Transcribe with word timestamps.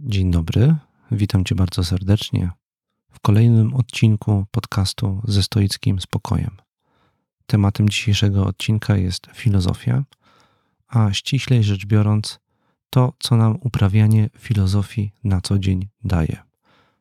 Dzień 0.00 0.30
dobry, 0.30 0.76
witam 1.10 1.44
Cię 1.44 1.54
bardzo 1.54 1.84
serdecznie 1.84 2.50
w 3.10 3.20
kolejnym 3.20 3.74
odcinku 3.74 4.46
podcastu 4.50 5.22
ze 5.24 5.42
stoickim 5.42 6.00
spokojem. 6.00 6.50
Tematem 7.46 7.88
dzisiejszego 7.88 8.46
odcinka 8.46 8.96
jest 8.96 9.26
filozofia, 9.34 10.04
a 10.88 11.12
ściślej 11.12 11.64
rzecz 11.64 11.86
biorąc, 11.86 12.38
to, 12.90 13.12
co 13.18 13.36
nam 13.36 13.58
uprawianie 13.60 14.30
filozofii 14.38 15.12
na 15.24 15.40
co 15.40 15.58
dzień 15.58 15.88
daje. 16.04 16.42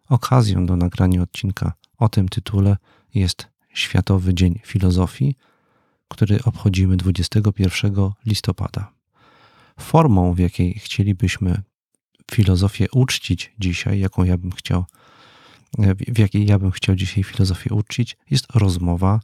Okazją 0.09 0.66
do 0.66 0.75
nagrania 0.75 1.21
odcinka 1.21 1.73
o 1.98 2.09
tym 2.09 2.30
tytule 2.30 2.77
jest 3.14 3.48
Światowy 3.73 4.34
Dzień 4.34 4.59
Filozofii, 4.64 5.36
który 6.07 6.43
obchodzimy 6.43 6.98
21 6.98 8.12
listopada. 8.25 8.91
Formą, 9.80 10.34
w 10.34 10.39
jakiej 10.39 10.73
chcielibyśmy 10.73 11.62
filozofię 12.31 12.85
uczcić 12.91 13.53
dzisiaj, 13.59 13.99
jaką 13.99 14.23
ja 14.23 14.37
bym 14.37 14.51
chciał, 14.51 14.85
w 16.07 16.20
jakiej 16.20 16.45
ja 16.45 16.59
bym 16.59 16.71
chciał 16.71 16.95
dzisiaj 16.95 17.23
filozofię 17.23 17.75
uczcić, 17.75 18.17
jest 18.31 18.45
rozmowa 18.55 19.20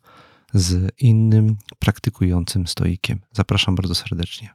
z 0.54 0.92
innym 1.00 1.56
praktykującym 1.80 2.68
stoikiem. 2.68 3.20
Zapraszam 3.32 3.76
bardzo 3.76 3.96
serdecznie. 3.96 4.50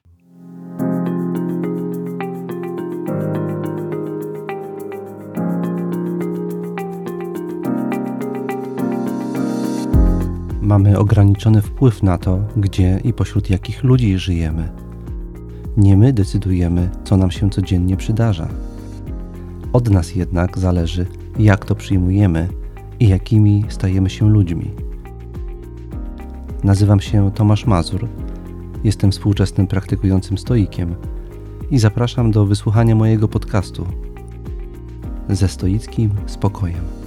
Mamy 10.61 10.99
ograniczony 10.99 11.63
wpływ 11.63 12.03
na 12.03 12.19
to, 12.19 12.39
gdzie 12.57 13.01
i 13.05 13.13
pośród 13.13 13.51
jakich 13.51 13.85
ludzi 13.85 14.19
żyjemy. 14.19 14.86
Nie 15.77 15.97
my 15.97 16.13
decydujemy, 16.13 16.91
co 17.05 17.17
nam 17.17 17.31
się 17.31 17.51
codziennie 17.51 17.97
przydarza. 17.97 18.49
Od 19.73 19.91
nas 19.91 20.15
jednak 20.15 20.59
zależy, 20.59 21.07
jak 21.39 21.65
to 21.65 21.75
przyjmujemy 21.75 22.49
i 23.01 23.09
jakimi 23.09 23.65
stajemy 23.69 24.11
się 24.11 24.31
ludźmi. 24.31 24.71
Nazywam 26.65 27.01
się 27.01 27.31
Tomasz 27.35 27.67
Mazur, 27.67 28.09
jestem 28.85 29.13
współczesnym 29.13 29.67
praktykującym 29.67 30.39
stoikiem 30.39 30.95
i 31.71 31.79
zapraszam 31.79 32.31
do 32.31 32.47
wysłuchania 32.47 32.95
mojego 32.95 33.29
podcastu 33.29 33.87
ze 35.29 35.49
stoickim 35.49 36.11
spokojem. 36.27 37.06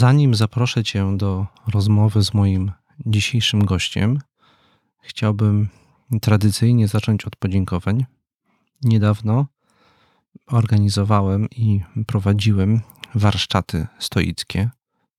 Zanim 0.00 0.34
zaproszę 0.34 0.84
Cię 0.84 1.16
do 1.16 1.46
rozmowy 1.66 2.22
z 2.22 2.34
moim 2.34 2.72
dzisiejszym 3.06 3.64
gościem, 3.64 4.18
chciałbym 5.02 5.68
tradycyjnie 6.20 6.88
zacząć 6.88 7.24
od 7.24 7.36
podziękowań. 7.36 8.06
Niedawno 8.82 9.46
organizowałem 10.46 11.50
i 11.50 11.80
prowadziłem 12.06 12.80
warsztaty 13.14 13.86
stoickie 13.98 14.70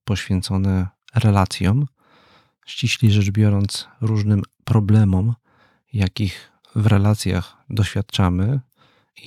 poświęcone 0.03 0.88
relacjom, 1.16 1.85
ściślej 2.66 3.11
rzecz 3.11 3.31
biorąc, 3.31 3.88
różnym 4.01 4.41
problemom, 4.63 5.33
jakich 5.93 6.51
w 6.75 6.85
relacjach 6.85 7.57
doświadczamy, 7.69 8.59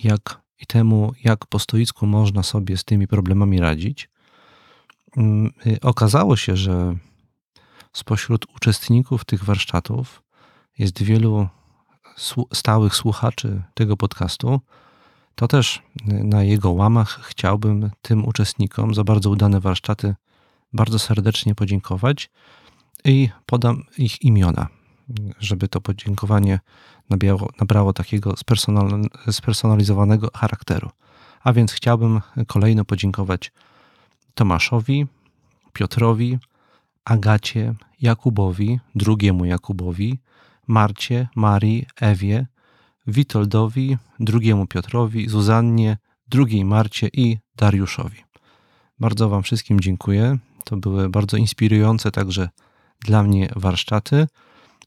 jak 0.04 0.40
i 0.60 0.66
temu, 0.66 1.12
jak 1.24 1.46
po 1.46 1.58
stoicku 1.58 2.06
można 2.06 2.42
sobie 2.42 2.76
z 2.76 2.84
tymi 2.84 3.08
problemami 3.08 3.60
radzić. 3.60 4.13
Mm, 5.16 5.52
y, 5.66 5.80
okazało 5.80 6.36
się, 6.36 6.56
że 6.56 6.96
spośród 7.92 8.46
uczestników 8.56 9.24
tych 9.24 9.44
warsztatów 9.44 10.22
jest 10.78 11.02
wielu 11.02 11.48
stałych 12.52 12.94
słuchaczy 12.94 13.62
tego 13.74 13.96
podcastu. 13.96 14.60
To 15.34 15.48
też 15.48 15.76
y, 15.76 16.24
na 16.24 16.42
jego 16.42 16.70
łamach 16.70 17.20
chciałbym 17.22 17.90
tym 18.02 18.24
uczestnikom 18.24 18.94
za 18.94 19.04
bardzo 19.04 19.30
udane 19.30 19.60
warsztaty 19.60 20.14
bardzo 20.74 20.98
serdecznie 20.98 21.54
podziękować 21.54 22.30
i 23.04 23.28
podam 23.46 23.82
ich 23.98 24.22
imiona, 24.22 24.66
żeby 25.38 25.68
to 25.68 25.80
podziękowanie 25.80 26.60
nabrało, 27.10 27.50
nabrało 27.60 27.92
takiego 27.92 28.34
spersonalizowanego 29.30 30.28
charakteru. 30.34 30.90
A 31.42 31.52
więc 31.52 31.72
chciałbym 31.72 32.20
kolejno 32.46 32.84
podziękować 32.84 33.52
Tomaszowi, 34.34 35.06
Piotrowi, 35.72 36.38
Agacie, 37.04 37.74
Jakubowi, 38.00 38.80
drugiemu 38.94 39.44
Jakubowi, 39.44 40.18
Marcie, 40.66 41.28
Marii, 41.36 41.86
Ewie, 42.00 42.46
Witoldowi, 43.06 43.96
drugiemu 44.20 44.66
Piotrowi, 44.66 45.28
Zuzannie, 45.28 45.96
drugiej 46.28 46.64
Marcie 46.64 47.08
i 47.12 47.38
Dariuszowi. 47.56 48.24
Bardzo 49.00 49.28
Wam 49.28 49.42
wszystkim 49.42 49.80
dziękuję. 49.80 50.38
To 50.64 50.76
były 50.76 51.08
bardzo 51.08 51.36
inspirujące 51.36 52.10
także 52.10 52.48
dla 53.00 53.22
mnie 53.22 53.48
warsztaty. 53.56 54.26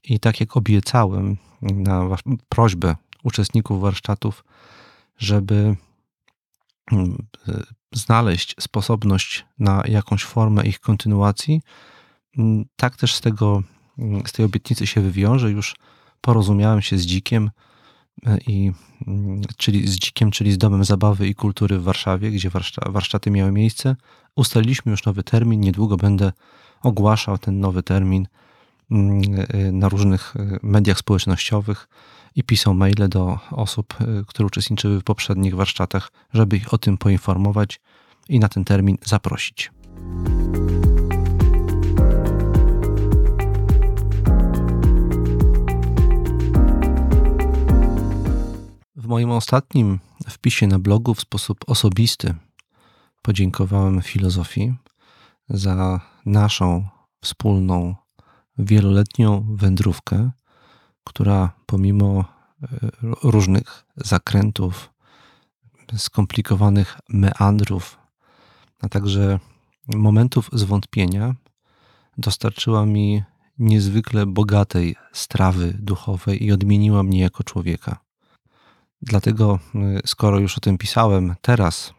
I 0.03 0.19
tak 0.19 0.39
jak 0.39 0.57
obiecałem 0.57 1.37
na 1.61 2.17
prośbę 2.49 2.95
uczestników 3.23 3.81
warsztatów, 3.81 4.45
żeby 5.17 5.75
znaleźć 7.93 8.55
sposobność 8.59 9.45
na 9.59 9.83
jakąś 9.87 10.23
formę 10.23 10.65
ich 10.65 10.79
kontynuacji, 10.79 11.61
mm, 12.37 12.65
tak 12.75 12.95
też 12.95 13.15
z, 13.15 13.21
tego, 13.21 13.63
mm, 13.97 14.21
z 14.27 14.31
tej 14.31 14.45
obietnicy 14.45 14.87
się 14.87 15.01
wywiąże. 15.01 15.51
Już 15.51 15.75
porozumiałem 16.21 16.81
się 16.81 16.97
z 16.97 17.05
Dzikiem, 17.05 17.51
e, 18.25 18.37
i, 18.47 18.71
mm, 19.07 19.41
czyli 19.57 19.87
z 19.87 19.95
Dzikiem, 19.95 20.31
czyli 20.31 20.51
z 20.51 20.57
Domem 20.57 20.83
Zabawy 20.83 21.27
i 21.27 21.35
Kultury 21.35 21.79
w 21.79 21.83
Warszawie, 21.83 22.31
gdzie 22.31 22.51
warsztaty 22.85 23.31
miały 23.31 23.51
miejsce. 23.51 23.95
Ustaliliśmy 24.35 24.91
już 24.91 25.05
nowy 25.05 25.23
termin. 25.23 25.59
Niedługo 25.59 25.97
będę 25.97 26.31
ogłaszał 26.81 27.37
ten 27.37 27.59
nowy 27.59 27.83
termin 27.83 28.27
e, 28.91 29.71
na 29.71 29.89
różnych 29.89 30.33
mediach 30.63 30.97
społecznościowych 30.97 31.87
i 32.37 32.43
pisał 32.43 32.73
maile 32.73 33.09
do 33.09 33.39
osób, 33.51 34.01
y, 34.01 34.25
które 34.27 34.45
uczestniczyły 34.45 34.99
w 34.99 35.03
poprzednich 35.03 35.55
warsztatach, 35.55 36.11
żeby 36.33 36.57
ich 36.57 36.73
o 36.73 36.77
tym 36.77 36.97
poinformować 36.97 37.79
i 38.29 38.39
na 38.39 38.49
ten 38.49 38.65
termin 38.65 38.97
zaprosić. 39.05 39.71
W 48.95 49.07
moim 49.07 49.31
ostatnim 49.31 49.99
wpisie 50.29 50.67
na 50.67 50.79
blogu 50.79 51.13
w 51.13 51.21
sposób 51.21 51.57
osobisty 51.67 52.35
podziękowałem 53.21 54.01
filozofii 54.01 54.73
za 55.49 55.99
naszą 56.25 56.87
wspólną 57.21 57.95
wieloletnią 58.57 59.55
wędrówkę 59.55 60.31
która 61.07 61.51
pomimo 61.65 62.25
e, 62.63 62.67
różnych 63.23 63.85
zakrętów, 63.95 64.89
skomplikowanych 65.97 66.99
meandrów, 67.09 67.97
a 68.81 68.89
także 68.89 69.39
momentów 69.95 70.49
zwątpienia, 70.53 71.35
dostarczyła 72.17 72.85
mi 72.85 73.23
niezwykle 73.59 74.25
bogatej 74.25 74.95
strawy 75.13 75.77
duchowej 75.79 76.43
i 76.43 76.51
odmieniła 76.51 77.03
mnie 77.03 77.19
jako 77.19 77.43
człowieka. 77.43 77.97
Dlatego, 79.01 79.59
e, 79.75 79.79
skoro 80.05 80.39
już 80.39 80.57
o 80.57 80.61
tym 80.61 80.77
pisałem, 80.77 81.35
teraz 81.41 81.93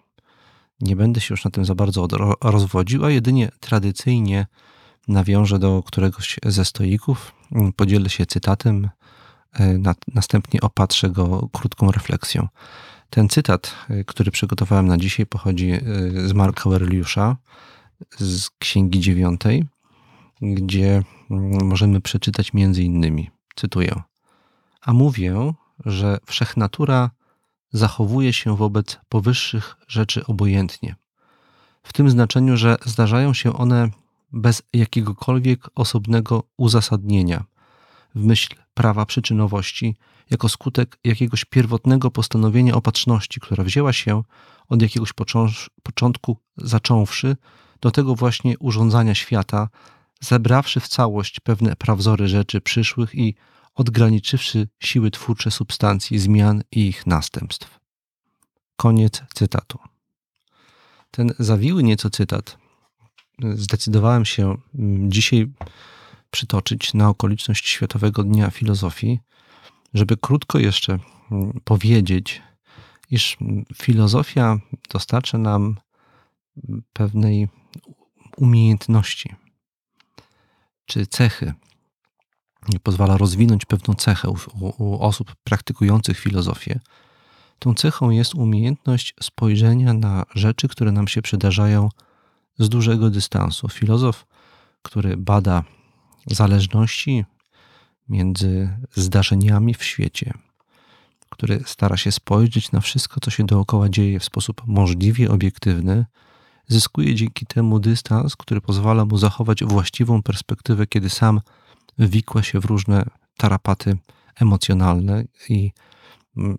nie 0.80 0.96
będę 0.96 1.20
się 1.20 1.32
już 1.32 1.44
na 1.44 1.50
tym 1.50 1.64
za 1.64 1.74
bardzo 1.74 2.06
rozwodził, 2.42 3.04
a 3.04 3.10
jedynie 3.10 3.50
tradycyjnie 3.60 4.46
nawiążę 5.08 5.58
do 5.58 5.82
któregoś 5.82 6.38
ze 6.46 6.64
stoików, 6.64 7.34
podzielę 7.76 8.08
się 8.08 8.26
cytatem 8.26 8.88
następnie 10.14 10.60
opatrzę 10.60 11.10
go 11.10 11.48
krótką 11.52 11.90
refleksją. 11.90 12.48
Ten 13.10 13.28
cytat, 13.28 13.74
e, 13.88 14.04
który 14.04 14.30
przygotowałem 14.30 14.86
na 14.86 14.98
dzisiaj, 14.98 15.26
pochodzi 15.26 15.70
e, 15.70 15.80
z 16.28 16.32
Marka 16.32 16.62
Aureliusza 16.64 17.36
z 18.18 18.50
Księgi 18.58 19.00
Dziewiątej, 19.00 19.64
gdzie 20.42 21.02
mm, 21.30 21.66
możemy 21.66 22.00
przeczytać 22.00 22.52
między 22.52 22.82
innymi, 22.82 23.30
cytuję, 23.54 24.02
a 24.80 24.92
mówię, 24.92 25.52
że 25.84 26.18
wszechnatura 26.26 27.10
zachowuje 27.72 28.32
się 28.32 28.56
wobec 28.56 28.98
powyższych 29.08 29.76
rzeczy 29.88 30.26
obojętnie. 30.26 30.96
W 31.82 31.92
tym 31.92 32.10
znaczeniu, 32.10 32.56
że 32.56 32.76
zdarzają 32.84 33.34
się 33.34 33.56
one 33.56 33.90
bez 34.32 34.62
jakiegokolwiek 34.72 35.70
osobnego 35.74 36.42
uzasadnienia, 36.56 37.44
w 38.14 38.24
myśl 38.24 38.56
prawa 38.74 39.06
przyczynowości 39.06 39.96
jako 40.30 40.48
skutek 40.48 40.98
jakiegoś 41.04 41.44
pierwotnego 41.44 42.10
postanowienia 42.10 42.74
opatrzności, 42.74 43.40
która 43.40 43.64
wzięła 43.64 43.92
się 43.92 44.22
od 44.68 44.82
jakiegoś 44.82 45.10
początku, 45.82 46.36
zacząwszy 46.56 47.36
do 47.80 47.90
tego 47.90 48.14
właśnie 48.14 48.58
urządzania 48.58 49.14
świata, 49.14 49.68
zebrawszy 50.20 50.80
w 50.80 50.88
całość 50.88 51.40
pewne 51.40 51.76
prawzory 51.76 52.28
rzeczy 52.28 52.60
przyszłych 52.60 53.14
i 53.14 53.34
odgraniczywszy 53.74 54.68
siły 54.80 55.10
twórcze 55.10 55.50
substancji, 55.50 56.18
zmian 56.18 56.62
i 56.72 56.88
ich 56.88 57.06
następstw. 57.06 57.80
Koniec 58.76 59.22
cytatu. 59.34 59.78
Ten 61.10 61.34
zawiły 61.38 61.82
nieco 61.82 62.10
cytat 62.10 62.58
zdecydowałem 63.54 64.24
się 64.24 64.56
mm, 64.74 65.10
dzisiaj 65.12 65.52
przytoczyć 66.30 66.94
na 66.94 67.08
okoliczność 67.08 67.68
Światowego 67.68 68.22
Dnia 68.22 68.50
Filozofii, 68.50 69.20
żeby 69.94 70.16
krótko 70.16 70.58
jeszcze 70.58 70.98
mm, 71.30 71.60
powiedzieć, 71.64 72.42
iż 73.10 73.36
mm, 73.40 73.64
filozofia 73.74 74.58
dostarcza 74.92 75.38
nam 75.38 75.76
pewnej 76.92 77.48
umiejętności 78.36 79.34
czy 80.86 81.06
cechy. 81.06 81.54
Pozwala 82.82 83.16
rozwinąć 83.16 83.64
pewną 83.64 83.94
cechę 83.94 84.30
u, 84.30 84.36
u 84.78 85.00
osób 85.00 85.34
praktykujących 85.44 86.18
filozofię. 86.18 86.80
Tą 87.58 87.74
cechą 87.74 88.10
jest 88.10 88.34
umiejętność 88.34 89.14
spojrzenia 89.22 89.92
na 89.92 90.24
rzeczy, 90.34 90.68
które 90.68 90.92
nam 90.92 91.08
się 91.08 91.22
przydarzają 91.22 91.88
z 92.58 92.68
dużego 92.68 93.10
dystansu. 93.10 93.68
Filozof, 93.68 94.26
który 94.82 95.16
bada 95.16 95.64
zależności 96.34 97.24
między 98.08 98.76
zdarzeniami 98.94 99.74
w 99.74 99.84
świecie, 99.84 100.32
który 101.28 101.62
stara 101.66 101.96
się 101.96 102.12
spojrzeć 102.12 102.72
na 102.72 102.80
wszystko, 102.80 103.20
co 103.20 103.30
się 103.30 103.46
dookoła 103.46 103.88
dzieje 103.88 104.20
w 104.20 104.24
sposób 104.24 104.62
możliwie 104.66 105.30
obiektywny, 105.30 106.06
zyskuje 106.68 107.14
dzięki 107.14 107.46
temu 107.46 107.78
dystans, 107.78 108.36
który 108.36 108.60
pozwala 108.60 109.04
mu 109.04 109.18
zachować 109.18 109.64
właściwą 109.64 110.22
perspektywę, 110.22 110.86
kiedy 110.86 111.10
sam 111.10 111.40
wikła 111.98 112.42
się 112.42 112.60
w 112.60 112.64
różne 112.64 113.04
tarapaty 113.36 113.96
emocjonalne 114.40 115.24
i 115.48 115.72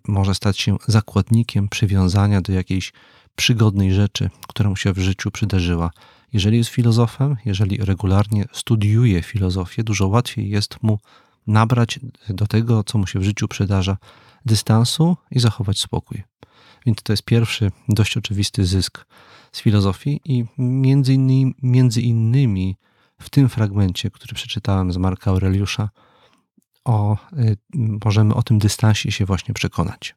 może 0.08 0.34
stać 0.34 0.60
się 0.60 0.76
zakładnikiem 0.86 1.68
przywiązania 1.68 2.40
do 2.40 2.52
jakiejś 2.52 2.92
przygodnej 3.36 3.92
rzeczy, 3.92 4.30
która 4.48 4.70
mu 4.70 4.76
się 4.76 4.92
w 4.92 4.98
życiu 4.98 5.30
przydarzyła. 5.30 5.90
Jeżeli 6.32 6.56
jest 6.58 6.70
filozofem, 6.70 7.36
jeżeli 7.44 7.76
regularnie 7.76 8.44
studiuje 8.52 9.22
filozofię, 9.22 9.84
dużo 9.84 10.08
łatwiej 10.08 10.50
jest 10.50 10.82
mu 10.82 10.98
nabrać 11.46 12.00
do 12.28 12.46
tego, 12.46 12.84
co 12.84 12.98
mu 12.98 13.06
się 13.06 13.18
w 13.18 13.22
życiu 13.22 13.48
przydarza, 13.48 13.96
dystansu 14.46 15.16
i 15.30 15.40
zachować 15.40 15.80
spokój. 15.80 16.22
Więc 16.86 17.02
to 17.02 17.12
jest 17.12 17.22
pierwszy 17.22 17.70
dość 17.88 18.16
oczywisty 18.16 18.64
zysk 18.64 19.06
z 19.52 19.60
filozofii 19.60 20.20
i 20.24 20.44
między 20.58 21.14
innymi, 21.14 21.54
między 21.62 22.00
innymi 22.00 22.76
w 23.20 23.30
tym 23.30 23.48
fragmencie, 23.48 24.10
który 24.10 24.34
przeczytałem 24.34 24.92
z 24.92 24.96
Marka 24.96 25.30
Aureliusza, 25.30 25.90
o, 26.84 27.16
y, 27.38 27.56
możemy 28.04 28.34
o 28.34 28.42
tym 28.42 28.58
dystansie 28.58 29.12
się 29.12 29.24
właśnie 29.24 29.54
przekonać. 29.54 30.14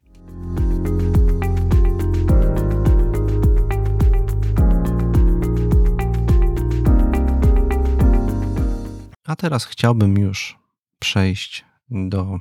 A 9.34 9.36
teraz 9.36 9.64
chciałbym 9.64 10.18
już 10.18 10.58
przejść 10.98 11.64
do 11.90 12.40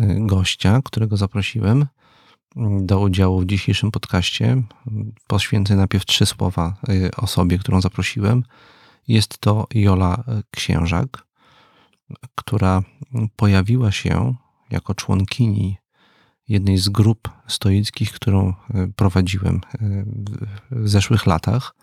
y, 0.00 0.16
gościa, 0.20 0.80
którego 0.84 1.16
zaprosiłem 1.16 1.86
do 2.80 3.00
udziału 3.00 3.40
w 3.40 3.46
dzisiejszym 3.46 3.90
podcaście. 3.90 4.62
Poświęcę 5.26 5.76
najpierw 5.76 6.04
trzy 6.04 6.26
słowa 6.26 6.76
y, 6.88 7.10
osobie, 7.16 7.58
którą 7.58 7.80
zaprosiłem. 7.80 8.42
Jest 9.08 9.38
to 9.38 9.66
Jola 9.74 10.24
Księżak, 10.50 11.26
która 12.34 12.82
pojawiła 13.36 13.92
się 13.92 14.34
jako 14.70 14.94
członkini 14.94 15.76
jednej 16.48 16.78
z 16.78 16.88
grup 16.88 17.28
stoickich, 17.46 18.12
którą 18.12 18.48
y, 18.74 18.92
prowadziłem 18.96 19.60
w 20.70 20.88
zeszłych 20.88 21.26
latach. 21.26 21.74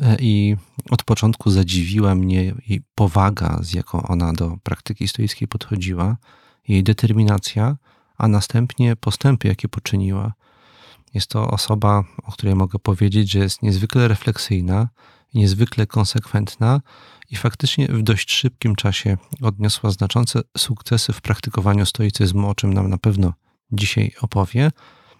E, 0.00 0.16
I 0.20 0.56
od 0.90 1.04
początku 1.04 1.50
zadziwiła 1.50 2.14
mnie 2.14 2.54
jej 2.68 2.82
powaga, 2.94 3.58
z 3.62 3.74
jaką 3.74 4.02
ona 4.02 4.32
do 4.32 4.56
praktyki 4.62 5.08
stoickiej 5.08 5.48
podchodziła, 5.48 6.16
jej 6.68 6.82
determinacja, 6.82 7.76
a 8.18 8.28
następnie 8.28 8.96
postępy, 8.96 9.48
jakie 9.48 9.68
poczyniła. 9.68 10.32
Jest 11.14 11.26
to 11.26 11.50
osoba, 11.50 12.04
o 12.22 12.32
której 12.32 12.54
mogę 12.54 12.78
powiedzieć, 12.78 13.30
że 13.30 13.38
jest 13.38 13.62
niezwykle 13.62 14.08
refleksyjna, 14.08 14.88
niezwykle 15.34 15.86
konsekwentna 15.86 16.80
i 17.30 17.36
faktycznie 17.36 17.88
w 17.88 18.02
dość 18.02 18.32
szybkim 18.32 18.76
czasie 18.76 19.16
odniosła 19.42 19.90
znaczące 19.90 20.40
sukcesy 20.58 21.12
w 21.12 21.20
praktykowaniu 21.20 21.86
stoicyzmu, 21.86 22.48
o 22.48 22.54
czym 22.54 22.74
nam 22.74 22.90
na 22.90 22.98
pewno 22.98 23.32
dzisiaj 23.72 24.12
opowie. 24.20 24.70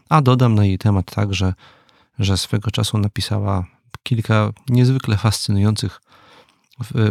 A 0.08 0.22
dodam 0.22 0.54
na 0.54 0.64
jej 0.64 0.78
temat 0.78 1.14
także, 1.14 1.54
że 2.18 2.36
swego 2.36 2.70
czasu 2.70 2.98
napisała 2.98 3.66
kilka 4.02 4.50
niezwykle 4.68 5.16
fascynujących 5.16 6.00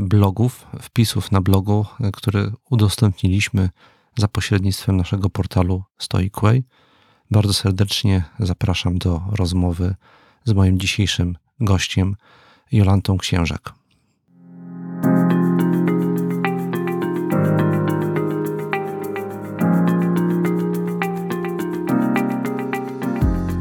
blogów, 0.01 0.67
wpisów 0.81 1.31
na 1.31 1.41
blogu, 1.41 1.85
które 2.13 2.51
udostępniliśmy 2.69 3.69
za 4.17 4.27
pośrednictwem 4.27 4.97
naszego 4.97 5.29
portalu 5.29 5.83
Stoicway. 5.97 6.63
Bardzo 7.31 7.53
serdecznie 7.53 8.23
zapraszam 8.39 8.97
do 8.97 9.21
rozmowy 9.31 9.95
z 10.45 10.53
moim 10.53 10.79
dzisiejszym 10.79 11.37
gościem, 11.59 12.15
Jolantą 12.71 13.17
Księżak. 13.17 13.73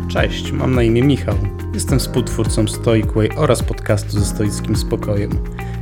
Cześć, 0.09 0.53
mam 0.53 0.75
na 0.75 0.83
imię 0.83 1.03
Michał. 1.03 1.58
Jestem 1.79 1.99
współtwórcą 1.99 2.69
Stoicway 2.69 3.29
oraz 3.37 3.63
podcastu 3.63 4.11
ze 4.11 4.25
stoickim 4.25 4.77
spokojem. 4.77 5.31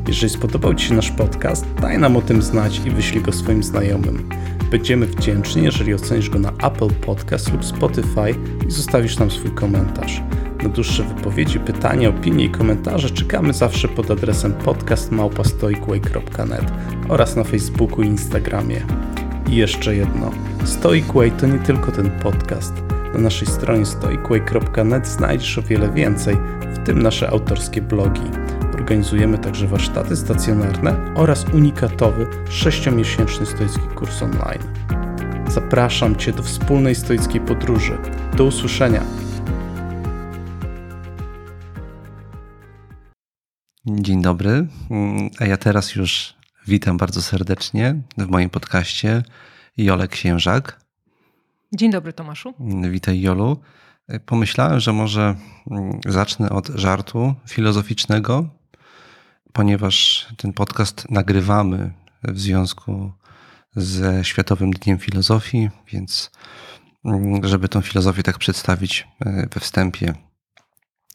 Jeżeli 0.08 0.32
spodobał 0.32 0.74
Ci 0.74 0.86
się 0.86 0.94
nasz 0.94 1.10
podcast, 1.10 1.66
daj 1.80 1.98
nam 1.98 2.16
o 2.16 2.22
tym 2.22 2.42
znać 2.42 2.80
i 2.86 2.90
wyślij 2.90 3.22
go 3.22 3.32
swoim 3.32 3.62
znajomym. 3.62 4.28
Będziemy 4.70 5.06
wdzięczni, 5.06 5.64
jeżeli 5.64 5.94
ocenisz 5.94 6.30
go 6.30 6.38
na 6.38 6.50
Apple 6.50 6.90
Podcast 6.90 7.52
lub 7.52 7.64
Spotify 7.64 8.34
i 8.68 8.70
zostawisz 8.70 9.18
nam 9.18 9.30
swój 9.30 9.50
komentarz. 9.50 10.22
Na 10.62 10.68
dłuższe 10.68 11.02
wypowiedzi, 11.02 11.60
pytania, 11.60 12.08
opinie 12.08 12.44
i 12.44 12.50
komentarze 12.50 13.10
czekamy 13.10 13.52
zawsze 13.52 13.88
pod 13.88 14.10
adresem 14.10 14.52
podcastmałpastoicway.net 14.52 16.72
oraz 17.08 17.36
na 17.36 17.44
Facebooku 17.44 18.02
i 18.02 18.06
Instagramie. 18.06 18.86
I 19.48 19.56
jeszcze 19.56 19.96
jedno. 19.96 20.30
Stoicway 20.64 21.30
to 21.30 21.46
nie 21.46 21.58
tylko 21.58 21.92
ten 21.92 22.10
podcast– 22.10 22.72
na 23.14 23.20
naszej 23.20 23.48
stronie 23.48 23.86
stoicway.net 23.86 25.08
znajdziesz 25.08 25.58
o 25.58 25.62
wiele 25.62 25.92
więcej, 25.92 26.36
w 26.60 26.86
tym 26.86 27.02
nasze 27.02 27.30
autorskie 27.30 27.82
blogi. 27.82 28.30
Organizujemy 28.74 29.38
także 29.38 29.66
warsztaty 29.66 30.16
stacjonarne 30.16 31.14
oraz 31.14 31.44
unikatowy 31.44 32.26
6-miesięczny 32.48 33.46
stoicki 33.46 33.88
kurs 33.94 34.22
online. 34.22 34.62
Zapraszam 35.48 36.16
Cię 36.16 36.32
do 36.32 36.42
wspólnej 36.42 36.94
stoickiej 36.94 37.40
podróży. 37.40 37.98
Do 38.36 38.44
usłyszenia! 38.44 39.02
Dzień 43.86 44.22
dobry, 44.22 44.66
a 45.38 45.46
ja 45.46 45.56
teraz 45.56 45.94
już 45.94 46.34
witam 46.66 46.96
bardzo 46.96 47.22
serdecznie 47.22 48.02
w 48.18 48.28
moim 48.28 48.50
podcaście 48.50 49.22
Jolek 49.76 50.10
Księżak. 50.10 50.85
Dzień 51.76 51.90
dobry, 51.90 52.12
Tomaszu. 52.12 52.54
Witaj, 52.90 53.20
Jolu. 53.20 53.60
Pomyślałem, 54.26 54.80
że 54.80 54.92
może 54.92 55.34
mm, 55.70 56.00
zacznę 56.06 56.50
od 56.50 56.66
żartu 56.66 57.34
filozoficznego, 57.48 58.48
ponieważ 59.52 60.26
ten 60.36 60.52
podcast 60.52 61.10
nagrywamy 61.10 61.92
w 62.22 62.40
związku 62.40 63.12
ze 63.74 64.24
Światowym 64.24 64.70
Dniem 64.70 64.98
Filozofii, 64.98 65.70
więc 65.92 66.30
mm, 67.04 67.46
żeby 67.46 67.68
tą 67.68 67.80
filozofię 67.80 68.22
tak 68.22 68.38
przedstawić 68.38 69.08
e, 69.26 69.48
we 69.54 69.60
wstępie 69.60 70.14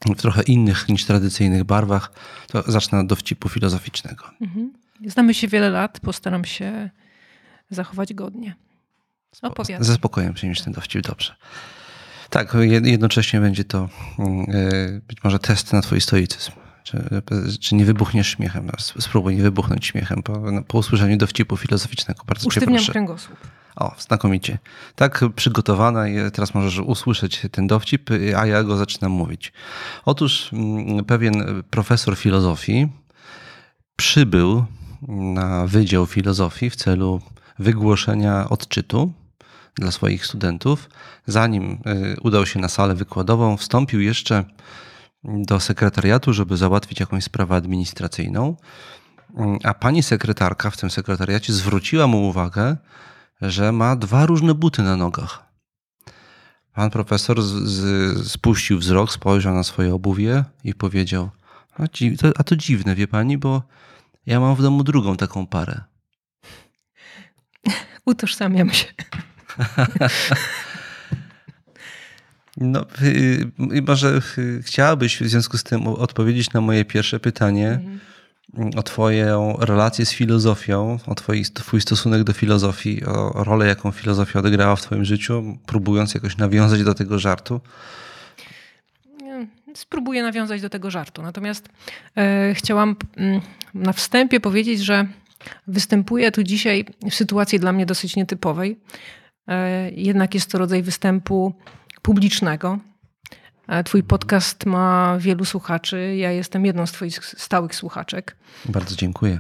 w 0.06 0.15
trochę 0.15 0.41
innych 0.41 0.89
niż 0.89 1.06
tradycyjnych 1.06 1.63
barwach, 1.63 2.12
to 2.48 2.72
zacznę 2.72 3.00
od 3.00 3.08
dowcipu 3.08 3.50
filozoficznego. 3.50 4.25
Mhm. 4.41 4.74
Znamy 5.06 5.34
się 5.34 5.48
wiele 5.48 5.70
lat, 5.70 6.00
postaram 6.00 6.46
się 6.46 6.89
zachować 7.70 8.13
godnie. 8.13 8.56
Opowiadam. 9.42 9.84
Ze 9.84 9.94
spokojem 9.94 10.34
ten 10.64 10.74
dowcip, 10.74 11.02
dobrze. 11.02 11.36
Tak, 12.30 12.58
jednocześnie 12.84 13.40
będzie 13.40 13.64
to 13.64 13.90
mm, 14.20 14.46
e, 14.50 15.02
być 15.08 15.24
może 15.24 15.40
test 15.40 15.74
na 15.74 15.82
twój 15.82 16.02
stoicyzm. 16.02 16.52
Czy, 16.84 17.22
czy 17.62 17.76
nie 17.76 17.86
wybuchniesz 17.86 18.28
śmiechem? 18.28 18.66
No, 18.66 19.02
spróbuj 19.02 19.36
nie 19.36 19.42
wybuchnąć 19.42 19.86
śmiechem 19.86 20.24
po, 20.24 20.52
no, 20.52 20.62
po 20.62 20.78
usłyszeniu 20.78 21.18
dowcipu 21.18 21.58
filozoficznego. 21.58 22.24
Bardzo 22.28 22.48
Usztywniam 22.48 22.74
cię 22.74 22.78
proszę. 22.78 22.92
kręgosłup. 22.92 23.38
O, 23.76 23.96
znakomicie. 24.00 24.58
Tak 24.96 25.24
przygotowana 25.36 26.06
teraz 26.34 26.54
możesz 26.54 26.80
usłyszeć 26.80 27.42
ten 27.52 27.68
dowcip, 27.68 28.10
a 28.38 28.46
ja 28.46 28.64
go 28.64 28.78
zaczynam 28.78 29.12
mówić. 29.12 29.54
Otóż 30.06 30.50
mm, 30.54 31.06
pewien 31.06 31.64
profesor 31.70 32.18
filozofii 32.18 32.88
przybył 33.96 34.66
na 35.08 35.68
Wydział 35.68 36.06
Filozofii 36.06 36.70
w 36.70 36.76
celu 36.76 37.22
wygłoszenia 37.60 38.50
odczytu 38.50 39.14
dla 39.75 39.92
swoich 39.92 40.25
studentów. 40.25 40.90
Zanim 41.28 41.72
y, 41.72 42.22
udał 42.22 42.46
się 42.46 42.60
na 42.60 42.68
salę 42.68 42.96
wykładową, 42.96 43.58
wstąpił 43.58 44.01
jeszcze 44.01 44.44
do 45.24 45.60
sekretariatu, 45.60 46.34
żeby 46.34 46.58
załatwić 46.58 47.00
jakąś 47.00 47.24
sprawę 47.24 47.56
administracyjną. 47.56 48.56
Mm, 49.36 49.60
a 49.63 49.74
pani 49.74 50.04
sekretarka 50.04 50.70
w 50.70 50.78
tym 50.78 50.90
sekretariacie 50.90 51.54
zwróciła 51.54 52.08
mu 52.08 52.28
uwagę, 52.28 52.78
że 53.42 53.72
ma 53.72 53.96
dwa 53.96 54.25
różne 54.25 54.54
buty 54.54 54.82
na 54.82 54.98
nogach. 54.98 55.51
Pan 56.74 56.90
profesor 56.90 57.42
z, 57.42 57.48
z, 57.48 58.32
spuścił 58.32 58.78
wzrok, 58.78 59.12
spojrzał 59.12 59.54
na 59.56 59.63
swoje 59.63 59.94
obuwie 59.96 60.44
i 60.63 60.74
powiedział: 60.74 61.30
a, 61.74 61.88
to, 62.20 62.32
a 62.38 62.44
to 62.44 62.56
dziwne, 62.56 62.96
wie 62.96 63.08
pani, 63.08 63.38
bo 63.38 63.63
ja 64.25 64.40
mam 64.40 64.56
w 64.56 64.62
domu 64.62 64.84
drugą 64.84 65.18
taką 65.18 65.48
parę. 65.48 65.82
Utożsamiam 68.06 68.70
się. 68.70 68.86
No, 72.58 72.86
może 73.88 74.22
chciałabyś 74.62 75.22
w 75.22 75.27
związku 75.27 75.58
z 75.58 75.63
tym 75.63 75.88
odpowiedzieć 75.88 76.53
na 76.53 76.62
moje 76.62 76.86
pierwsze 76.86 77.20
pytanie 77.20 77.70
mhm. 77.70 78.00
o 78.75 78.84
Twoją 78.84 79.58
relację 79.60 80.05
z 80.05 80.12
filozofią, 80.12 81.00
o 81.08 81.15
twoi, 81.15 81.46
Twój 81.46 81.81
stosunek 81.81 82.24
do 82.24 82.34
filozofii, 82.34 83.05
o 83.05 83.43
rolę, 83.43 83.67
jaką 83.67 83.91
filozofia 83.91 84.39
odegrała 84.39 84.75
w 84.75 84.81
Twoim 84.81 85.05
życiu, 85.05 85.58
próbując 85.65 86.13
jakoś 86.13 86.38
nawiązać 86.38 86.84
do 86.84 86.93
tego 86.93 87.20
żartu. 87.20 87.62
Spróbuję 89.75 90.24
nawiązać 90.24 90.62
do 90.62 90.70
tego 90.70 90.91
żartu. 90.91 91.22
Natomiast 91.22 91.70
e, 92.17 92.53
chciałam 92.53 92.96
mm, 93.17 93.41
na 93.74 93.93
wstępie 93.93 94.39
powiedzieć, 94.39 94.79
że 94.79 95.08
występuję 95.67 96.31
tu 96.31 96.43
dzisiaj 96.43 96.86
w 97.12 97.15
sytuacji 97.15 97.60
dla 97.60 97.72
mnie 97.72 97.86
dosyć 97.86 98.15
nietypowej. 98.15 98.77
E, 99.48 99.90
jednak 99.92 100.34
jest 100.34 100.52
to 100.52 100.58
rodzaj 100.58 100.84
występu 100.84 101.54
publicznego. 102.02 102.80
E, 103.68 103.84
twój 103.84 104.04
podcast 104.04 104.66
ma 104.66 105.18
wielu 105.20 105.46
słuchaczy. 105.46 106.16
Ja 106.16 106.32
jestem 106.32 106.66
jedną 106.66 106.86
z 106.86 106.92
Twoich 106.92 107.26
stałych 107.26 107.76
słuchaczek. 107.76 108.38
Bardzo 108.66 108.96
dziękuję. 108.96 109.40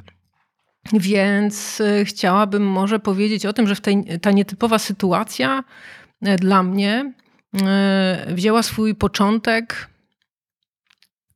Więc 0.93 1.81
e, 1.81 2.05
chciałabym 2.05 2.67
może 2.67 2.99
powiedzieć 2.99 3.45
o 3.45 3.53
tym, 3.53 3.67
że 3.67 3.75
tej, 3.75 4.19
ta 4.21 4.31
nietypowa 4.31 4.79
sytuacja 4.79 5.63
dla 6.39 6.63
mnie 6.63 7.13
wzięła 8.27 8.63
swój 8.63 8.95
początek 8.95 9.89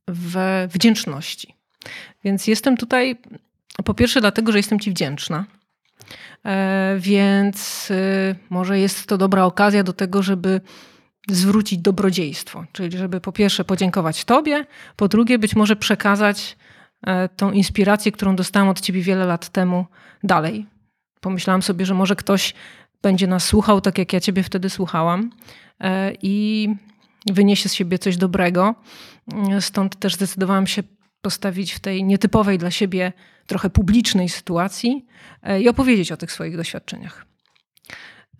w 0.08 0.66
wdzięczności. 0.72 1.54
Więc 2.24 2.46
jestem 2.46 2.76
tutaj 2.76 3.16
po 3.84 3.94
pierwsze 3.94 4.20
dlatego, 4.20 4.52
że 4.52 4.58
jestem 4.58 4.80
Ci 4.80 4.90
wdzięczna. 4.90 5.44
E, 6.46 6.96
więc 6.98 7.90
y, 7.90 8.36
może 8.50 8.78
jest 8.78 9.06
to 9.06 9.18
dobra 9.18 9.44
okazja 9.44 9.82
do 9.82 9.92
tego, 9.92 10.22
żeby 10.22 10.60
zwrócić 11.28 11.78
dobrodziejstwo. 11.78 12.64
Czyli 12.72 12.98
żeby 12.98 13.20
po 13.20 13.32
pierwsze 13.32 13.64
podziękować 13.64 14.24
Tobie, 14.24 14.66
po 14.96 15.08
drugie 15.08 15.38
być 15.38 15.56
może 15.56 15.76
przekazać 15.76 16.56
e, 17.06 17.28
tą 17.28 17.52
inspirację, 17.52 18.12
którą 18.12 18.36
dostałam 18.36 18.68
od 18.68 18.80
Ciebie 18.80 19.02
wiele 19.02 19.26
lat 19.26 19.48
temu 19.48 19.86
dalej. 20.22 20.66
Pomyślałam 21.20 21.62
sobie, 21.62 21.86
że 21.86 21.94
może 21.94 22.16
ktoś 22.16 22.54
będzie 23.02 23.26
nas 23.26 23.44
słuchał 23.44 23.80
tak, 23.80 23.98
jak 23.98 24.12
ja 24.12 24.20
Ciebie 24.20 24.42
wtedy 24.42 24.70
słuchałam 24.70 25.30
e, 25.80 26.12
i 26.22 26.68
wyniesie 27.32 27.68
z 27.68 27.74
siebie 27.74 27.98
coś 27.98 28.16
dobrego. 28.16 28.74
Stąd 29.60 29.96
też 29.96 30.14
zdecydowałam 30.14 30.66
się 30.66 30.82
postawić 31.20 31.72
w 31.72 31.80
tej 31.80 32.04
nietypowej 32.04 32.58
dla 32.58 32.70
siebie, 32.70 33.12
trochę 33.46 33.70
publicznej 33.70 34.28
sytuacji 34.28 35.06
e, 35.42 35.60
i 35.60 35.68
opowiedzieć 35.68 36.12
o 36.12 36.16
tych 36.16 36.32
swoich 36.32 36.56
doświadczeniach. 36.56 37.26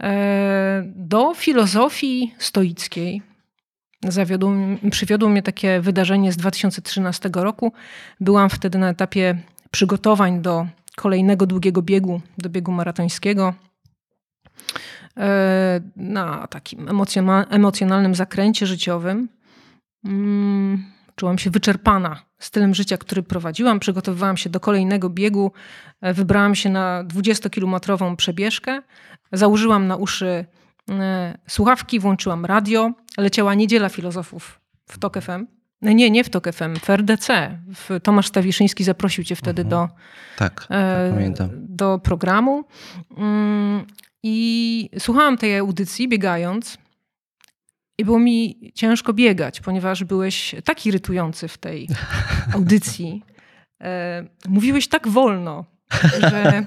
E, 0.02 0.83
do 0.97 1.35
filozofii 1.35 2.35
stoickiej 2.38 3.23
zawiodło, 4.04 4.52
przywiodło 4.90 5.28
mnie 5.28 5.42
takie 5.42 5.80
wydarzenie 5.80 6.33
z 6.33 6.37
2013 6.37 7.30
roku. 7.33 7.73
Byłam 8.21 8.50
wtedy 8.50 8.78
na 8.78 8.88
etapie 8.88 9.38
przygotowań 9.71 10.42
do 10.42 10.66
kolejnego 10.97 11.47
długiego 11.47 11.83
biegu, 11.83 12.21
do 12.38 12.49
biegu 12.49 12.73
maratońskiego. 12.73 13.54
E, 15.16 15.80
na 15.97 16.47
takim 16.47 16.88
emocjonalnym 17.50 18.14
zakręcie 18.14 18.66
życiowym. 18.66 19.28
Czułam 21.16 21.38
się 21.38 21.50
wyczerpana 21.50 22.23
stylem 22.38 22.75
życia, 22.75 22.96
który 22.96 23.23
prowadziłam. 23.23 23.80
Przygotowywałam 23.80 24.37
się 24.37 24.50
do 24.50 24.61
kolejnego 24.61 25.11
biegu. 25.11 25.52
E, 26.00 26.14
wybrałam 26.14 26.54
się 26.54 26.70
na 26.70 27.04
20-kilometrową 27.04 28.16
przebieżkę. 28.16 28.82
Założyłam 29.32 29.87
na 29.87 29.96
uszy 29.96 30.44
e, 30.90 31.38
słuchawki, 31.49 32.00
włączyłam 32.00 32.44
radio. 32.44 32.92
Leciała 33.18 33.54
Niedziela 33.54 33.88
Filozofów 33.88 34.61
w 34.87 34.99
TOK 34.99 35.20
FM. 35.20 35.46
Nie, 35.82 36.11
nie 36.11 36.25
w 36.25 36.30
TOK 36.30 36.52
FM, 36.52 36.76
w 36.76 36.90
RDC. 36.90 37.58
Tomasz 38.02 38.26
Stawiszyński 38.26 38.85
zaprosił 38.85 39.25
cię 39.25 39.37
wtedy 39.37 39.62
mhm. 39.62 39.70
do, 39.70 39.94
tak, 40.37 40.66
tak, 41.38 41.49
do 41.52 41.99
programu. 41.99 42.64
Mm, 43.16 43.87
I 44.23 44.90
słuchałam 44.99 45.38
tej 45.38 45.56
audycji 45.56 46.08
biegając. 46.08 46.78
I 47.98 48.04
było 48.04 48.18
mi 48.18 48.72
ciężko 48.74 49.12
biegać, 49.12 49.60
ponieważ 49.60 50.04
byłeś 50.04 50.54
tak 50.64 50.86
irytujący 50.86 51.48
w 51.48 51.58
tej 51.58 51.88
audycji. 52.54 53.22
E, 53.80 54.24
mówiłeś 54.48 54.88
tak 54.88 55.08
wolno, 55.08 55.64
że 56.20 56.64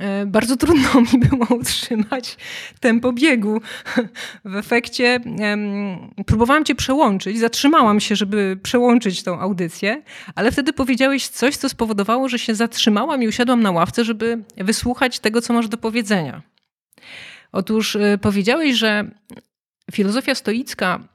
e, 0.00 0.26
bardzo 0.26 0.56
trudno 0.56 1.00
mi 1.00 1.18
było 1.28 1.46
utrzymać 1.46 2.36
tempo 2.80 3.12
biegu. 3.12 3.60
W 4.44 4.56
efekcie 4.56 5.20
próbowałam 6.26 6.64
cię 6.64 6.74
przełączyć, 6.74 7.38
zatrzymałam 7.38 8.00
się, 8.00 8.16
żeby 8.16 8.58
przełączyć 8.62 9.22
tą 9.22 9.40
audycję, 9.40 10.02
ale 10.34 10.52
wtedy 10.52 10.72
powiedziałeś 10.72 11.28
coś, 11.28 11.56
co 11.56 11.68
spowodowało, 11.68 12.28
że 12.28 12.38
się 12.38 12.54
zatrzymałam 12.54 13.22
i 13.22 13.28
usiadłam 13.28 13.62
na 13.62 13.70
ławce, 13.70 14.04
żeby 14.04 14.44
wysłuchać 14.56 15.20
tego, 15.20 15.42
co 15.42 15.52
masz 15.52 15.68
do 15.68 15.76
powiedzenia. 15.76 16.42
Otóż 17.52 17.96
e, 17.96 18.18
powiedziałeś, 18.18 18.76
że 18.76 19.10
filozofia 19.92 20.34
stoicka 20.34 21.08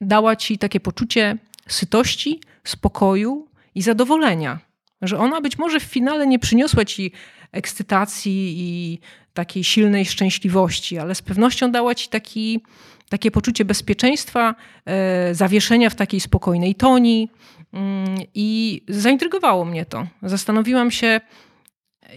dała 0.00 0.36
ci 0.36 0.58
takie 0.58 0.80
poczucie 0.80 1.38
sytości, 1.68 2.40
spokoju 2.64 3.48
i 3.74 3.82
zadowolenia. 3.82 4.58
Że 5.02 5.18
ona 5.18 5.40
być 5.40 5.58
może 5.58 5.80
w 5.80 5.82
finale 5.82 6.26
nie 6.26 6.38
przyniosła 6.38 6.84
ci 6.84 7.12
ekscytacji 7.52 8.54
i 8.58 8.98
takiej 9.34 9.64
silnej 9.64 10.06
szczęśliwości, 10.06 10.98
ale 10.98 11.14
z 11.14 11.22
pewnością 11.22 11.70
dała 11.70 11.94
ci 11.94 12.08
taki, 12.08 12.60
takie 13.08 13.30
poczucie 13.30 13.64
bezpieczeństwa, 13.64 14.54
e, 14.86 15.34
zawieszenia 15.34 15.90
w 15.90 15.94
takiej 15.94 16.20
spokojnej 16.20 16.74
toni. 16.74 17.30
Mm, 17.72 18.16
I 18.34 18.80
zaintrygowało 18.88 19.64
mnie 19.64 19.86
to. 19.86 20.06
Zastanowiłam 20.22 20.90
się, 20.90 21.20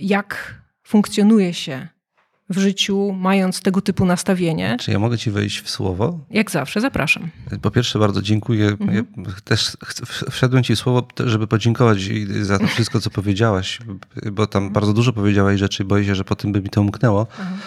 jak 0.01 0.61
funkcjonuje 0.83 1.53
się 1.53 1.87
w 2.49 2.57
życiu, 2.59 3.11
mając 3.19 3.61
tego 3.61 3.81
typu 3.81 4.05
nastawienie. 4.05 4.77
Czy 4.79 4.91
ja 4.91 4.99
mogę 4.99 5.17
ci 5.17 5.31
wejść 5.31 5.61
w 5.61 5.69
słowo? 5.69 6.19
Jak 6.31 6.51
zawsze, 6.51 6.81
zapraszam. 6.81 7.29
Po 7.61 7.71
pierwsze, 7.71 7.99
bardzo 7.99 8.21
dziękuję. 8.21 8.67
Mhm. 8.67 8.95
Ja 8.95 9.03
też 9.43 9.77
wszedłem 10.31 10.63
ci 10.63 10.75
w 10.75 10.79
słowo, 10.79 11.07
żeby 11.25 11.47
podziękować 11.47 11.99
za 12.41 12.59
to 12.59 12.67
wszystko, 12.67 13.01
co 13.01 13.09
powiedziałaś, 13.09 13.79
bo 14.31 14.47
tam 14.47 14.63
mhm. 14.63 14.73
bardzo 14.73 14.93
dużo 14.93 15.13
powiedziałaś 15.13 15.59
rzeczy, 15.59 15.85
boję 15.85 16.05
się, 16.05 16.15
że 16.15 16.23
po 16.23 16.35
tym 16.35 16.51
by 16.51 16.61
mi 16.61 16.69
to 16.69 16.81
umknęło. 16.81 17.27
Mhm. 17.39 17.59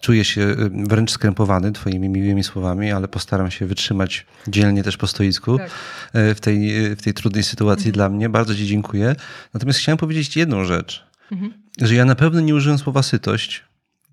Czuję 0.00 0.24
się 0.24 0.42
e, 0.42 0.56
wręcz 0.88 1.10
skrępowany 1.10 1.72
twoimi 1.72 2.08
miłymi 2.08 2.44
słowami, 2.44 2.92
ale 2.92 3.08
postaram 3.08 3.50
się 3.50 3.66
wytrzymać 3.66 4.26
dzielnie 4.48 4.82
też 4.82 4.96
po 4.96 5.06
stoisku 5.06 5.58
tak. 5.58 5.70
E, 6.12 6.34
w, 6.34 6.40
tej, 6.40 6.72
w 6.96 7.02
tej 7.02 7.14
trudnej 7.14 7.44
sytuacji 7.44 7.88
mhm. 7.88 7.92
dla 7.92 8.08
mnie. 8.08 8.28
Bardzo 8.28 8.54
ci 8.54 8.66
dziękuję. 8.66 9.16
Natomiast 9.54 9.78
chciałem 9.78 9.98
powiedzieć 9.98 10.36
jedną 10.36 10.64
rzecz. 10.64 11.04
Mhm 11.32 11.52
że 11.80 11.94
ja 11.94 12.04
na 12.04 12.14
pewno 12.14 12.40
nie 12.40 12.54
użyłem 12.54 12.78
słowa 12.78 13.02
sytość. 13.02 13.64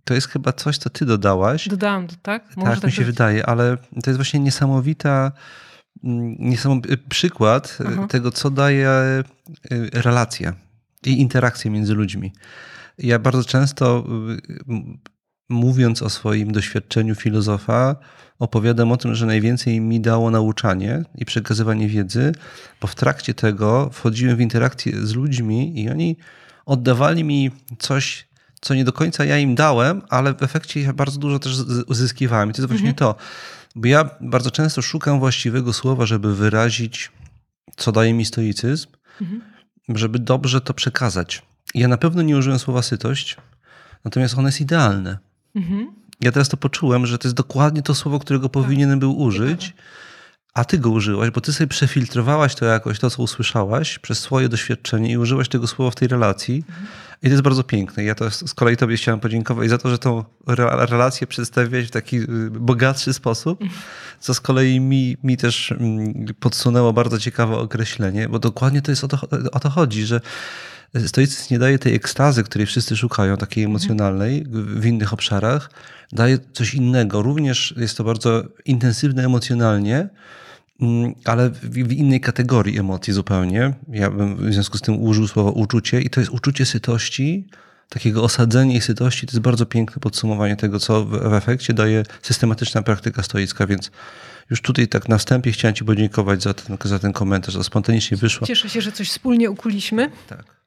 To 0.03 0.13
jest 0.13 0.27
chyba 0.27 0.53
coś, 0.53 0.77
co 0.77 0.89
ty 0.89 1.05
dodałaś. 1.05 1.67
Dodałam 1.67 2.07
to, 2.07 2.15
tak? 2.21 2.57
Może 2.57 2.71
tak, 2.71 2.79
tak 2.79 2.85
mi 2.85 2.91
się 2.91 3.01
być. 3.01 3.05
wydaje, 3.05 3.45
ale 3.45 3.77
to 3.77 4.09
jest 4.09 4.17
właśnie 4.17 4.39
niesamowita, 4.39 5.31
mm, 6.03 6.35
niesamowity 6.39 6.97
przykład 6.97 7.77
Aha. 7.87 8.07
tego, 8.07 8.31
co 8.31 8.49
daje 8.49 8.89
y, 9.71 9.89
relacja 9.93 10.53
i 11.05 11.21
interakcje 11.21 11.71
między 11.71 11.93
ludźmi. 11.93 12.33
Ja 12.97 13.19
bardzo 13.19 13.43
często 13.43 14.05
mówiąc 15.49 16.01
o 16.01 16.09
swoim 16.09 16.51
doświadczeniu 16.51 17.15
filozofa, 17.15 17.95
opowiadam 18.39 18.91
o 18.91 18.97
tym, 18.97 19.15
że 19.15 19.25
najwięcej 19.25 19.81
mi 19.81 20.01
dało 20.01 20.31
nauczanie 20.31 21.03
i 21.15 21.25
przekazywanie 21.25 21.87
wiedzy, 21.87 22.31
bo 22.81 22.87
w 22.87 22.95
trakcie 22.95 23.33
tego 23.33 23.89
wchodziłem 23.93 24.37
w 24.37 24.41
interakcję 24.41 25.05
z 25.05 25.13
ludźmi 25.13 25.81
i 25.81 25.89
oni 25.89 26.17
oddawali 26.67 27.23
mi 27.23 27.51
coś, 27.79 28.27
co 28.61 28.73
nie 28.73 28.85
do 28.85 28.93
końca 28.93 29.25
ja 29.25 29.37
im 29.37 29.55
dałem, 29.55 30.01
ale 30.09 30.33
w 30.33 30.43
efekcie 30.43 30.81
ja 30.81 30.93
bardzo 30.93 31.19
dużo 31.19 31.39
też 31.39 31.53
uzyskiwałem. 31.87 32.49
I 32.49 32.53
to 32.53 32.61
jest 32.61 32.69
właśnie 32.69 32.89
mhm. 32.89 32.95
to. 32.95 33.15
Bo 33.75 33.87
ja 33.87 34.09
bardzo 34.21 34.51
często 34.51 34.81
szukam 34.81 35.19
właściwego 35.19 35.73
słowa, 35.73 36.05
żeby 36.05 36.35
wyrazić, 36.35 37.11
co 37.77 37.91
daje 37.91 38.13
mi 38.13 38.25
stoicyzm, 38.25 38.87
mhm. 39.21 39.41
żeby 39.89 40.19
dobrze 40.19 40.61
to 40.61 40.73
przekazać. 40.73 41.41
Ja 41.73 41.87
na 41.87 41.97
pewno 41.97 42.21
nie 42.21 42.37
użyłem 42.37 42.59
słowa 42.59 42.81
sytość, 42.81 43.37
natomiast 44.03 44.37
ono 44.37 44.47
jest 44.47 44.61
idealne. 44.61 45.17
Mhm. 45.55 45.91
Ja 46.21 46.31
teraz 46.31 46.49
to 46.49 46.57
poczułem, 46.57 47.05
że 47.05 47.17
to 47.17 47.27
jest 47.27 47.35
dokładnie 47.35 47.81
to 47.81 47.95
słowo, 47.95 48.19
którego 48.19 48.49
powinienem 48.49 48.99
był 48.99 49.19
użyć, 49.19 49.73
a 50.57 50.65
ty 50.65 50.77
go 50.77 50.89
użyłaś, 50.89 51.29
bo 51.29 51.41
ty 51.41 51.53
sobie 51.53 51.67
przefiltrowałaś 51.67 52.55
to 52.55 52.65
jakoś, 52.65 52.99
to 52.99 53.09
co 53.09 53.23
usłyszałaś 53.23 53.99
przez 53.99 54.19
swoje 54.19 54.49
doświadczenie 54.49 55.11
i 55.11 55.17
użyłaś 55.17 55.49
tego 55.49 55.67
słowa 55.67 55.91
w 55.91 55.95
tej 55.95 56.07
relacji. 56.07 56.63
Mhm. 56.67 56.87
I 57.23 57.25
to 57.25 57.31
jest 57.31 57.43
bardzo 57.43 57.63
piękne. 57.63 58.03
Ja 58.03 58.15
to 58.15 58.31
z 58.31 58.53
kolei 58.53 58.77
tobie 58.77 58.97
chciałem 58.97 59.19
podziękować 59.19 59.69
za 59.69 59.77
to, 59.77 59.89
że 59.89 59.97
tą 59.97 60.23
relację 60.89 61.27
przedstawiłeś 61.27 61.87
w 61.87 61.91
taki 61.91 62.17
y, 62.17 62.27
bogatszy 62.51 63.13
sposób, 63.13 63.59
co 64.19 64.33
z 64.33 64.41
kolei 64.41 64.79
mi, 64.79 65.17
mi 65.23 65.37
też 65.37 65.71
mm, 65.71 66.25
podsunęło 66.39 66.93
bardzo 66.93 67.19
ciekawe 67.19 67.57
określenie, 67.57 68.29
bo 68.29 68.39
dokładnie 68.39 68.81
to 68.81 68.91
jest 68.91 69.03
o 69.03 69.07
to, 69.07 69.19
o 69.51 69.59
to 69.59 69.69
chodzi, 69.69 70.05
że 70.05 70.21
stoicyzm 71.07 71.47
nie 71.51 71.59
daje 71.59 71.79
tej 71.79 71.95
ekstazy, 71.95 72.43
której 72.43 72.67
wszyscy 72.67 72.97
szukają, 72.97 73.37
takiej 73.37 73.63
mhm. 73.63 73.71
emocjonalnej 73.71 74.45
w 74.51 74.85
innych 74.85 75.13
obszarach, 75.13 75.69
daje 76.11 76.39
coś 76.53 76.73
innego. 76.73 77.21
Również 77.21 77.73
jest 77.77 77.97
to 77.97 78.03
bardzo 78.03 78.43
intensywne 78.65 79.25
emocjonalnie, 79.25 80.09
ale 81.25 81.49
w 81.49 81.91
innej 81.91 82.21
kategorii 82.21 82.79
emocji 82.79 83.13
zupełnie. 83.13 83.73
Ja 83.89 84.11
bym 84.11 84.35
w 84.35 84.53
związku 84.53 84.77
z 84.77 84.81
tym 84.81 85.01
użył 85.01 85.27
słowa 85.27 85.51
uczucie 85.51 86.01
i 86.01 86.09
to 86.09 86.19
jest 86.19 86.31
uczucie 86.31 86.65
sytości, 86.65 87.47
takiego 87.89 88.23
osadzenia 88.23 88.75
i 88.75 88.81
sytości. 88.81 89.27
To 89.27 89.31
jest 89.31 89.39
bardzo 89.39 89.65
piękne 89.65 89.99
podsumowanie 89.99 90.55
tego, 90.55 90.79
co 90.79 91.05
w 91.05 91.33
efekcie 91.33 91.73
daje 91.73 92.03
systematyczna 92.21 92.81
praktyka 92.81 93.23
stoicka, 93.23 93.67
więc 93.67 93.91
już 94.49 94.61
tutaj 94.61 94.87
tak 94.87 95.09
na 95.09 95.17
wstępie 95.17 95.51
chciałem 95.51 95.75
Ci 95.75 95.85
podziękować 95.85 96.43
za 96.43 96.53
ten, 96.53 96.77
za 96.83 96.99
ten 96.99 97.13
komentarz, 97.13 97.53
że 97.53 97.63
spontanicznie 97.63 98.17
wyszło. 98.17 98.47
Cieszę 98.47 98.69
się, 98.69 98.81
że 98.81 98.91
coś 98.91 99.09
wspólnie 99.09 99.51
ukuliśmy. 99.51 100.11
Tak. 100.27 100.57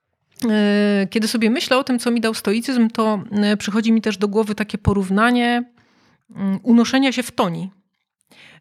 E, 0.51 1.07
kiedy 1.11 1.29
sobie 1.29 1.51
myślę 1.51 1.79
o 1.79 1.85
tym, 1.85 1.99
co 1.99 2.11
mi 2.11 2.21
dał 2.21 2.35
stoicyzm, 2.35 2.89
to 2.91 3.25
e, 3.33 3.57
przychodzi 3.57 3.93
mi 3.93 4.03
też 4.03 4.17
do 4.17 4.29
głowy 4.29 4.55
takie 4.55 4.79
porównanie 4.79 5.65
mm, 6.37 6.59
unoszenia 6.63 7.13
się 7.13 7.23
w 7.23 7.31
toni. 7.31 7.71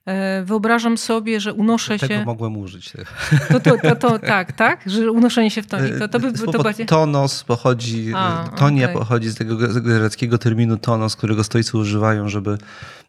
E, 0.06 0.44
wyobrażam 0.44 0.98
sobie, 0.98 1.40
że 1.40 1.54
unoszę 1.54 1.94
Tego 2.00 2.14
się. 2.14 2.20
Tego 2.20 2.26
mogłem 2.26 2.58
użyć. 2.58 2.94
To, 3.50 3.60
to, 3.60 3.78
to, 3.78 3.96
to, 3.96 4.20
tak, 4.20 4.52
tak? 4.52 4.84
Że 4.86 5.12
unoszenie 5.12 5.52
się 5.52 5.62
w 5.62 5.68
toni. 5.68 5.90
To, 6.00 6.08
to 6.08 6.20
by, 6.20 6.34
to 6.34 6.64
bardziej... 6.64 6.86
Tonos 6.86 7.44
pochodzi, 7.44 8.12
A, 8.16 8.50
tonia 8.58 8.84
okay. 8.84 8.98
pochodzi 8.98 9.30
z 9.30 9.36
tego 9.36 9.58
greckiego 9.82 10.38
terminu 10.38 10.78
tonos, 10.78 11.16
którego 11.16 11.44
stoicy 11.44 11.78
używają, 11.78 12.30
żeby 12.30 12.58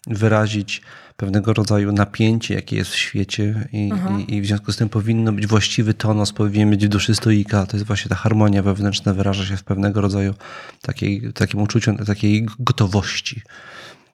wyrazić 0.06 0.82
pewnego 1.16 1.52
rodzaju 1.52 1.92
napięcie, 1.92 2.54
jakie 2.54 2.76
jest 2.76 2.90
w 2.90 2.96
świecie 2.96 3.68
i, 3.72 3.90
i, 4.18 4.34
i, 4.34 4.42
w 4.42 4.46
związku 4.46 4.72
z 4.72 4.76
tym 4.76 4.88
powinno 4.88 5.32
być 5.32 5.46
właściwy 5.46 5.94
tonos, 5.94 6.32
powinien 6.32 6.70
być 6.70 6.86
w 6.86 6.88
duszy 6.88 7.14
stoika. 7.14 7.66
To 7.66 7.76
jest 7.76 7.86
właśnie 7.86 8.08
ta 8.08 8.14
harmonia 8.14 8.62
wewnętrzna 8.62 9.14
wyraża 9.14 9.46
się 9.46 9.56
w 9.56 9.64
pewnego 9.64 10.00
rodzaju 10.00 10.34
takiej, 10.82 11.32
takim 11.32 11.62
uczuciu, 11.62 12.04
takiej 12.06 12.46
gotowości, 12.58 13.42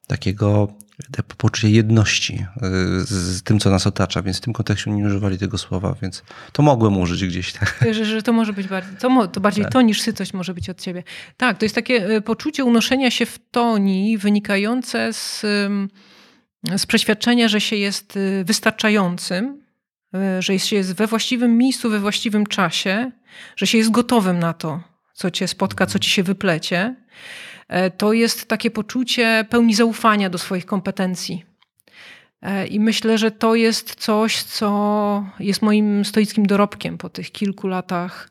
takiego 0.07 0.69
poczucia 1.37 1.69
jedności 1.69 2.35
y, 2.35 3.05
z 3.05 3.43
tym, 3.43 3.61
co 3.61 3.71
nas 3.71 3.87
otacza, 3.87 4.23
więc 4.23 4.37
w 4.37 4.41
tym 4.41 4.53
kontekście 4.53 4.91
nie 4.91 5.07
używali 5.07 5.39
tego 5.39 5.59
słowa, 5.59 5.95
więc 6.03 6.23
to 6.53 6.63
mogłem 6.63 6.99
użyć 6.99 7.25
gdzieś. 7.25 7.53
Tak. 7.53 7.85
Że, 7.93 8.05
że 8.05 8.23
to 8.23 8.33
może 8.33 8.53
być 8.53 8.69
bardziej, 8.69 8.97
to, 8.97 9.27
to 9.27 9.41
bardziej 9.41 9.65
tak. 9.65 9.73
to 9.73 9.83
niż 9.83 10.03
sytość 10.03 10.33
może 10.33 10.55
być 10.55 10.71
od 10.71 10.81
ciebie. 10.81 11.03
Tak, 11.37 11.59
to 11.59 11.65
jest 11.65 11.75
takie 11.75 12.11
y, 12.11 12.21
poczucie 12.21 12.65
unoszenia 12.65 13.11
się 13.11 13.27
w 13.27 13.39
toni 13.51 14.19
wynikające 14.19 15.13
z 15.13 15.47
z 16.77 16.87
przeświadczenia, 16.87 17.49
że 17.49 17.61
się 17.61 17.77
jest 17.77 18.17
y, 18.17 18.45
wystarczającym, 18.45 19.67
że 20.39 20.59
się 20.59 20.77
jest 20.77 20.95
we 20.95 21.07
właściwym 21.07 21.59
miejscu, 21.59 21.91
we 21.91 22.01
właściwym 22.01 22.47
czasie, 22.47 23.11
że 23.57 23.67
się 23.67 23.79
jest 23.79 23.91
gotowym 23.91 24.39
na 24.39 24.53
to, 24.53 24.81
co 25.15 25.31
cię 25.31 25.49
spotka, 25.49 25.87
co 25.87 25.99
ci 25.99 26.11
się 26.11 26.23
wyplecie, 26.23 26.97
to 27.97 28.13
jest 28.13 28.49
takie 28.49 28.71
poczucie 28.71 29.47
pełni 29.51 29.75
zaufania 29.75 30.31
do 30.31 30.39
swoich 30.39 30.67
kompetencji. 30.67 31.45
E, 32.43 32.67
I 32.67 32.81
myślę, 32.81 33.19
że 33.19 33.31
to 33.31 33.55
jest 33.55 33.95
coś, 33.95 34.43
co 34.43 35.25
jest 35.39 35.63
moim 35.63 36.05
stoickim 36.05 36.47
dorobkiem 36.47 36.99
po 36.99 37.09
tych 37.09 37.33
kilku 37.33 37.69
latach 37.69 38.31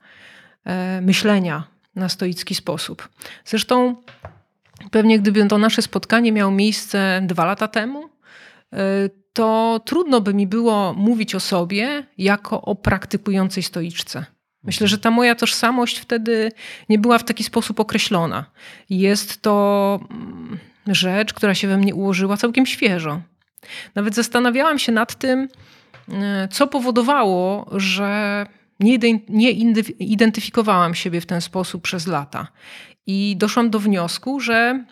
e, 0.65 1.02
myślenia 1.02 1.63
na 1.95 2.10
stoicki 2.10 2.56
sposób. 2.56 3.10
Zresztą 3.45 3.95
pewnie 4.91 5.19
gdyby 5.19 5.48
to 5.48 5.58
nasze 5.58 5.82
spotkanie 5.82 6.32
miało 6.32 6.52
miejsce 6.52 7.21
dwa 7.26 7.45
lata 7.45 7.67
temu, 7.67 8.10
to 9.34 9.82
trudno 9.86 10.21
by 10.21 10.34
mi 10.34 10.48
było 10.48 10.93
mówić 10.93 11.36
o 11.36 11.39
sobie 11.39 12.04
jako 12.17 12.62
o 12.62 12.76
praktykującej 12.76 13.63
stoiczce. 13.63 14.26
Myślę, 14.65 14.88
że 14.88 14.97
ta 14.97 15.12
moja 15.12 15.36
tożsamość 15.36 15.99
wtedy 15.99 16.51
nie 16.89 16.99
była 16.99 17.17
w 17.17 17.23
taki 17.23 17.43
sposób 17.43 17.80
określona. 17.80 18.45
Jest 18.89 19.41
to 19.41 19.99
mm, 20.12 20.60
rzecz, 20.88 21.34
która 21.34 21.56
się 21.56 21.67
we 21.67 21.78
mnie 21.78 21.95
ułożyła 21.95 22.38
całkiem 22.38 22.65
świeżo. 22.65 23.21
Nawet 23.95 24.15
zastanawiałam 24.15 24.80
się 24.80 24.91
nad 24.91 25.15
tym, 25.15 25.47
e, 26.10 26.47
co 26.51 26.67
powodowało, 26.67 27.69
że 27.71 28.45
nie 29.30 29.51
identyfikowałam 29.99 30.95
siebie 30.95 31.21
w 31.21 31.25
ten 31.25 31.41
sposób 31.41 31.82
przez 31.82 32.08
lata. 32.08 32.47
I 33.08 33.36
doszłam 33.38 33.69
do 33.69 33.80
wniosku, 33.80 34.39
że 34.39 34.86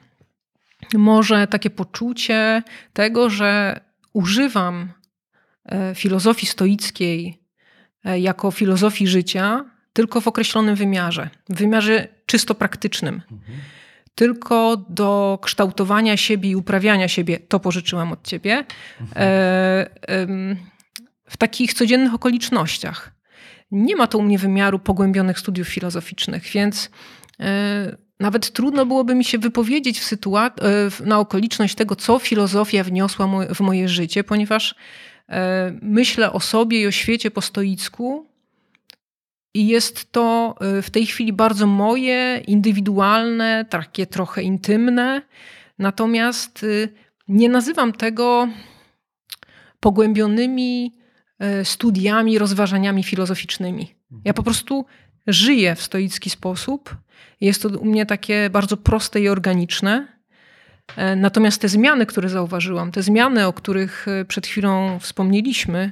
może 0.93 1.47
takie 1.47 1.69
poczucie 1.69 2.63
tego, 2.93 3.29
że 3.29 3.79
używam 4.13 4.91
e, 5.65 5.95
filozofii 5.95 6.45
stoickiej 6.45 7.42
jako 8.17 8.51
filozofii 8.51 9.07
życia 9.07 9.65
tylko 9.93 10.21
w 10.21 10.27
określonym 10.27 10.75
wymiarze, 10.75 11.29
w 11.49 11.55
wymiarze 11.55 12.07
czysto 12.25 12.55
praktycznym. 12.55 13.21
Mhm. 13.31 13.59
Tylko 14.15 14.77
do 14.89 15.39
kształtowania 15.41 16.17
siebie 16.17 16.49
i 16.49 16.55
uprawiania 16.55 17.07
siebie, 17.07 17.39
to 17.39 17.59
pożyczyłam 17.59 18.11
od 18.11 18.27
ciebie, 18.27 18.65
mhm. 19.01 19.11
e, 19.15 19.87
w 21.29 21.37
takich 21.37 21.73
codziennych 21.73 22.13
okolicznościach. 22.13 23.11
Nie 23.71 23.95
ma 23.95 24.07
to 24.07 24.17
u 24.17 24.21
mnie 24.21 24.37
wymiaru 24.37 24.79
pogłębionych 24.79 25.39
studiów 25.39 25.67
filozoficznych, 25.67 26.43
więc 26.43 26.89
nawet 28.19 28.51
trudno 28.51 28.85
byłoby 28.85 29.15
mi 29.15 29.23
się 29.23 29.37
wypowiedzieć 29.37 29.99
w 29.99 30.03
sytuac- 30.03 31.05
na 31.05 31.19
okoliczność 31.19 31.75
tego, 31.75 31.95
co 31.95 32.19
filozofia 32.19 32.83
wniosła 32.83 33.27
w 33.55 33.59
moje 33.59 33.89
życie, 33.89 34.23
ponieważ 34.23 34.71
e, 34.71 34.75
myślę 35.81 36.31
o 36.31 36.39
sobie 36.39 36.81
i 36.81 36.87
o 36.87 36.91
świecie 36.91 37.31
po 37.31 37.41
stoicku 37.41 38.25
i 39.53 39.67
jest 39.67 40.11
to 40.11 40.55
e, 40.59 40.81
w 40.81 40.89
tej 40.89 41.05
chwili 41.05 41.33
bardzo 41.33 41.67
moje, 41.67 42.41
indywidualne, 42.47 43.65
takie 43.69 44.07
trochę 44.07 44.43
intymne. 44.43 45.21
Natomiast 45.79 46.63
e, 46.63 46.87
nie 47.27 47.49
nazywam 47.49 47.93
tego 47.93 48.47
pogłębionymi 49.79 50.93
studiami, 51.63 52.39
rozważaniami 52.39 53.03
filozoficznymi. 53.03 53.95
Ja 54.25 54.33
po 54.33 54.43
prostu 54.43 54.85
żyję 55.27 55.75
w 55.75 55.81
stoicki 55.81 56.29
sposób 56.29 56.97
jest 57.41 57.61
to 57.61 57.69
u 57.69 57.85
mnie 57.85 58.05
takie 58.05 58.49
bardzo 58.49 58.77
proste 58.77 59.21
i 59.21 59.29
organiczne. 59.29 60.07
E, 60.97 61.15
natomiast 61.15 61.61
te 61.61 61.69
zmiany, 61.69 62.05
które 62.05 62.29
zauważyłam, 62.29 62.91
te 62.91 63.03
zmiany, 63.03 63.47
o 63.47 63.53
których 63.53 64.07
e, 64.07 64.25
przed 64.25 64.47
chwilą 64.47 64.99
wspomnieliśmy, 64.99 65.91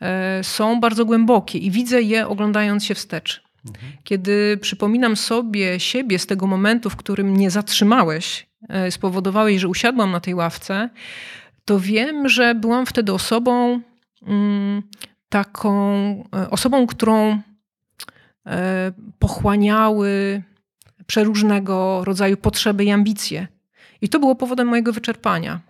e, 0.00 0.44
są 0.44 0.80
bardzo 0.80 1.04
głębokie 1.04 1.58
i 1.58 1.70
widzę 1.70 2.02
je 2.02 2.28
oglądając 2.28 2.84
się 2.84 2.94
wstecz. 2.94 3.42
Mhm. 3.66 3.92
Kiedy 4.04 4.58
przypominam 4.60 5.16
sobie 5.16 5.80
siebie 5.80 6.18
z 6.18 6.26
tego 6.26 6.46
momentu, 6.46 6.90
w 6.90 6.96
którym 6.96 7.26
mnie 7.30 7.50
zatrzymałeś, 7.50 8.50
spowodowałeś, 8.90 9.60
że 9.60 9.68
usiadłam 9.68 10.10
na 10.10 10.20
tej 10.20 10.34
ławce, 10.34 10.88
to 11.64 11.80
wiem, 11.80 12.28
że 12.28 12.54
byłam 12.54 12.86
wtedy 12.86 13.12
osobą 13.12 13.80
mm, 14.26 14.82
taką, 15.28 16.24
osobą, 16.50 16.86
którą 16.86 17.40
pochłaniały 19.18 20.42
przeróżnego 21.06 22.04
rodzaju 22.04 22.36
potrzeby 22.36 22.84
i 22.84 22.90
ambicje. 22.90 23.48
I 24.02 24.08
to 24.08 24.20
było 24.20 24.34
powodem 24.34 24.68
mojego 24.68 24.92
wyczerpania. 24.92 25.60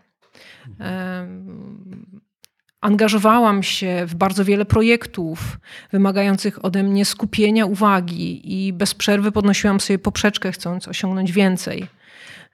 Angażowałam 2.80 3.62
się 3.62 4.06
w 4.06 4.14
bardzo 4.14 4.44
wiele 4.44 4.64
projektów 4.64 5.58
wymagających 5.92 6.64
ode 6.64 6.82
mnie 6.82 7.04
skupienia 7.04 7.66
uwagi 7.66 8.40
i 8.66 8.72
bez 8.72 8.94
przerwy 8.94 9.32
podnosiłam 9.32 9.80
sobie 9.80 9.98
poprzeczkę, 9.98 10.52
chcąc 10.52 10.88
osiągnąć 10.88 11.32
więcej. 11.32 11.86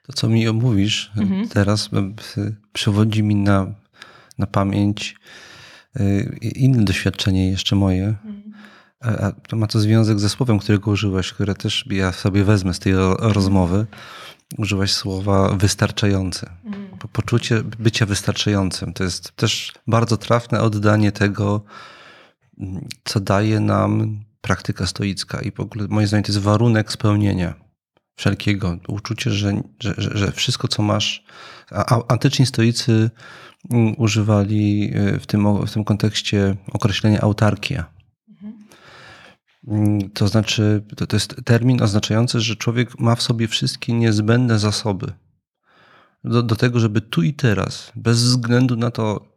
To, 0.07 0.13
co 0.13 0.29
mi 0.29 0.49
omówisz 0.49 1.13
mhm. 1.17 1.49
teraz, 1.49 1.91
przewodzi 2.73 3.23
mi 3.23 3.35
na, 3.35 3.67
na 4.39 4.47
pamięć 4.47 5.17
inne 6.41 6.85
doświadczenie 6.85 7.51
jeszcze 7.51 7.77
moje. 7.77 8.05
Mhm. 8.05 8.43
A 9.01 9.33
to 9.33 9.57
ma 9.57 9.67
to 9.67 9.81
związek 9.81 10.21
ze 10.21 10.29
słowem, 10.29 10.59
którego 10.59 10.91
użyłaś, 10.91 11.33
które 11.33 11.55
też 11.55 11.85
ja 11.91 12.13
sobie 12.13 12.45
wezmę 12.45 12.75
z 12.75 12.79
tej 12.79 12.93
rozmowy. 13.19 13.87
Użyłaś 14.59 14.93
słowa 14.93 15.57
wystarczający. 15.57 16.51
Mm. 16.65 16.89
Poczucie 17.13 17.63
bycia 17.63 18.07
wystarczającym. 18.07 18.93
To 18.93 19.05
jest 19.05 19.33
też 19.33 19.73
bardzo 19.87 20.17
trafne 20.17 20.61
oddanie 20.61 21.13
tego, 21.13 21.65
co 23.05 23.21
daje 23.21 23.61
nam 23.61 24.21
praktyka 24.41 24.87
stoicka 24.87 25.41
i 25.41 25.53
w 25.53 25.61
ogóle 25.61 25.87
moim 25.89 26.07
zdaniem 26.07 26.25
to 26.25 26.33
jest 26.33 26.45
warunek 26.45 26.93
spełnienia 26.93 27.55
wszelkiego. 28.17 28.79
Uczucie, 28.89 29.31
że, 29.31 29.63
że, 29.81 29.95
że 29.99 30.33
wszystko, 30.33 30.69
co 30.69 30.83
masz. 30.83 31.25
A 31.71 32.01
antyczni 32.09 32.47
stoicy 32.47 33.11
mm, 33.71 33.95
używali 33.99 34.93
y, 34.97 35.21
w 35.21 35.27
tym, 35.27 35.67
w 35.67 35.73
tym 35.73 35.85
kontekście 35.85 36.57
określenia 36.73 37.21
autarkia 37.21 37.96
to 40.15 40.29
znaczy, 40.29 40.83
to, 40.97 41.07
to 41.07 41.17
jest 41.17 41.37
termin 41.45 41.83
oznaczający, 41.83 42.41
że 42.41 42.57
człowiek 42.57 42.99
ma 42.99 43.15
w 43.15 43.23
sobie 43.23 43.49
wszystkie 43.49 43.93
niezbędne 43.93 44.59
zasoby 44.59 45.13
do, 46.25 46.43
do 46.43 46.57
tego, 46.57 46.81
żeby 46.81 47.01
tu 47.01 47.23
i 47.23 47.35
teraz, 47.35 47.93
bez 47.97 48.23
względu 48.23 48.77
na 48.77 48.91
to, 48.91 49.37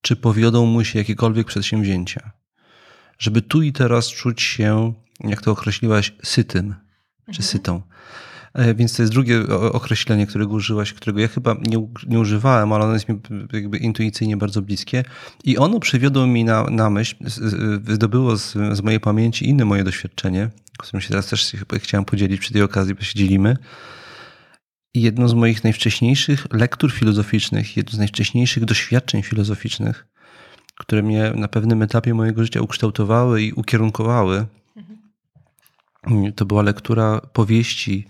czy 0.00 0.16
powiodą 0.16 0.66
mu 0.66 0.84
się 0.84 0.98
jakiekolwiek 0.98 1.46
przedsięwzięcia, 1.46 2.30
żeby 3.18 3.42
tu 3.42 3.62
i 3.62 3.72
teraz 3.72 4.08
czuć 4.08 4.42
się, 4.42 4.92
jak 5.20 5.42
to 5.42 5.50
określiłaś, 5.50 6.14
sytym 6.22 6.74
czy 7.24 7.30
mhm. 7.30 7.44
sytą. 7.44 7.82
E, 8.54 8.74
więc 8.74 8.96
to 8.96 9.02
jest 9.02 9.12
drugie 9.12 9.48
określenie, 9.72 10.26
którego 10.26 10.52
użyłaś, 10.52 10.92
którego 10.92 11.20
ja 11.20 11.28
chyba 11.28 11.56
nie, 11.66 11.88
nie 12.06 12.20
używałem, 12.20 12.72
ale 12.72 12.84
ono 12.84 12.94
jest 12.94 13.08
mi 13.08 13.20
jakby 13.52 13.78
intuicyjnie 13.78 14.36
bardzo 14.36 14.62
bliskie. 14.62 15.04
I 15.44 15.58
ono 15.58 15.80
przywiodło 15.80 16.26
mi 16.26 16.44
na, 16.44 16.64
na 16.64 16.90
myśl, 16.90 17.16
wydobyło 17.80 18.36
z, 18.36 18.52
z 18.52 18.80
mojej 18.80 19.00
pamięci 19.00 19.48
inne 19.48 19.64
moje 19.64 19.84
doświadczenie, 19.84 20.50
którym 20.78 21.00
się 21.00 21.08
teraz 21.08 21.26
też 21.26 21.56
chciałem 21.74 22.04
podzielić 22.04 22.40
przy 22.40 22.52
tej 22.52 22.62
okazji, 22.62 22.94
bo 22.94 23.02
się 23.02 23.18
dzielimy. 23.18 23.56
Jedno 24.94 25.28
z 25.28 25.34
moich 25.34 25.64
najwcześniejszych 25.64 26.46
lektur 26.52 26.92
filozoficznych, 26.92 27.76
jedno 27.76 27.92
z 27.92 27.98
najwcześniejszych 27.98 28.64
doświadczeń 28.64 29.22
filozoficznych, 29.22 30.06
które 30.78 31.02
mnie 31.02 31.32
na 31.36 31.48
pewnym 31.48 31.82
etapie 31.82 32.14
mojego 32.14 32.42
życia 32.42 32.60
ukształtowały 32.60 33.42
i 33.42 33.52
ukierunkowały, 33.52 34.46
mhm. 36.06 36.32
to 36.32 36.44
była 36.44 36.62
lektura 36.62 37.20
powieści 37.32 38.06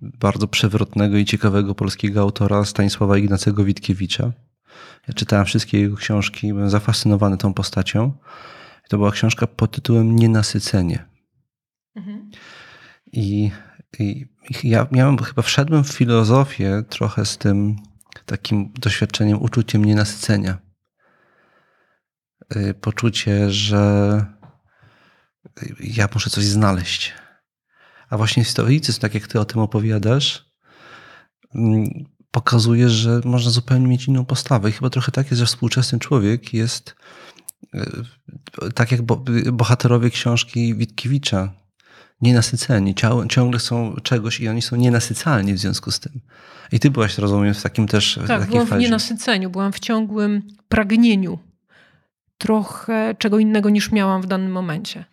bardzo 0.00 0.48
przewrotnego 0.48 1.16
i 1.16 1.24
ciekawego 1.24 1.74
polskiego 1.74 2.20
autora 2.20 2.64
Stanisława 2.64 3.18
Ignacego 3.18 3.64
Witkiewicza. 3.64 4.32
Ja 5.08 5.14
czytałem 5.14 5.46
wszystkie 5.46 5.80
jego 5.80 5.96
książki, 5.96 6.52
byłem 6.52 6.70
zafascynowany 6.70 7.36
tą 7.36 7.54
postacią. 7.54 8.12
To 8.88 8.96
była 8.96 9.10
książka 9.10 9.46
pod 9.46 9.70
tytułem 9.70 10.16
Nienasycenie. 10.16 11.06
Mhm. 11.96 12.30
I, 13.12 13.50
I, 13.98 14.26
ja 14.64 14.86
miałem, 14.90 15.18
chyba 15.18 15.42
wszedłem 15.42 15.84
w 15.84 15.92
filozofię 15.92 16.82
trochę 16.88 17.26
z 17.26 17.38
tym 17.38 17.76
takim 18.26 18.72
doświadczeniem, 18.72 19.42
uczuciem 19.42 19.84
nienasycenia. 19.84 20.58
Y, 22.56 22.74
poczucie, 22.74 23.50
że 23.50 24.24
ja 25.80 26.08
muszę 26.14 26.30
coś 26.30 26.44
znaleźć 26.44 27.14
a 28.10 28.16
właśnie 28.16 28.44
stoicyzm, 28.44 29.00
tak 29.00 29.14
jak 29.14 29.26
ty 29.26 29.40
o 29.40 29.44
tym 29.44 29.60
opowiadasz, 29.60 30.50
mm, 31.54 32.04
pokazuje, 32.30 32.88
że 32.88 33.20
można 33.24 33.50
zupełnie 33.50 33.86
mieć 33.86 34.08
inną 34.08 34.24
postawę. 34.24 34.68
I 34.68 34.72
chyba 34.72 34.90
trochę 34.90 35.12
tak 35.12 35.30
jest, 35.30 35.38
że 35.38 35.46
współczesny 35.46 35.98
człowiek 35.98 36.54
jest 36.54 36.94
e, 37.74 37.86
tak 38.74 38.92
jak 38.92 39.02
bohaterowie 39.52 40.10
książki 40.10 40.74
Witkiewicza, 40.74 41.52
nienasyceni. 42.20 42.94
Ciągle 43.28 43.60
są 43.60 43.96
czegoś 44.02 44.40
i 44.40 44.48
oni 44.48 44.62
są 44.62 44.76
nienasycalni 44.76 45.54
w 45.54 45.58
związku 45.58 45.90
z 45.90 46.00
tym. 46.00 46.20
I 46.72 46.80
ty 46.80 46.90
byłaś, 46.90 47.18
rozumiem, 47.18 47.54
w 47.54 47.62
takim 47.62 47.86
też 47.86 48.18
Tak, 48.26 48.48
byłam 48.48 48.66
w 48.66 48.78
nienasyceniu, 48.78 49.50
byłam 49.50 49.72
w 49.72 49.80
ciągłym 49.80 50.42
pragnieniu 50.68 51.38
trochę 52.38 53.14
czego 53.18 53.38
innego 53.38 53.70
niż 53.70 53.92
miałam 53.92 54.22
w 54.22 54.26
danym 54.26 54.52
momencie. 54.52 55.04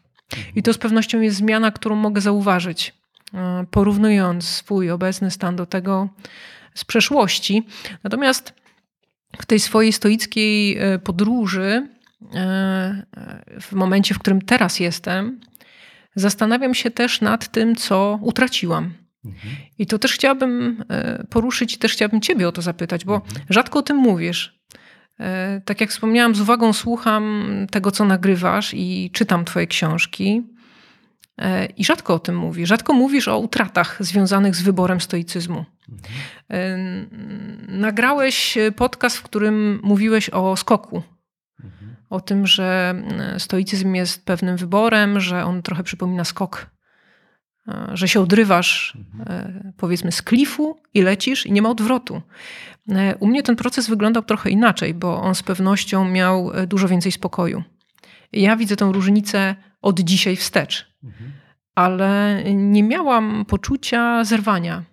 I 0.56 0.64
to 0.64 0.74
z 0.74 0.78
pewnością 0.78 1.22
jest 1.22 1.38
zmiana, 1.38 1.72
którą 1.72 1.96
mogę 1.96 2.22
zauważyć, 2.22 2.94
e, 3.34 3.66
porównując 3.72 4.48
swój 4.48 4.92
obecny 4.92 5.32
stan 5.32 5.56
do 5.56 5.66
tego 5.66 6.10
z 6.74 6.86
przeszłości. 6.86 7.68
Natomiast 8.04 8.54
w 9.40 9.46
tej 9.46 9.60
swojej 9.60 9.94
stoickiej 9.94 10.78
e, 10.78 11.00
podróży, 11.00 11.90
e, 12.34 13.06
w 13.62 13.72
momencie, 13.72 14.16
w 14.16 14.20
którym 14.20 14.42
teraz 14.42 14.80
jestem, 14.80 15.40
zastanawiam 16.16 16.74
się 16.76 16.92
też 16.92 17.22
nad 17.22 17.52
tym, 17.52 17.76
co 17.76 18.20
utraciłam. 18.22 18.94
Mhm. 19.26 19.56
I 19.78 19.86
to 19.86 20.00
też 20.00 20.14
chciałabym 20.14 20.84
poruszyć 21.30 21.74
i 21.74 21.78
też 21.78 21.94
chciałabym 21.94 22.22
Ciebie 22.22 22.48
o 22.48 22.52
to 22.52 22.62
zapytać, 22.62 23.06
bo 23.06 23.16
mhm. 23.16 23.46
rzadko 23.50 23.80
o 23.80 23.82
tym 23.82 23.98
mówisz. 23.98 24.60
E, 25.20 25.62
tak 25.66 25.82
jak 25.82 25.90
wspomniałam, 25.90 26.36
z 26.36 26.42
uwagą 26.42 26.74
słucham 26.74 27.46
tego, 27.72 27.92
co 27.92 28.06
nagrywasz 28.06 28.74
i 28.74 29.10
czytam 29.14 29.46
Twoje 29.46 29.68
książki. 29.68 30.44
E, 31.38 31.66
I 31.66 31.86
rzadko 31.86 32.14
o 32.14 32.20
tym 32.20 32.38
mówisz. 32.38 32.70
Rzadko 32.70 32.94
mówisz 32.94 33.28
o 33.28 33.40
utratach 33.40 33.98
związanych 34.00 34.56
z 34.56 34.62
wyborem 34.62 35.02
stoicyzmu. 35.02 35.66
Mhm. 35.90 37.10
Nagrałeś 37.68 38.58
podcast, 38.76 39.18
w 39.18 39.24
którym 39.24 39.80
mówiłeś 39.84 40.30
o 40.30 40.58
skoku. 40.58 41.04
O 42.10 42.22
tym, 42.22 42.48
że 42.48 42.96
stoicyzm 43.38 43.96
jest 43.96 44.26
pewnym 44.26 44.58
wyborem, 44.58 45.20
że 45.20 45.46
on 45.46 45.62
trochę 45.62 45.84
przypomina 45.84 46.24
skok. 46.24 46.70
Że 47.94 48.08
się 48.08 48.20
odrywasz, 48.20 48.98
mhm. 49.20 49.74
powiedzmy, 49.78 50.12
z 50.12 50.22
klifu 50.22 50.78
i 50.94 51.02
lecisz 51.02 51.46
i 51.46 51.52
nie 51.52 51.62
ma 51.62 51.70
odwrotu. 51.70 52.22
E, 52.92 53.16
u 53.16 53.28
mnie 53.28 53.44
ten 53.44 53.56
proces 53.56 53.90
wyglądał 53.90 54.24
trochę 54.24 54.50
inaczej, 54.50 54.94
bo 54.94 55.22
on 55.22 55.36
z 55.36 55.44
pewnością 55.44 56.10
miał 56.10 56.52
e, 56.54 56.68
dużo 56.68 56.88
więcej 56.88 57.12
spokoju. 57.12 57.64
Ja 58.34 58.56
widzę 58.56 58.76
tę 58.76 58.92
różnicę 58.94 59.56
od 59.82 60.00
dzisiaj 60.00 60.36
wstecz, 60.36 60.94
mhm. 61.04 61.32
ale 61.76 62.42
nie 62.54 62.84
miałam 62.84 63.46
poczucia 63.46 64.24
zerwania. 64.24 64.84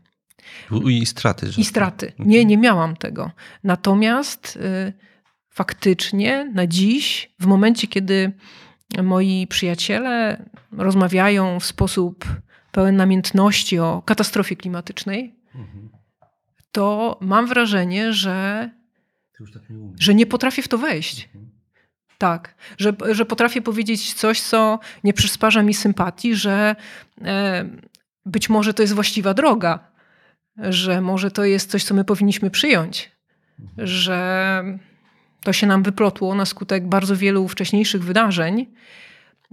I 0.88 1.06
straty. 1.06 1.50
I 1.58 1.64
straty. 1.64 2.06
Mhm. 2.06 2.28
Nie, 2.28 2.44
nie 2.44 2.58
miałam 2.58 2.96
tego. 2.96 3.30
Natomiast 3.64 4.56
y, 4.56 4.92
faktycznie 5.50 6.50
na 6.54 6.66
dziś, 6.66 7.34
w 7.40 7.46
momencie, 7.46 7.86
kiedy 7.86 8.32
moi 9.02 9.46
przyjaciele 9.46 10.44
rozmawiają 10.72 11.60
w 11.60 11.64
sposób 11.64 12.24
pełen 12.72 12.96
namiętności 12.96 13.78
o 13.78 14.02
katastrofie 14.06 14.56
klimatycznej, 14.56 15.34
mhm 15.54 15.81
to 16.72 17.18
mam 17.20 17.46
wrażenie, 17.46 18.12
że, 18.12 18.70
tak 19.52 19.70
nie, 19.70 19.92
że 20.00 20.14
nie 20.14 20.26
potrafię 20.26 20.62
w 20.62 20.68
to 20.68 20.78
wejść. 20.78 21.24
Mhm. 21.24 21.50
Tak, 22.18 22.54
że, 22.78 22.92
że 23.12 23.24
potrafię 23.24 23.62
powiedzieć 23.62 24.14
coś, 24.14 24.40
co 24.40 24.78
nie 25.04 25.12
przysparza 25.12 25.62
mi 25.62 25.74
sympatii, 25.74 26.34
że 26.34 26.76
e, 27.24 27.64
być 28.26 28.48
może 28.48 28.74
to 28.74 28.82
jest 28.82 28.94
właściwa 28.94 29.34
droga, 29.34 29.78
że 30.56 31.00
może 31.00 31.30
to 31.30 31.44
jest 31.44 31.70
coś, 31.70 31.84
co 31.84 31.94
my 31.94 32.04
powinniśmy 32.04 32.50
przyjąć, 32.50 33.12
mhm. 33.60 33.86
że 33.86 34.64
to 35.42 35.52
się 35.52 35.66
nam 35.66 35.82
wyplotło 35.82 36.34
na 36.34 36.46
skutek 36.46 36.88
bardzo 36.88 37.16
wielu 37.16 37.48
wcześniejszych 37.48 38.04
wydarzeń 38.04 38.66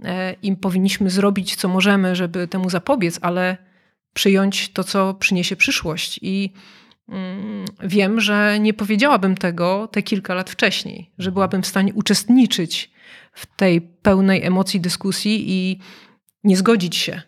e, 0.04 0.32
i 0.42 0.56
powinniśmy 0.56 1.10
zrobić, 1.10 1.56
co 1.56 1.68
możemy, 1.68 2.16
żeby 2.16 2.48
temu 2.48 2.70
zapobiec, 2.70 3.18
ale 3.22 3.56
przyjąć 4.14 4.72
to, 4.72 4.84
co 4.84 5.14
przyniesie 5.14 5.56
przyszłość. 5.56 6.18
I 6.22 6.52
wiem, 7.82 8.20
że 8.20 8.60
nie 8.60 8.74
powiedziałabym 8.74 9.36
tego 9.36 9.88
te 9.88 10.02
kilka 10.02 10.34
lat 10.34 10.50
wcześniej, 10.50 11.10
że 11.18 11.32
byłabym 11.32 11.62
w 11.62 11.66
stanie 11.66 11.94
uczestniczyć 11.94 12.90
w 13.32 13.46
tej 13.46 13.80
pełnej 13.80 14.44
emocji 14.44 14.80
dyskusji 14.80 15.44
i 15.48 15.80
nie 16.44 16.56
zgodzić 16.56 16.96
się. 16.96 17.22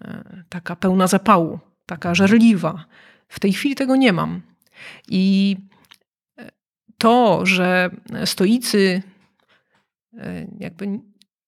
E, 0.00 0.44
taka 0.48 0.76
pełna 0.76 1.06
zapału, 1.06 1.58
taka 1.86 2.14
żarliwa. 2.14 2.84
W 3.28 3.40
tej 3.40 3.52
chwili 3.52 3.74
tego 3.74 3.96
nie 3.96 4.12
mam. 4.12 4.42
I 5.08 5.56
e, 6.38 6.50
to, 6.98 7.46
że 7.46 7.90
stoicy 8.24 9.02
e, 10.18 10.46
jakby 10.58 11.00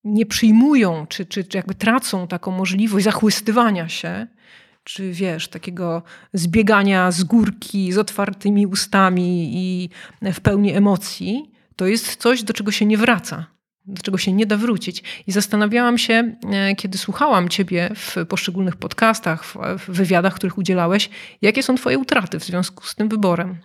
nie 0.05 0.27
przyjmują, 0.27 1.07
czy, 1.07 1.27
czy, 1.27 1.45
czy 1.45 1.57
jakby 1.57 1.75
tracą 1.75 2.29
taką 2.29 2.51
możliwość 2.51 3.05
zachłystywania 3.05 3.89
się, 3.89 4.27
czy 4.85 5.13
wiesz, 5.13 5.49
takiego 5.49 6.03
zbiegania 6.33 7.11
z 7.11 7.25
górki 7.25 7.93
z 7.93 7.99
otwartymi 7.99 8.67
ustami 8.67 9.51
i 9.55 9.91
w 10.33 10.41
pełni 10.41 10.73
emocji, 10.73 11.51
to 11.77 11.87
jest 11.87 12.17
coś, 12.17 12.43
do 12.43 12.53
czego 12.53 12.71
się 12.71 12.87
nie 12.87 12.99
wraca. 12.99 13.47
do 13.87 14.03
czego 14.03 14.19
się 14.19 14.33
nie 14.33 14.47
da 14.47 14.57
wrócić. 14.57 15.03
I 15.27 15.33
zastanawiałam 15.33 15.99
się, 15.99 16.35
e, 16.53 16.75
kiedy 16.75 16.99
słuchałam 16.99 17.49
Ciebie 17.49 17.91
w 17.95 18.27
poszczególnych 18.27 18.77
podcastach, 18.77 19.45
w 19.79 19.91
wywiadach, 19.91 20.35
których 20.35 20.59
udzielałeś, 20.59 21.11
jakie 21.43 21.63
są 21.63 21.75
Twoje 21.75 21.99
utraty 21.99 22.39
w 22.39 22.45
związku 22.45 22.87
z 22.87 22.95
tym 22.95 23.09
wyborem. 23.09 23.59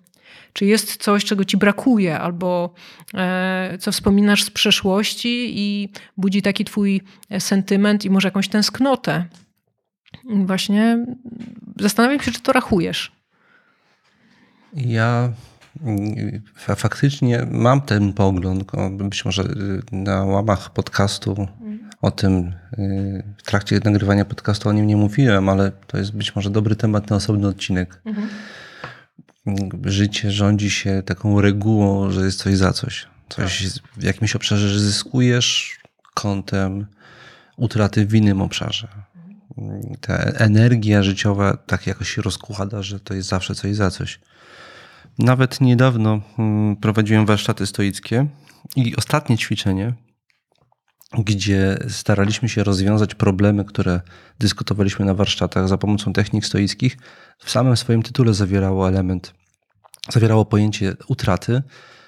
Czy 0.54 0.66
jest 0.66 0.98
coś, 1.04 1.26
czego 1.26 1.46
Ci 1.46 1.58
brakuje, 1.58 2.20
albo 2.20 2.74
e, 3.14 3.78
co 3.80 3.92
wspominasz 3.92 4.44
z 4.44 4.52
przeszłości 4.52 5.60
i 5.60 5.90
budzi 6.18 6.42
taki 6.42 6.66
Twój 6.66 7.02
sentyment 7.40 8.06
i 8.06 8.10
może 8.10 8.28
jakąś 8.28 8.48
tęsknotę? 8.48 9.26
Właśnie 10.30 11.06
zastanawiam 11.80 12.20
się, 12.20 12.32
czy 12.32 12.42
to 12.42 12.54
rachujesz. 12.54 13.12
Ja 14.74 15.34
faktycznie 16.58 17.48
mam 17.52 17.82
ten 17.82 18.14
pogląd, 18.14 18.72
być 18.92 19.26
może 19.26 19.44
y, 19.44 19.82
na 19.92 20.24
łamach 20.26 20.70
podcastu 20.70 21.48
o 22.02 22.12
tym, 22.12 22.54
y, 22.80 23.24
w 23.38 23.44
trakcie 23.44 23.80
nagrywania 23.86 24.26
podcastu 24.26 24.70
o 24.70 24.74
nim 24.74 24.88
nie 24.88 24.98
mówiłem, 24.98 25.50
ale 25.50 25.72
to 25.88 25.98
jest 25.98 26.12
być 26.12 26.36
może 26.36 26.50
dobry 26.50 26.76
temat 26.76 27.10
na 27.10 27.16
osobny 27.16 27.48
odcinek. 27.48 28.02
Mhm. 28.06 28.30
Życie 29.86 30.32
rządzi 30.32 30.70
się 30.70 31.04
taką 31.06 31.42
regułą, 31.42 32.12
że 32.12 32.26
jest 32.26 32.40
coś 32.40 32.58
za 32.58 32.74
coś. 32.74 33.08
Coś 33.30 33.68
w 33.98 34.04
jakimś 34.04 34.36
obszarze 34.36 34.80
zyskujesz 34.80 35.80
kątem 36.14 36.86
utraty 37.58 38.06
w 38.06 38.16
innym 38.16 38.42
obszarze. 38.42 38.88
Ta 40.02 40.18
energia 40.18 41.04
życiowa 41.04 41.58
tak 41.58 41.88
jakoś 41.88 42.10
się 42.10 42.22
rozkłada, 42.22 42.82
że 42.82 43.00
to 43.00 43.14
jest 43.14 43.30
zawsze 43.30 43.56
coś 43.56 43.76
za 43.76 43.92
coś. 43.92 44.20
Nawet 45.20 45.62
niedawno 45.62 46.22
mm, 46.40 46.76
prowadziłem 46.76 47.26
warsztaty 47.26 47.68
stoickie 47.68 48.28
i 48.76 48.96
ostatnie 48.96 49.38
ćwiczenie, 49.38 49.94
gdzie 51.18 51.78
staraliśmy 51.88 52.50
się 52.50 52.64
rozwiązać 52.64 53.16
problemy, 53.16 53.66
które 53.66 54.02
dyskutowaliśmy 54.40 55.06
na 55.06 55.14
warsztatach 55.14 55.68
za 55.68 55.78
pomocą 55.78 56.14
technik 56.14 56.46
stoickich, 56.46 56.98
w 57.40 57.52
samym 57.52 57.78
swoim 57.78 58.04
tytule 58.04 58.34
zawierało 58.34 58.90
element, 58.90 59.34
zawierało 60.10 60.46
pojęcie 60.46 60.96
utraty. 61.08 61.62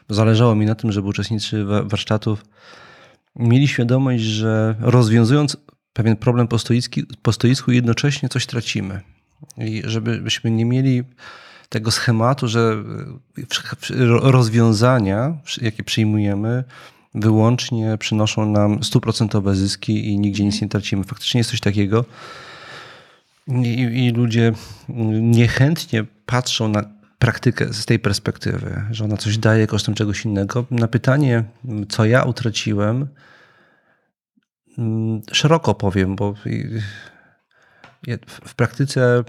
Zależało 0.09 0.55
mi 0.55 0.65
na 0.65 0.75
tym, 0.75 0.91
żeby 0.91 1.07
uczestnicy 1.07 1.65
warsztatów 1.65 2.45
mieli 3.35 3.67
świadomość, 3.67 4.23
że 4.23 4.75
rozwiązując 4.79 5.57
pewien 5.99 6.15
problem 6.15 6.47
po, 6.47 6.57
po 7.21 7.33
stoicku, 7.33 7.71
jednocześnie 7.71 8.29
coś 8.29 8.45
tracimy. 8.45 9.01
I 9.57 9.81
żebyśmy 9.85 10.51
nie 10.51 10.65
mieli 10.65 11.03
tego 11.69 11.91
schematu, 11.91 12.47
że 12.47 12.83
rozwiązania, 14.21 15.37
jakie 15.61 15.83
przyjmujemy, 15.83 16.63
wyłącznie 17.15 17.97
przynoszą 17.97 18.51
nam 18.51 18.83
stuprocentowe 18.83 19.55
zyski 19.55 20.07
i 20.07 20.19
nigdzie 20.19 20.45
nic 20.45 20.61
nie 20.61 20.69
tracimy. 20.69 21.03
Faktycznie 21.03 21.39
jest 21.39 21.49
coś 21.49 21.59
takiego. 21.59 22.05
I, 23.47 24.05
I, 24.05 24.11
ludzie 24.11 24.53
niechętnie 25.21 26.05
patrzą 26.25 26.67
na 26.67 26.83
praktykę 27.19 27.73
z 27.73 27.85
tej 27.85 27.99
perspektywy, 27.99 28.83
że 28.91 29.05
ona 29.05 29.17
coś 29.17 29.37
daje 29.37 29.67
kosztem 29.67 29.95
czegoś 29.95 30.25
innego. 30.25 30.65
Na 30.71 30.87
pytanie, 30.87 31.43
co 31.89 32.05
ja 32.05 32.23
utraciłem, 32.23 33.07
szeroko 35.31 35.75
powiem, 35.75 36.15
bo 36.15 36.33
w 38.45 38.55
praktyce 38.55 39.23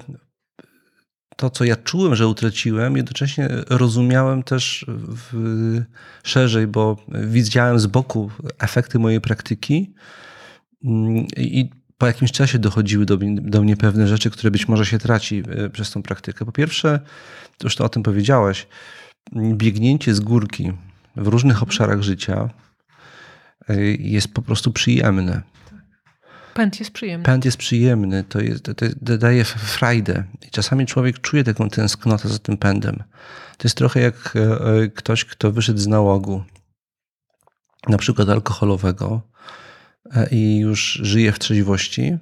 to, 1.36 1.50
co 1.50 1.64
ja 1.64 1.76
czułem, 1.76 2.14
że 2.14 2.26
utraciłem, 2.26 2.96
jednocześnie 2.96 3.48
rozumiałem 3.70 4.42
też 4.42 4.86
w, 4.88 5.82
szerzej, 6.22 6.66
bo 6.66 6.96
widziałem 7.08 7.78
z 7.78 7.86
boku 7.86 8.30
efekty 8.58 8.98
mojej 8.98 9.20
praktyki 9.20 9.94
mm, 10.84 11.26
i 11.36 11.70
po 11.98 12.06
jakimś 12.06 12.32
czasie 12.32 12.58
dochodziły 12.58 13.06
do, 13.06 13.18
do 13.34 13.62
mnie 13.62 13.76
pewne 13.76 14.08
rzeczy, 14.08 14.30
które 14.30 14.50
być 14.50 14.68
może 14.68 14.86
się 14.86 14.98
traci 14.98 15.42
e, 15.48 15.70
przez 15.70 15.90
tą 15.90 16.02
praktykę. 16.02 16.44
Po 16.44 16.52
pierwsze, 16.52 17.00
już 17.64 17.76
to 17.76 17.84
o 17.84 17.88
tym 17.88 18.02
powiedziałeś, 18.02 18.66
biegnięcie 19.36 20.14
z 20.14 20.20
górki 20.20 20.72
w 21.16 21.26
różnych 21.26 21.62
obszarach 21.62 22.02
życia 22.02 22.50
jest 23.98 24.34
po 24.34 24.42
prostu 24.42 24.72
przyjemne. 24.72 25.42
Pęd 26.54 26.80
jest 26.80 26.92
przyjemny. 26.92 27.24
Pęd 27.24 27.44
jest 27.44 27.56
przyjemny, 27.56 28.24
to, 28.24 28.40
jest, 28.40 28.64
to, 28.64 28.74
to 28.74 29.18
daje 29.18 29.44
frajdę. 29.44 30.24
I 30.46 30.50
czasami 30.50 30.86
człowiek 30.86 31.20
czuje 31.20 31.44
taką 31.44 31.68
tęsknotę 31.68 32.28
za 32.28 32.38
tym 32.38 32.56
pędem. 32.56 32.96
To 33.58 33.68
jest 33.68 33.76
trochę 33.76 34.00
jak 34.00 34.36
e, 34.36 34.40
e, 34.40 34.88
ktoś, 34.88 35.24
kto 35.24 35.52
wyszedł 35.52 35.78
z 35.78 35.86
nałogu, 35.86 36.44
na 37.88 37.98
przykład 37.98 38.28
alkoholowego 38.28 39.22
e, 40.14 40.28
i 40.30 40.58
już 40.58 41.00
żyje 41.02 41.32
w 41.32 41.38
trzeźwości, 41.38 42.18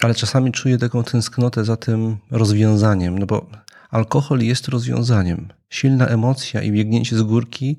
ale 0.00 0.14
czasami 0.14 0.52
czuje 0.52 0.78
taką 0.78 1.04
tęsknotę 1.04 1.64
za 1.64 1.76
tym 1.76 2.16
rozwiązaniem, 2.30 3.18
no 3.18 3.26
bo 3.26 3.50
alkohol 3.90 4.40
jest 4.40 4.68
rozwiązaniem. 4.68 5.48
Silna 5.70 6.06
emocja 6.06 6.62
i 6.62 6.72
biegnięcie 6.72 7.16
z 7.16 7.22
górki 7.22 7.78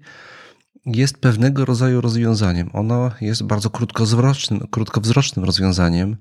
jest 0.86 1.18
pewnego 1.18 1.66
rodzaju 1.66 2.02
rozwiązaniem. 2.02 2.70
Ono 2.74 3.12
jest 3.22 3.44
bardzo 3.44 3.70
krótkowzrocznym, 3.70 4.68
krótkowzrocznym 4.72 5.46
rozwiązaniem, 5.46 6.18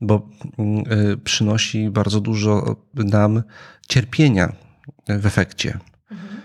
bo 0.00 0.28
mm, 0.58 0.92
y, 1.12 1.16
przynosi 1.16 1.90
bardzo 1.90 2.20
dużo 2.20 2.76
nam 2.94 3.42
cierpienia 3.88 4.52
w 5.08 5.26
efekcie 5.26 5.78
mhm. 6.10 6.42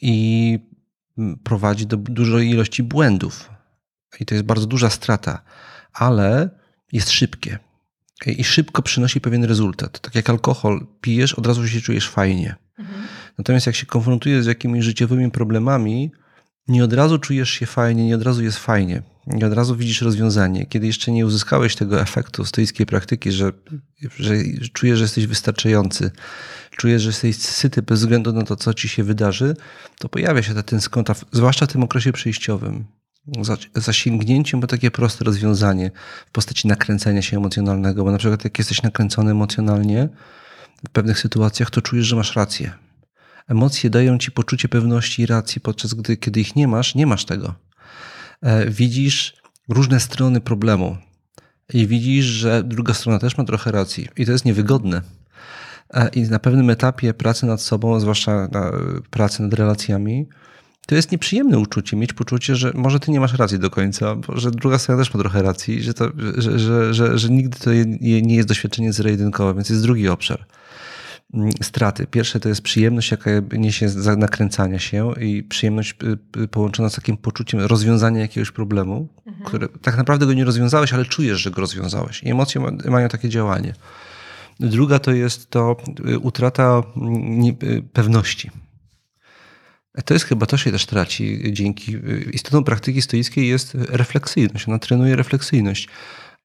i 0.00 0.58
prowadzi 1.44 1.86
do 1.86 1.96
dużej 1.96 2.48
ilości 2.50 2.82
błędów. 2.82 3.50
I 4.20 4.26
to 4.26 4.34
jest 4.34 4.46
bardzo 4.46 4.66
duża 4.66 4.90
strata, 4.90 5.42
ale 5.92 6.50
jest 6.92 7.10
szybkie. 7.10 7.58
I 8.26 8.44
szybko 8.44 8.82
przynosi 8.82 9.20
pewien 9.20 9.44
rezultat. 9.44 10.00
Tak 10.00 10.14
jak 10.14 10.30
alkohol, 10.30 10.86
pijesz, 11.00 11.34
od 11.34 11.46
razu 11.46 11.68
się 11.68 11.80
czujesz 11.80 12.08
fajnie. 12.08 12.56
Mhm. 12.78 13.06
Natomiast 13.38 13.66
jak 13.66 13.76
się 13.76 13.86
konfrontujesz 13.86 14.44
z 14.44 14.46
jakimiś 14.46 14.84
życiowymi 14.84 15.30
problemami, 15.30 16.12
nie 16.68 16.84
od 16.84 16.92
razu 16.92 17.18
czujesz 17.18 17.50
się 17.50 17.66
fajnie, 17.66 18.06
nie 18.06 18.14
od 18.14 18.22
razu 18.22 18.42
jest 18.42 18.58
fajnie, 18.58 19.02
nie 19.26 19.46
od 19.46 19.52
razu 19.52 19.76
widzisz 19.76 20.02
rozwiązanie. 20.02 20.66
Kiedy 20.66 20.86
jeszcze 20.86 21.12
nie 21.12 21.26
uzyskałeś 21.26 21.76
tego 21.76 22.00
efektu 22.00 22.44
stoickiej 22.44 22.86
praktyki, 22.86 23.32
że, 23.32 23.52
że 24.18 24.34
czujesz, 24.72 24.98
że 24.98 25.04
jesteś 25.04 25.26
wystarczający, 25.26 26.10
czujesz, 26.70 27.02
że 27.02 27.08
jesteś 27.08 27.36
syty 27.36 27.82
bez 27.82 28.00
względu 28.00 28.32
na 28.32 28.42
to, 28.42 28.56
co 28.56 28.74
ci 28.74 28.88
się 28.88 29.04
wydarzy, 29.04 29.56
to 29.98 30.08
pojawia 30.08 30.42
się 30.42 30.54
ta 30.54 30.62
tęsknota, 30.62 31.14
zwłaszcza 31.32 31.66
w 31.66 31.72
tym 31.72 31.82
okresie 31.82 32.12
przejściowym. 32.12 32.84
Za, 33.42 33.56
za 33.74 33.92
sięgnięciem 33.92 34.60
po 34.60 34.66
takie 34.66 34.90
proste 34.90 35.24
rozwiązanie 35.24 35.90
w 36.26 36.30
postaci 36.30 36.68
nakręcenia 36.68 37.22
się 37.22 37.36
emocjonalnego, 37.36 38.04
bo 38.04 38.12
na 38.12 38.18
przykład 38.18 38.44
jak 38.44 38.58
jesteś 38.58 38.82
nakręcony 38.82 39.30
emocjonalnie 39.30 40.08
w 40.88 40.90
pewnych 40.90 41.18
sytuacjach, 41.18 41.70
to 41.70 41.82
czujesz, 41.82 42.06
że 42.06 42.16
masz 42.16 42.36
rację 42.36 42.87
Emocje 43.48 43.90
dają 43.90 44.18
ci 44.18 44.32
poczucie 44.32 44.68
pewności 44.68 45.22
i 45.22 45.26
racji, 45.26 45.60
podczas 45.60 45.94
gdy 45.94 46.16
kiedy 46.16 46.40
ich 46.40 46.56
nie 46.56 46.68
masz, 46.68 46.94
nie 46.94 47.06
masz 47.06 47.24
tego. 47.24 47.54
E, 48.42 48.70
widzisz 48.70 49.36
różne 49.68 50.00
strony 50.00 50.40
problemu 50.40 50.96
i 51.74 51.86
widzisz, 51.86 52.24
że 52.24 52.62
druga 52.62 52.94
strona 52.94 53.18
też 53.18 53.38
ma 53.38 53.44
trochę 53.44 53.72
racji 53.72 54.08
i 54.16 54.26
to 54.26 54.32
jest 54.32 54.44
niewygodne. 54.44 55.02
E, 55.94 56.08
I 56.08 56.22
na 56.22 56.38
pewnym 56.38 56.70
etapie 56.70 57.14
pracy 57.14 57.46
nad 57.46 57.60
sobą, 57.60 58.00
zwłaszcza 58.00 58.48
na 58.52 58.72
pracy 59.10 59.42
nad 59.42 59.54
relacjami, 59.54 60.26
to 60.86 60.94
jest 60.94 61.12
nieprzyjemne 61.12 61.58
uczucie, 61.58 61.96
mieć 61.96 62.12
poczucie, 62.12 62.56
że 62.56 62.72
może 62.74 63.00
ty 63.00 63.10
nie 63.10 63.20
masz 63.20 63.34
racji 63.34 63.58
do 63.58 63.70
końca, 63.70 64.16
że 64.34 64.50
druga 64.50 64.78
strona 64.78 65.02
też 65.02 65.14
ma 65.14 65.20
trochę 65.20 65.42
racji, 65.42 65.82
że, 65.82 65.94
to, 65.94 66.10
że, 66.36 66.58
że, 66.58 66.94
że, 66.94 67.18
że 67.18 67.28
nigdy 67.28 67.58
to 67.58 67.70
nie 68.02 68.36
jest 68.36 68.48
doświadczenie 68.48 68.92
zero-jedynkowe, 68.92 69.54
więc 69.54 69.70
jest 69.70 69.82
drugi 69.82 70.08
obszar. 70.08 70.46
Mm, 71.34 71.50
straty. 71.62 72.06
Pierwsze 72.06 72.40
to 72.40 72.48
jest 72.48 72.62
przyjemność, 72.62 73.10
jaka 73.10 73.30
niesie 73.52 73.88
z 73.88 74.18
nakręcania 74.18 74.78
się 74.78 75.12
i 75.20 75.42
przyjemność 75.42 75.94
y, 76.02 76.42
y, 76.42 76.48
połączona 76.48 76.90
z 76.90 76.94
takim 76.94 77.16
poczuciem 77.16 77.60
rozwiązania 77.60 78.20
jakiegoś 78.20 78.50
problemu, 78.50 79.08
mhm. 79.26 79.46
które 79.46 79.68
tak 79.68 79.96
naprawdę 79.96 80.26
go 80.26 80.32
nie 80.32 80.44
rozwiązałeś, 80.44 80.92
ale 80.92 81.04
czujesz, 81.04 81.40
że 81.40 81.50
go 81.50 81.60
rozwiązałeś. 81.60 82.22
I 82.22 82.30
emocje 82.30 82.60
mają 82.84 83.08
takie 83.08 83.28
działanie. 83.28 83.74
Druga 84.60 84.98
to 84.98 85.12
jest 85.12 85.50
to 85.50 85.76
y, 86.08 86.18
utrata 86.18 86.82
mm, 86.96 87.56
pewności. 87.92 88.50
To 90.04 90.14
jest 90.14 90.26
chyba 90.26 90.46
to 90.46 90.56
się 90.56 90.72
też 90.72 90.86
traci 90.86 91.52
dzięki. 91.52 91.96
Istotą 92.32 92.64
praktyki 92.64 93.02
stoickiej 93.02 93.48
jest 93.48 93.74
refleksyjność. 93.74 94.68
Ona 94.68 94.78
trenuje 94.78 95.16
refleksyjność. 95.16 95.88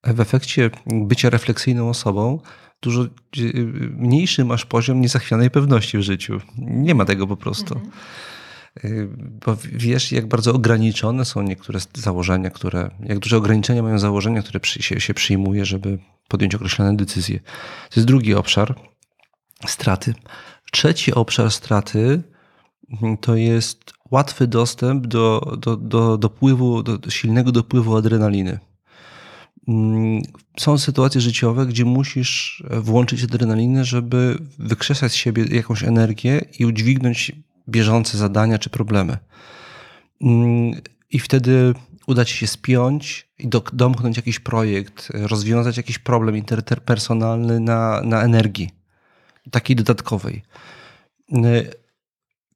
W 0.04 0.20
efekcie 0.20 0.70
bycia 0.86 1.30
refleksyjną 1.30 1.90
osobą 1.90 2.40
dużo 2.84 3.06
mniejszy 3.90 4.46
masz 4.46 4.66
poziom 4.66 5.02
niezachwianej 5.02 5.52
pewności 5.52 5.98
w 5.98 6.02
życiu. 6.02 6.42
Nie 6.58 6.96
ma 6.96 7.06
tego 7.06 7.28
po 7.28 7.38
prostu. 7.38 7.74
Mhm. 7.74 7.92
Y, 8.86 9.08
bo 9.46 9.58
wiesz, 9.64 10.12
jak 10.12 10.28
bardzo 10.28 10.54
ograniczone 10.54 11.26
są 11.26 11.42
niektóre 11.42 11.80
założenia, 11.94 12.50
które, 12.50 12.90
jak 13.00 13.20
duże 13.20 13.38
ograniczenia 13.38 13.84
mają 13.84 14.00
założenia, 14.00 14.42
które 14.42 14.60
się, 14.64 15.00
się 15.00 15.14
przyjmuje, 15.14 15.66
żeby 15.66 16.00
podjąć 16.28 16.56
określone 16.56 16.96
decyzje. 16.96 17.40
To 17.90 17.96
jest 17.96 18.08
drugi 18.08 18.34
obszar 18.34 18.76
straty. 19.68 20.14
Trzeci 20.72 21.14
obszar 21.14 21.52
straty 21.52 22.24
mm, 23.02 23.18
to 23.18 23.36
jest 23.36 23.94
łatwy 24.12 24.48
dostęp 24.48 25.08
do, 25.08 25.58
do, 25.58 25.78
do 25.78 26.18
dopływu, 26.18 26.84
do 26.84 27.10
silnego 27.10 27.52
dopływu 27.52 27.96
adrenaliny. 27.96 28.60
Są 30.60 30.78
sytuacje 30.78 31.22
życiowe, 31.22 31.66
gdzie 31.66 31.86
musisz 31.86 32.64
włączyć 32.72 33.24
adrenalinę, 33.24 33.86
żeby 33.86 34.38
wykrzesać 34.60 35.12
z 35.12 35.16
siebie 35.16 35.46
jakąś 35.52 35.84
energię 35.84 36.42
i 36.60 36.66
udźwignąć 36.66 37.32
bieżące 37.70 38.18
zadania 38.18 38.58
czy 38.58 38.70
problemy. 38.70 39.18
I 41.10 41.20
wtedy 41.20 41.74
uda 42.08 42.26
ci 42.26 42.38
się 42.38 42.48
spiąć 42.48 43.28
i 43.40 43.48
do, 43.48 43.64
domknąć 43.74 44.18
jakiś 44.18 44.40
projekt, 44.40 45.10
rozwiązać 45.14 45.78
jakiś 45.78 46.00
problem 46.00 46.38
interpersonalny 46.38 47.60
na, 47.60 48.02
na 48.02 48.22
energii, 48.22 48.70
takiej 49.52 49.76
dodatkowej. 49.76 50.44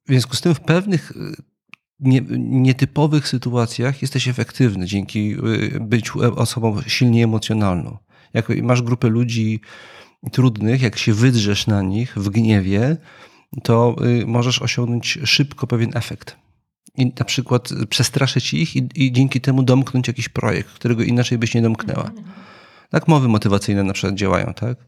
W 0.06 0.10
związku 0.10 0.36
z 0.36 0.40
tym 0.40 0.54
w 0.54 0.60
pewnych 0.60 1.12
nie, 2.00 2.20
nietypowych 2.38 3.28
sytuacjach 3.28 4.02
jesteś 4.02 4.28
efektywny 4.28 4.86
dzięki 4.86 5.36
byciu 5.80 6.40
osobą 6.40 6.82
silnie 6.86 7.24
emocjonalną. 7.24 7.98
Jak 8.34 8.48
masz 8.62 8.82
grupę 8.82 9.08
ludzi 9.08 9.60
trudnych, 10.32 10.82
jak 10.82 10.98
się 10.98 11.14
wydrzesz 11.14 11.66
na 11.66 11.82
nich 11.82 12.14
w 12.16 12.28
gniewie, 12.28 12.96
to 13.62 13.96
y, 14.22 14.26
możesz 14.26 14.62
osiągnąć 14.62 15.18
szybko 15.24 15.66
pewien 15.66 15.90
efekt 15.94 16.36
i 16.98 17.12
na 17.18 17.24
przykład 17.24 17.68
przestraszyć 17.88 18.54
ich 18.54 18.76
i, 18.76 18.88
i, 18.94 19.12
dzięki 19.12 19.40
temu 19.40 19.62
domknąć 19.62 20.08
jakiś 20.08 20.28
projekt, 20.28 20.70
którego 20.70 21.02
inaczej 21.02 21.38
byś 21.38 21.54
nie 21.54 21.62
domknęła. 21.62 22.10
Tak 22.90 23.08
mowy 23.08 23.28
motywacyjne 23.28 23.82
na 23.82 23.92
przykład 23.92 24.14
działają, 24.14 24.54
tak? 24.54 24.78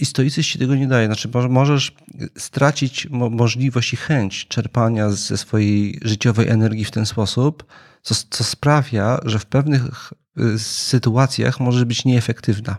I 0.00 0.04
stoicyzm 0.06 0.48
ci 0.48 0.58
tego 0.58 0.74
nie 0.74 0.86
daje. 0.86 1.06
Znaczy, 1.06 1.28
możesz 1.48 1.92
stracić 2.38 3.08
możliwość 3.10 3.92
i 3.92 3.96
chęć 3.96 4.46
czerpania 4.48 5.10
ze 5.10 5.36
swojej 5.36 6.00
życiowej 6.02 6.48
energii 6.48 6.84
w 6.84 6.90
ten 6.90 7.06
sposób, 7.06 7.64
co, 8.02 8.14
co 8.30 8.44
sprawia, 8.44 9.20
że 9.24 9.38
w 9.38 9.46
pewnych 9.46 10.12
y, 10.38 10.58
sytuacjach 10.58 11.60
możesz 11.60 11.84
być 11.84 12.04
nieefektywna 12.04 12.76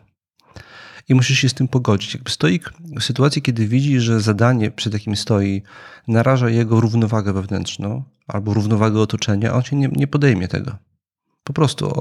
i 1.10 1.16
musisz 1.16 1.40
się 1.40 1.50
z 1.50 1.54
tym 1.54 1.68
pogodzić. 1.68 2.14
Jakby 2.14 2.32
stoik 2.32 2.74
w 3.00 3.04
sytuacji, 3.04 3.42
kiedy 3.42 3.68
widzi, 3.68 4.00
że 4.00 4.22
zadanie, 4.22 4.72
przed 4.72 4.94
jakim 4.94 5.16
stoi, 5.16 5.62
naraża 6.08 6.50
jego 6.50 6.80
równowagę 6.80 7.34
wewnętrzną 7.34 8.04
albo 8.28 8.54
równowagę 8.54 9.00
otoczenia, 9.00 9.54
on 9.54 9.64
się 9.64 9.76
nie, 9.76 9.90
nie 9.92 10.08
podejmie 10.08 10.48
tego. 10.48 10.78
Po 11.44 11.54
prostu 11.54 11.94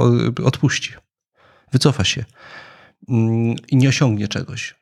odpuści, 0.44 0.92
wycofa 1.72 2.04
się 2.04 2.24
mm, 3.08 3.56
i 3.68 3.76
nie 3.76 3.88
osiągnie 3.88 4.28
czegoś. 4.28 4.79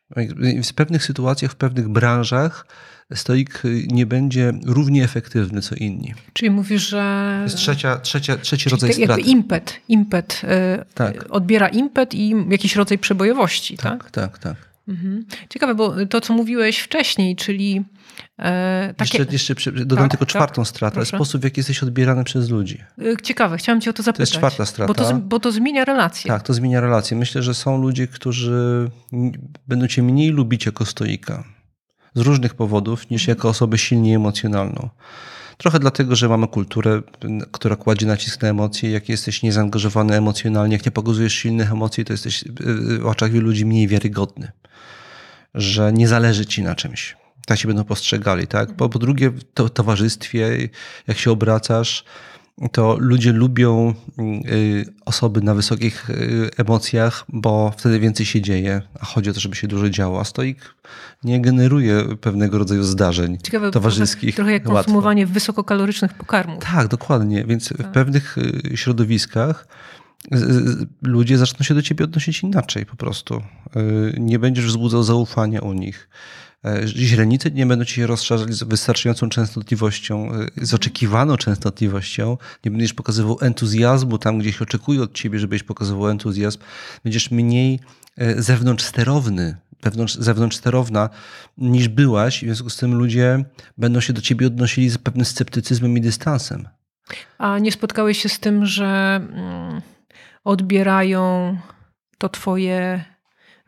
W 0.64 0.72
pewnych 0.74 1.04
sytuacjach, 1.04 1.52
w 1.52 1.56
pewnych 1.56 1.88
branżach 1.88 2.66
stoik 3.14 3.62
nie 3.86 4.06
będzie 4.06 4.52
równie 4.66 5.04
efektywny 5.04 5.60
co 5.60 5.74
inni. 5.74 6.14
Czyli 6.32 6.50
mówisz, 6.50 6.88
że. 6.88 7.34
To 7.38 7.42
jest 7.42 7.56
trzecia, 7.56 7.96
trzecia, 7.98 8.36
trzeci 8.36 8.70
rodzaj 8.70 8.92
straty. 8.92 9.12
Jakby 9.12 9.30
impet, 9.30 9.80
impet 9.88 10.42
y, 10.80 10.84
tak. 10.94 11.24
odbiera 11.30 11.68
impet 11.68 12.14
i 12.14 12.34
jakiś 12.50 12.76
rodzaj 12.76 12.98
przebojowości, 12.98 13.76
tak? 13.76 14.10
Tak, 14.10 14.10
tak. 14.10 14.38
tak. 14.38 14.67
Mhm. 14.88 15.24
Ciekawe, 15.48 15.74
bo 15.74 16.06
to, 16.06 16.20
co 16.20 16.34
mówiłeś 16.34 16.78
wcześniej, 16.78 17.36
czyli. 17.36 17.84
E, 18.38 18.94
takie... 18.96 19.26
Jeszcze, 19.30 19.52
jeszcze 19.52 19.72
dodam 19.72 20.04
tak, 20.04 20.10
tylko 20.10 20.26
tak. 20.26 20.30
czwartą 20.30 20.62
tak, 20.62 20.68
stratę, 20.68 20.94
proszę. 20.94 21.16
sposób, 21.16 21.40
w 21.40 21.44
jaki 21.44 21.60
jesteś 21.60 21.82
odbierany 21.82 22.24
przez 22.24 22.50
ludzi. 22.50 22.78
Y, 23.02 23.16
ciekawe, 23.22 23.56
chciałam 23.56 23.80
cię 23.80 23.90
o 23.90 23.92
to 23.92 24.02
zapytać. 24.02 24.16
To 24.16 24.32
jest 24.32 24.32
czwarta 24.32 24.66
strata. 24.66 24.94
Bo 24.94 24.94
to, 24.94 25.14
bo 25.14 25.40
to 25.40 25.52
zmienia 25.52 25.84
relacje. 25.84 26.28
Tak, 26.28 26.42
to 26.42 26.54
zmienia 26.54 26.80
relacje. 26.80 27.16
Myślę, 27.16 27.42
że 27.42 27.54
są 27.54 27.82
ludzie, 27.82 28.06
którzy 28.06 28.90
będą 29.68 29.86
cię 29.86 30.02
mniej 30.02 30.30
lubić 30.30 30.66
jako 30.66 30.84
stoika 30.84 31.44
z 32.14 32.20
różnych 32.20 32.54
powodów 32.54 33.10
niż 33.10 33.28
jako 33.28 33.48
osobę 33.48 33.78
silnie 33.78 34.16
emocjonalną. 34.16 34.88
Trochę 35.56 35.78
dlatego, 35.78 36.16
że 36.16 36.28
mamy 36.28 36.48
kulturę, 36.48 37.02
która 37.52 37.76
kładzie 37.76 38.06
nacisk 38.06 38.42
na 38.42 38.48
emocje. 38.48 38.90
Jak 38.90 39.08
jesteś 39.08 39.42
niezaangażowany 39.42 40.16
emocjonalnie, 40.16 40.76
jak 40.76 40.86
nie 40.86 40.92
pokazujesz 40.92 41.34
silnych 41.34 41.72
emocji, 41.72 42.04
to 42.04 42.12
jesteś 42.12 42.44
w 43.00 43.06
oczach 43.06 43.30
wielu 43.30 43.46
ludzi 43.46 43.66
mniej 43.66 43.88
wiarygodny. 43.88 44.52
Że 45.58 45.92
nie 45.92 46.08
zależy 46.08 46.46
ci 46.46 46.62
na 46.62 46.74
czymś. 46.74 47.16
Tak 47.46 47.58
się 47.58 47.68
będą 47.68 47.84
postrzegali, 47.84 48.46
tak? 48.46 48.76
Po, 48.76 48.88
po 48.88 48.98
drugie, 48.98 49.30
w 49.30 49.70
towarzystwie, 49.70 50.68
jak 51.06 51.18
się 51.18 51.30
obracasz, 51.30 52.04
to 52.72 52.96
ludzie 53.00 53.32
lubią 53.32 53.94
y, 54.50 54.86
osoby 55.04 55.40
na 55.40 55.54
wysokich 55.54 56.10
y, 56.10 56.50
emocjach, 56.56 57.24
bo 57.28 57.72
wtedy 57.76 58.00
więcej 58.00 58.26
się 58.26 58.40
dzieje, 58.40 58.82
a 59.00 59.04
chodzi 59.04 59.30
o 59.30 59.32
to, 59.32 59.40
żeby 59.40 59.56
się 59.56 59.68
dużo 59.68 59.90
działo. 59.90 60.20
A 60.20 60.24
stoik 60.24 60.74
nie 61.24 61.40
generuje 61.40 62.04
pewnego 62.20 62.58
rodzaju 62.58 62.82
zdarzeń 62.82 63.38
Ciekawe, 63.42 63.70
towarzyskich. 63.70 64.34
Trochę 64.34 64.52
jak 64.52 64.62
konsumowanie 64.62 65.26
wysokokalorycznych 65.26 66.14
pokarmów. 66.14 66.64
Tak, 66.64 66.88
dokładnie. 66.88 67.44
Więc 67.44 67.68
tak. 67.68 67.86
w 67.86 67.90
pewnych 67.90 68.38
y, 68.38 68.76
środowiskach 68.76 69.66
ludzie 71.02 71.38
zaczną 71.38 71.64
się 71.64 71.74
do 71.74 71.82
ciebie 71.82 72.04
odnosić 72.04 72.42
inaczej 72.42 72.86
po 72.86 72.96
prostu. 72.96 73.42
Nie 74.18 74.38
będziesz 74.38 74.66
wzbudzał 74.66 75.02
zaufania 75.02 75.60
u 75.60 75.72
nich. 75.72 76.08
E, 76.64 76.86
źrenice 76.86 77.50
nie 77.50 77.66
będą 77.66 77.84
ci 77.84 77.94
się 77.94 78.06
rozszerzać 78.06 78.54
z 78.54 78.62
wystarczającą 78.62 79.28
częstotliwością, 79.28 80.32
e, 80.32 80.66
z 80.66 80.74
oczekiwaną 80.74 81.36
częstotliwością. 81.36 82.36
Nie 82.64 82.70
będziesz 82.70 82.94
pokazywał 82.94 83.38
entuzjazmu 83.40 84.18
tam, 84.18 84.38
gdzie 84.38 84.52
się 84.52 84.60
oczekuje 84.60 85.02
od 85.02 85.14
ciebie, 85.14 85.38
żebyś 85.38 85.62
pokazywał 85.62 86.08
entuzjazm. 86.08 86.58
Będziesz 87.04 87.30
mniej 87.30 87.80
zewnątrz 88.36 88.84
sterowny, 88.84 89.56
wewnątrz, 89.82 90.14
zewnątrz 90.14 90.56
sterowna 90.56 91.10
niż 91.58 91.88
byłaś. 91.88 92.38
W 92.38 92.40
związku 92.40 92.70
z 92.70 92.76
tym 92.76 92.94
ludzie 92.94 93.44
będą 93.78 94.00
się 94.00 94.12
do 94.12 94.20
ciebie 94.20 94.46
odnosili 94.46 94.88
z 94.88 94.98
pewnym 94.98 95.24
sceptycyzmem 95.24 95.98
i 95.98 96.00
dystansem. 96.00 96.68
A 97.38 97.58
nie 97.58 97.72
spotkałeś 97.72 98.22
się 98.22 98.28
z 98.28 98.40
tym, 98.40 98.66
że 98.66 99.20
mm, 99.32 99.82
odbierają 100.44 101.56
to 102.18 102.28
twoje 102.28 103.04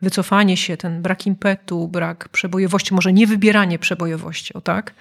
wycofanie 0.01 0.57
się, 0.57 0.77
ten 0.77 1.01
brak 1.01 1.27
impetu, 1.27 1.87
brak 1.87 2.29
przebojowości, 2.29 2.93
może 2.93 3.13
nie 3.13 3.27
wybieranie 3.27 3.79
przebojowości, 3.79 4.53
o 4.53 4.61
tak, 4.61 4.93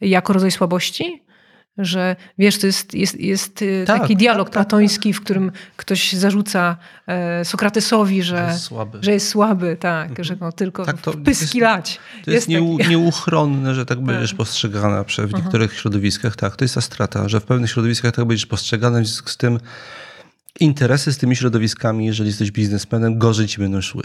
jako 0.00 0.32
rodzaj 0.32 0.50
słabości? 0.50 1.22
Że 1.78 2.16
wiesz, 2.38 2.58
to 2.58 2.66
jest, 2.66 2.94
jest, 2.94 3.20
jest 3.20 3.62
y, 3.62 3.84
tak, 3.86 4.00
taki 4.00 4.16
dialog 4.16 4.48
tak, 4.48 4.54
tak, 4.54 4.62
platoński, 4.62 5.12
w 5.12 5.20
którym 5.20 5.52
ktoś 5.76 6.12
zarzuca 6.12 6.76
e, 7.06 7.44
Sokratesowi, 7.44 8.22
że, 8.22 8.36
że, 8.36 8.52
jest 8.52 8.64
słaby, 8.64 8.98
że, 9.02 9.12
jest 9.12 9.28
słaby, 9.28 9.76
tak, 9.80 10.08
mhm. 10.08 10.24
że 10.24 10.36
go 10.36 10.52
tylko 10.52 10.84
tak, 10.84 11.00
to, 11.00 11.12
pyski 11.12 11.60
lać. 11.60 12.00
To 12.24 12.30
jest, 12.30 12.48
jest 12.48 12.66
taki... 12.78 12.90
nieuchronne, 12.90 13.74
że 13.74 13.86
tak 13.86 14.00
będziesz 14.00 14.30
tak. 14.30 14.36
postrzegana 14.36 15.04
w 15.04 15.34
niektórych 15.34 15.70
Aha. 15.70 15.80
środowiskach. 15.80 16.36
Tak, 16.36 16.56
to 16.56 16.64
jest 16.64 16.74
ta 16.74 16.80
strata, 16.80 17.28
że 17.28 17.40
w 17.40 17.44
pewnych 17.44 17.70
środowiskach 17.70 18.14
tak 18.14 18.24
będziesz 18.24 18.46
postrzegana, 18.46 19.00
w 19.00 19.06
związku 19.06 19.28
z 19.28 19.36
tym 19.36 19.58
interesy 20.60 21.12
z 21.12 21.18
tymi 21.18 21.36
środowiskami, 21.36 22.06
jeżeli 22.06 22.28
jesteś 22.28 22.50
biznesmenem, 22.50 23.18
gorzej 23.18 23.46
ci 23.46 23.58
będą 23.58 23.80
szły 23.80 24.02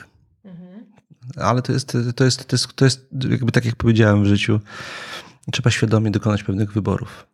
ale 1.36 1.62
to 1.62 1.72
jest, 1.72 1.98
to 2.16 2.24
jest, 2.24 2.48
to 2.48 2.56
jest, 2.56 2.74
to 2.76 2.86
jest 2.86 3.08
jakby 3.30 3.52
tak 3.52 3.66
jak 3.66 3.76
powiedziałem 3.76 4.24
w 4.24 4.28
życiu, 4.28 4.60
trzeba 5.52 5.72
świadomie 5.72 6.12
dokonać 6.12 6.44
pewnych 6.44 6.74
wyborów. 6.74 7.28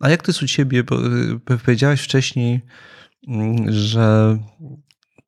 A 0.00 0.10
jak 0.10 0.22
to 0.22 0.30
jest 0.30 0.42
u 0.42 0.46
ciebie? 0.46 0.84
Bo 0.84 1.06
y, 1.06 1.58
powiedziałeś 1.64 2.00
wcześniej, 2.00 2.60
mm, 3.28 3.72
że 3.72 4.38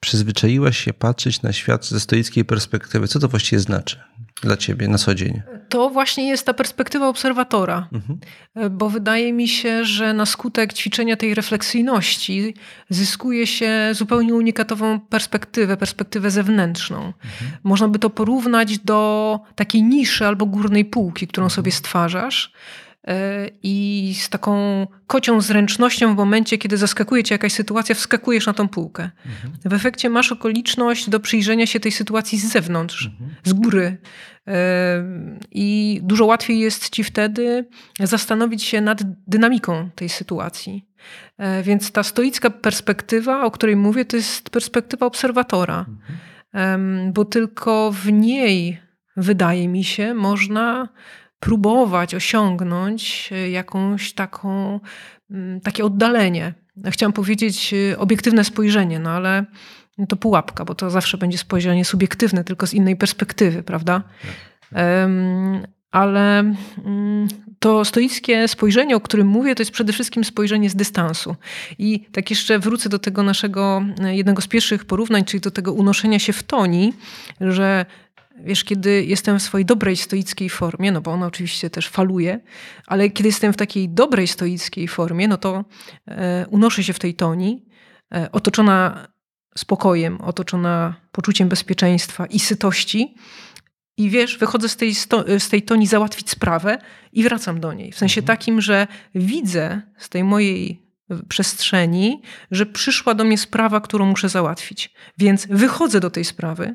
przyzwyczaiłaś 0.03 0.79
się 0.79 0.93
patrzeć 0.93 1.43
na 1.43 1.53
świat 1.53 1.85
ze 1.85 2.01
stoickiej 2.01 2.45
perspektywy. 2.45 3.09
Co 3.09 3.19
to 3.19 3.29
właściwie 3.29 3.61
znaczy 3.61 4.01
dla 4.43 4.57
ciebie 4.57 4.89
na 4.89 4.99
co 4.99 5.15
dzień? 5.15 5.43
To 5.69 5.91
właśnie 5.91 6.29
jest 6.29 6.47
ta 6.47 6.55
perspektywa 6.55 7.09
obserwatora, 7.09 7.89
mhm. 7.93 8.19
bo 8.71 8.91
wydaje 8.91 9.33
mi 9.33 9.49
się, 9.49 9.85
że 9.85 10.13
na 10.13 10.27
skutek 10.27 10.73
ćwiczenia 10.73 11.17
tej 11.17 11.35
refleksyjności 11.35 12.55
zyskuje 12.91 13.47
się 13.47 13.91
zupełnie 13.93 14.35
unikatową 14.35 15.01
perspektywę, 15.01 15.77
perspektywę 15.77 16.31
zewnętrzną. 16.31 16.97
Mhm. 16.97 17.51
Można 17.63 17.89
by 17.89 17.99
to 17.99 18.11
porównać 18.11 18.79
do 18.79 19.41
takiej 19.55 19.83
niszy 19.83 20.27
albo 20.27 20.47
górnej 20.47 20.85
półki, 20.85 21.27
którą 21.27 21.45
mhm. 21.45 21.57
sobie 21.57 21.73
stwarzasz 21.73 22.53
i 23.63 24.15
z 24.21 24.29
taką 24.29 24.87
kocią 25.07 25.41
zręcznością 25.41 26.15
w 26.15 26.17
momencie, 26.17 26.59
kiedy 26.59 26.77
zaskakuje 26.77 27.25
cię 27.25 27.35
jakaś 27.35 27.53
sytuacja, 27.53 27.95
wskakujesz 27.95 28.47
na 28.47 28.53
tą 28.53 28.69
półkę. 28.69 29.11
Mhm. 29.27 29.53
W 29.65 29.73
efekcie 29.73 30.11
masz 30.11 30.33
okoliczność 30.33 31.11
do 31.11 31.21
przyjrzenia 31.21 31.67
się 31.67 31.81
tej 31.81 31.93
sytuacji 31.93 32.39
z 32.39 32.53
zewnątrz, 32.53 33.07
mhm. 33.07 33.35
z 33.45 33.53
góry. 33.53 33.97
E, 34.49 34.55
I 35.51 36.01
dużo 36.03 36.27
łatwiej 36.27 36.59
jest 36.59 36.91
ci 36.91 37.05
wtedy 37.05 37.69
zastanowić 38.01 38.63
się 38.63 38.81
nad 38.81 39.03
dynamiką 39.27 39.91
tej 39.95 40.09
sytuacji. 40.09 40.89
E, 41.39 41.63
więc 41.63 41.93
ta 41.93 42.03
stoicka 42.03 42.51
perspektywa, 42.51 43.45
o 43.45 43.51
której 43.51 43.77
mówię, 43.77 44.05
to 44.05 44.17
jest 44.17 44.51
perspektywa 44.51 45.07
obserwatora, 45.07 45.87
mhm. 46.53 47.13
bo 47.13 47.25
tylko 47.25 47.93
w 47.93 48.13
niej, 48.13 48.81
wydaje 49.17 49.69
mi 49.69 49.85
się, 49.85 50.15
można 50.15 50.89
próbować 51.43 52.15
osiągnąć 52.15 53.31
e, 53.33 53.51
jakąś 53.51 54.13
taką, 54.13 54.81
mm, 55.31 55.61
takie 55.61 55.85
oddalenie. 55.85 56.55
Chciałam 56.87 57.13
powiedzieć 57.13 57.75
e, 57.75 57.99
obiektywne 57.99 58.45
spojrzenie, 58.45 58.99
no 58.99 59.11
ale 59.11 59.45
to 60.09 60.17
pułapka, 60.17 60.65
bo 60.65 60.75
to 60.75 60.91
zawsze 60.91 61.19
będzie 61.19 61.39
spojrzenie 61.39 61.85
subiektywne, 61.85 62.45
tylko 62.45 62.67
z 62.67 62.75
innej 62.75 62.97
perspektywy, 62.97 63.63
prawda? 63.63 64.03
ale 65.91 66.39
mm, 66.85 67.29
to 67.59 67.85
stoickie 67.85 68.49
spojrzenie, 68.49 68.97
o 68.97 69.01
którym 69.01 69.27
mówię, 69.27 69.55
to 69.55 69.63
jest 69.63 69.73
przede 69.73 69.93
wszystkim 69.93 70.25
spojrzenie 70.25 70.71
z 70.71 70.77
dystansu. 70.77 71.37
I 71.79 72.01
tak 72.13 72.31
jeszcze 72.31 72.59
wrócę 72.59 72.89
do 72.89 72.99
tego 72.99 73.23
naszego 73.23 73.83
jednego 74.05 74.43
z 74.43 74.47
pierwszych 74.47 74.85
porównań, 74.85 75.25
czyli 75.25 75.41
do 75.41 75.51
tego 75.51 75.73
unoszenia 75.73 76.19
się 76.19 76.33
w 76.33 76.43
toni, 76.43 76.93
że 77.41 77.87
Wiesz, 78.37 78.65
kiedy 78.65 79.05
jestem 79.05 79.39
w 79.39 79.43
swojej 79.43 79.65
dobrej 79.65 79.97
stoickiej 79.97 80.51
formie, 80.51 80.93
no 80.93 81.01
bo 81.01 81.11
ona 81.11 81.27
oczywiście 81.27 81.71
też 81.71 81.89
faluje, 81.89 82.41
ale 82.87 83.11
kiedy 83.11 83.29
jestem 83.29 83.53
w 83.53 83.57
takiej 83.57 83.89
dobrej 83.89 84.29
stoickiej 84.29 84.89
formie, 84.89 85.29
no 85.29 85.37
to 85.37 85.65
e, 86.09 86.47
unoszę 86.51 86.85
się 86.85 86.93
w 86.93 86.99
tej 86.99 87.15
toni, 87.15 87.67
e, 88.15 88.33
otoczona 88.33 89.09
spokojem, 89.59 90.21
otoczona 90.21 90.95
poczuciem 91.13 91.49
bezpieczeństwa 91.49 92.27
i 92.27 92.39
sytości. 92.39 93.15
I 93.97 94.11
wiesz, 94.11 94.39
wychodzę 94.39 94.69
z 94.69 94.77
tej, 94.77 94.95
z 95.39 95.49
tej 95.51 95.63
toni 95.63 95.87
załatwić 95.87 96.31
sprawę 96.31 96.79
i 97.13 97.23
wracam 97.23 97.61
do 97.61 97.73
niej. 97.73 97.93
W 97.93 97.99
sensie 97.99 98.21
mhm. 98.21 98.37
takim, 98.39 98.61
że 98.61 98.87
widzę 99.15 99.83
z 99.99 100.09
tej 100.09 100.25
mojej 100.25 100.83
przestrzeni, 101.29 102.23
że 102.51 102.67
przyszła 102.67 103.15
do 103.15 103.25
mnie 103.25 103.39
sprawa, 103.39 103.81
którą 103.81 104.07
muszę 104.07 104.29
załatwić. 104.29 104.95
Więc 105.19 105.47
wychodzę 105.51 106.01
do 106.01 106.11
tej 106.11 106.25
sprawy, 106.25 106.75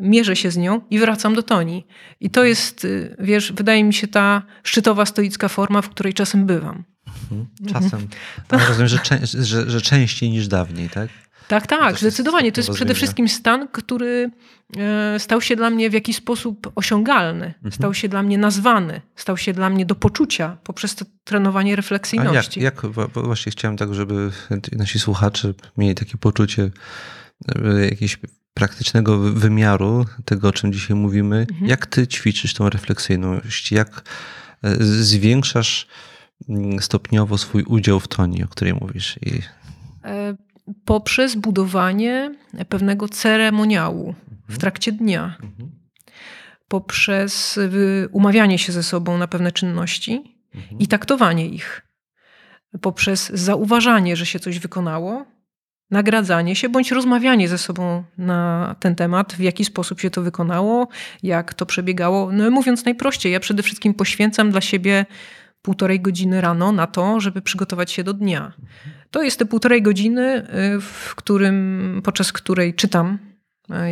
mierzę 0.00 0.36
się 0.36 0.50
z 0.50 0.56
nią 0.56 0.80
i 0.90 0.98
wracam 0.98 1.34
do 1.34 1.42
toni. 1.42 1.86
I 2.20 2.30
to 2.30 2.44
jest, 2.44 2.84
y, 2.84 3.16
wiesz, 3.18 3.52
wydaje 3.52 3.84
mi 3.84 3.94
się 3.94 4.08
ta 4.08 4.42
szczytowa 4.62 5.06
stoicka 5.06 5.48
forma, 5.48 5.82
w 5.82 5.88
której 5.88 6.14
czasem 6.14 6.46
bywam. 6.46 6.84
Mhm. 7.06 7.46
Czasem. 7.72 8.00
Mhm. 8.52 8.68
Rozumiem, 8.68 8.88
że, 8.88 8.98
że, 9.44 9.70
że 9.70 9.80
częściej 9.80 10.30
niż 10.30 10.48
dawniej, 10.48 10.88
tak? 10.88 11.08
Tak, 11.50 11.66
tak, 11.66 11.98
zdecydowanie. 11.98 12.52
To 12.52 12.60
jest 12.60 12.70
przede 12.70 12.94
wszystkim 12.94 13.28
stan, 13.28 13.68
który 13.68 14.30
e, 14.76 15.18
stał 15.18 15.40
się 15.40 15.56
dla 15.56 15.70
mnie 15.70 15.90
w 15.90 15.92
jakiś 15.92 16.16
sposób 16.16 16.72
osiągalny, 16.74 17.46
mhm. 17.46 17.72
stał 17.72 17.94
się 17.94 18.08
dla 18.08 18.22
mnie 18.22 18.38
nazwany, 18.38 19.00
stał 19.16 19.36
się 19.36 19.52
dla 19.52 19.70
mnie 19.70 19.86
do 19.86 19.94
poczucia 19.94 20.56
poprzez 20.64 20.94
to 20.94 21.04
trenowanie 21.24 21.76
refleksyjności. 21.76 22.60
A 22.60 22.62
jak, 22.62 22.82
jak 22.84 22.92
właśnie 23.12 23.52
chciałem 23.52 23.76
tak, 23.76 23.94
żeby 23.94 24.30
nasi 24.72 24.98
słuchacze 24.98 25.54
mieli 25.76 25.94
takie 25.94 26.18
poczucie 26.18 26.70
e, 27.64 27.84
jakieś 27.84 28.18
praktycznego 28.54 29.18
wymiaru 29.18 30.06
tego, 30.24 30.48
o 30.48 30.52
czym 30.52 30.72
dzisiaj 30.72 30.96
mówimy. 30.96 31.46
Mhm. 31.50 31.66
Jak 31.70 31.86
ty 31.86 32.06
ćwiczysz 32.06 32.54
tą 32.54 32.70
refleksyjność? 32.70 33.72
Jak 33.72 34.02
e, 34.62 34.76
zwiększasz 34.84 35.86
mm, 36.48 36.80
stopniowo 36.82 37.38
swój 37.38 37.62
udział 37.62 38.00
w 38.00 38.08
toni, 38.08 38.44
o 38.44 38.48
której 38.48 38.74
mówisz? 38.74 39.18
I... 39.22 39.42
E, 40.04 40.36
poprzez 40.84 41.34
budowanie 41.34 42.34
pewnego 42.68 43.08
ceremoniału 43.08 44.08
mhm. 44.08 44.38
w 44.48 44.58
trakcie 44.58 44.92
dnia. 44.92 45.36
Mhm. 45.42 45.70
Poprzez 46.68 47.58
umawianie 48.12 48.58
się 48.58 48.72
ze 48.72 48.82
sobą 48.82 49.18
na 49.18 49.28
pewne 49.28 49.52
czynności 49.52 50.36
mhm. 50.54 50.78
i 50.78 50.86
taktowanie 50.86 51.48
ich. 51.48 51.82
Poprzez 52.80 53.30
zauważanie, 53.34 54.16
że 54.16 54.26
się 54.26 54.38
coś 54.38 54.58
wykonało, 54.58 55.26
nagradzanie 55.90 56.56
się 56.56 56.68
bądź 56.68 56.90
rozmawianie 56.90 57.48
ze 57.48 57.58
sobą 57.58 58.04
na 58.18 58.76
ten 58.80 58.94
temat, 58.94 59.32
w 59.32 59.40
jaki 59.40 59.64
sposób 59.64 60.00
się 60.00 60.10
to 60.10 60.22
wykonało, 60.22 60.88
jak 61.22 61.54
to 61.54 61.66
przebiegało. 61.66 62.32
No, 62.32 62.50
mówiąc 62.50 62.84
najprościej, 62.84 63.32
ja 63.32 63.40
przede 63.40 63.62
wszystkim 63.62 63.94
poświęcam 63.94 64.50
dla 64.50 64.60
siebie 64.60 65.06
półtorej 65.62 66.00
godziny 66.00 66.40
rano 66.40 66.72
na 66.72 66.86
to, 66.86 67.20
żeby 67.20 67.42
przygotować 67.42 67.92
się 67.92 68.04
do 68.04 68.12
dnia. 68.12 68.52
To 69.10 69.22
jest 69.22 69.38
te 69.38 69.46
półtorej 69.46 69.82
godziny, 69.82 70.46
y, 70.76 70.80
w 70.80 71.14
którym, 71.14 72.00
podczas 72.04 72.32
której 72.32 72.74
czytam 72.74 73.18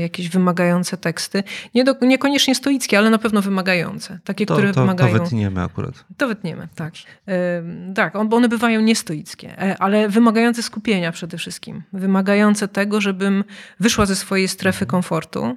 jakieś 0.00 0.28
wymagające 0.28 0.96
teksty. 0.96 1.42
Nie 1.74 1.84
do, 1.84 1.94
niekoniecznie 2.02 2.54
stoickie, 2.54 2.98
ale 2.98 3.10
na 3.10 3.18
pewno 3.18 3.42
wymagające. 3.42 4.18
Takie, 4.24 4.46
to, 4.46 4.54
które 4.54 4.72
to, 4.72 4.80
wymagają. 4.80 5.16
To 5.16 5.24
wytniemy 5.24 5.62
akurat. 5.62 6.04
To 6.16 6.28
wytniemy, 6.28 6.68
tak. 6.74 6.94
E, 7.28 7.62
tak, 7.94 8.12
bo 8.28 8.36
one 8.36 8.48
bywają 8.48 8.80
niestoickie, 8.80 9.62
e, 9.62 9.76
ale 9.78 10.08
wymagające 10.08 10.62
skupienia 10.62 11.12
przede 11.12 11.38
wszystkim. 11.38 11.82
Wymagające 11.92 12.68
tego, 12.68 13.00
żebym 13.00 13.44
wyszła 13.80 14.06
ze 14.06 14.16
swojej 14.16 14.48
strefy 14.48 14.84
mhm. 14.84 14.90
komfortu 14.90 15.56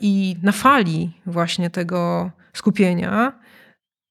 i 0.00 0.36
na 0.42 0.52
fali 0.52 1.10
właśnie 1.26 1.70
tego 1.70 2.30
skupienia 2.52 3.32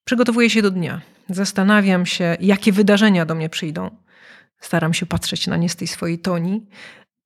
przygotowuję 0.06 0.50
się 0.50 0.62
do 0.62 0.72
dnia. 0.72 1.02
Zastanawiam 1.30 2.06
się, 2.06 2.38
jakie 2.40 2.72
wydarzenia 2.72 3.26
do 3.26 3.36
mnie 3.36 3.50
przyjdą. 3.50 3.90
Staram 4.60 4.94
się 4.94 5.06
patrzeć 5.06 5.48
na 5.48 5.58
nie 5.58 5.70
z 5.70 5.76
tej 5.76 5.88
swojej 5.88 6.20
toni 6.20 6.66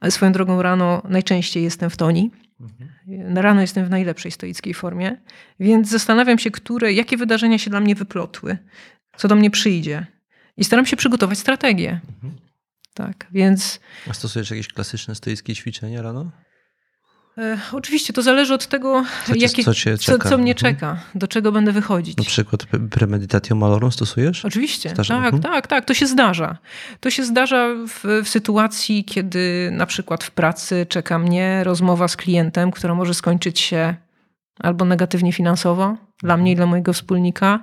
Swoją 0.09 0.31
drogą 0.31 0.61
rano 0.61 1.01
najczęściej 1.09 1.63
jestem 1.63 1.89
w 1.89 1.97
toni. 1.97 2.31
Mhm. 2.61 3.37
Rano 3.37 3.61
jestem 3.61 3.85
w 3.85 3.89
najlepszej 3.89 4.31
stoickiej 4.31 4.73
formie, 4.73 5.17
więc 5.59 5.89
zastanawiam 5.89 6.39
się, 6.39 6.51
które, 6.51 6.93
jakie 6.93 7.17
wydarzenia 7.17 7.57
się 7.57 7.69
dla 7.69 7.79
mnie 7.79 7.95
wyplotły, 7.95 8.57
co 9.17 9.27
do 9.27 9.35
mnie 9.35 9.51
przyjdzie. 9.51 10.05
I 10.57 10.63
staram 10.63 10.85
się 10.85 10.97
przygotować 10.97 11.37
strategię. 11.37 11.99
Mhm. 12.15 12.33
Tak, 12.93 13.27
więc. 13.31 13.79
A 14.09 14.13
stosujesz 14.13 14.51
jakieś 14.51 14.67
klasyczne 14.67 15.15
stoickie 15.15 15.55
ćwiczenia 15.55 16.01
rano? 16.01 16.31
E, 17.37 17.57
oczywiście, 17.71 18.13
to 18.13 18.21
zależy 18.21 18.53
od 18.53 18.67
tego, 18.67 19.03
co, 19.25 19.33
jakie, 19.35 19.63
co, 19.63 19.73
cię 19.73 19.97
co, 19.97 20.19
co 20.19 20.37
mnie 20.37 20.51
mhm. 20.51 20.55
czeka, 20.55 20.99
do 21.15 21.27
czego 21.27 21.51
będę 21.51 21.71
wychodzić. 21.71 22.17
Na 22.17 22.23
przykład 22.23 22.65
premedytatio 22.89 23.55
malorum 23.55 23.91
stosujesz? 23.91 24.45
Oczywiście, 24.45 24.89
zdarza? 24.89 25.15
tak, 25.15 25.33
mhm. 25.33 25.53
tak, 25.53 25.67
tak, 25.67 25.85
to 25.85 25.93
się 25.93 26.07
zdarza. 26.07 26.57
To 26.99 27.09
się 27.09 27.23
zdarza 27.23 27.67
w, 27.87 28.23
w, 28.23 28.29
sytuacji, 28.29 29.05
kiedy 29.05 29.69
na 29.71 29.85
przykład 29.85 30.23
w 30.23 30.31
pracy 30.31 30.85
czeka 30.89 31.19
mnie 31.19 31.63
rozmowa 31.63 32.07
z 32.07 32.15
klientem, 32.15 32.71
która 32.71 32.95
może 32.95 33.13
skończyć 33.13 33.59
się 33.59 33.95
albo 34.59 34.85
negatywnie 34.85 35.33
finansowo 35.33 35.97
dla 36.23 36.37
mnie 36.37 36.51
i 36.51 36.55
dla 36.55 36.65
mojego 36.65 36.93
wspólnika, 36.93 37.59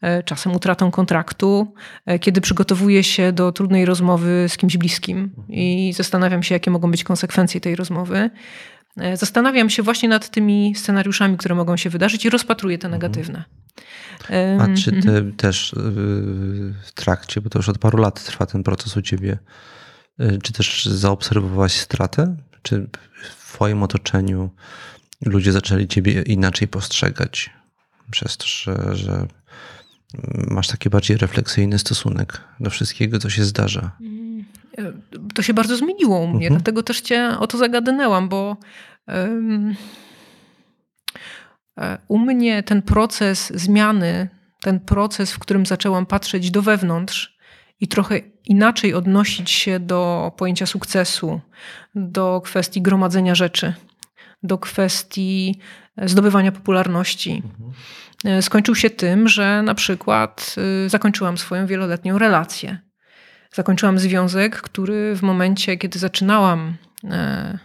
e, 0.00 0.22
czasem 0.22 0.52
utratą 0.52 0.90
kontraktu, 0.90 1.74
e, 2.06 2.18
kiedy 2.18 2.40
przygotowuję 2.40 3.04
się 3.04 3.32
do 3.32 3.52
trudnej 3.52 3.84
rozmowy 3.84 4.46
z 4.48 4.56
kimś 4.56 4.76
bliskim 4.76 5.30
i 5.48 5.92
zastanawiam 5.96 6.42
się, 6.42 6.54
jakie 6.54 6.70
mogą 6.70 6.90
być 6.90 7.04
konsekwencje 7.04 7.60
tej 7.60 7.76
rozmowy. 7.76 8.30
E, 8.96 9.16
zastanawiam 9.16 9.70
się 9.70 9.82
właśnie 9.82 10.08
nad 10.08 10.28
tymi 10.28 10.74
scenariuszami, 10.76 11.36
które 11.36 11.54
mogą 11.54 11.76
się 11.76 11.90
wydarzyć 11.90 12.24
i 12.24 12.30
rozpatruję 12.30 12.78
te 12.78 12.86
mhm. 12.86 13.02
negatywne. 13.02 13.44
A 14.60 14.76
czy 14.76 14.90
ty 14.90 14.96
mhm. 14.96 15.32
też 15.32 15.72
y, 15.72 15.76
w 16.84 16.92
trakcie, 16.94 17.40
bo 17.40 17.50
to 17.50 17.58
już 17.58 17.68
od 17.68 17.78
paru 17.78 17.98
lat 17.98 18.24
trwa 18.24 18.46
ten 18.46 18.62
proces 18.62 18.96
u 18.96 19.02
ciebie, 19.02 19.38
y, 20.20 20.38
czy 20.42 20.52
też 20.52 20.84
zaobserwowałaś 20.84 21.72
stratę? 21.72 22.36
Czy 22.62 22.88
w 23.22 23.52
twoim 23.52 23.82
otoczeniu 23.82 24.50
ludzie 25.24 25.52
zaczęli 25.52 25.88
ciebie 25.88 26.22
inaczej 26.22 26.68
postrzegać 26.68 27.50
przez 28.10 28.36
to, 28.36 28.46
że, 28.46 28.96
że 28.96 29.26
masz 30.50 30.68
taki 30.68 30.90
bardziej 30.90 31.16
refleksyjny 31.16 31.78
stosunek 31.78 32.40
do 32.60 32.70
wszystkiego, 32.70 33.18
co 33.18 33.30
się 33.30 33.44
zdarza? 33.44 33.90
Mm 34.00 34.31
to 35.34 35.42
się 35.42 35.54
bardzo 35.54 35.76
zmieniło 35.76 36.18
u 36.18 36.26
mnie, 36.26 36.46
mhm. 36.46 36.54
dlatego 36.54 36.82
też 36.82 37.00
cię 37.00 37.30
o 37.38 37.46
to 37.46 37.58
zagadnęłam, 37.58 38.28
bo 38.28 38.56
um, 39.08 39.74
u 42.08 42.18
mnie 42.18 42.62
ten 42.62 42.82
proces 42.82 43.52
zmiany, 43.54 44.28
ten 44.60 44.80
proces, 44.80 45.32
w 45.32 45.38
którym 45.38 45.66
zaczęłam 45.66 46.06
patrzeć 46.06 46.50
do 46.50 46.62
wewnątrz 46.62 47.38
i 47.80 47.88
trochę 47.88 48.20
inaczej 48.44 48.94
odnosić 48.94 49.50
się 49.50 49.80
do 49.80 50.32
pojęcia 50.36 50.66
sukcesu, 50.66 51.40
do 51.94 52.40
kwestii 52.44 52.82
gromadzenia 52.82 53.34
rzeczy, 53.34 53.74
do 54.42 54.58
kwestii 54.58 55.60
zdobywania 56.02 56.52
popularności. 56.52 57.42
Mhm. 57.44 57.72
E, 58.24 58.42
skończył 58.42 58.74
się 58.74 58.90
tym, 58.90 59.28
że 59.28 59.62
na 59.62 59.74
przykład 59.74 60.54
y, 60.86 60.88
zakończyłam 60.88 61.38
swoją 61.38 61.66
wieloletnią 61.66 62.18
relację 62.18 62.78
zakończyłam 63.52 63.98
związek, 63.98 64.60
który 64.60 65.16
w 65.16 65.22
momencie, 65.22 65.76
kiedy 65.76 65.98
zaczynałam 65.98 66.74
e, 67.04 67.58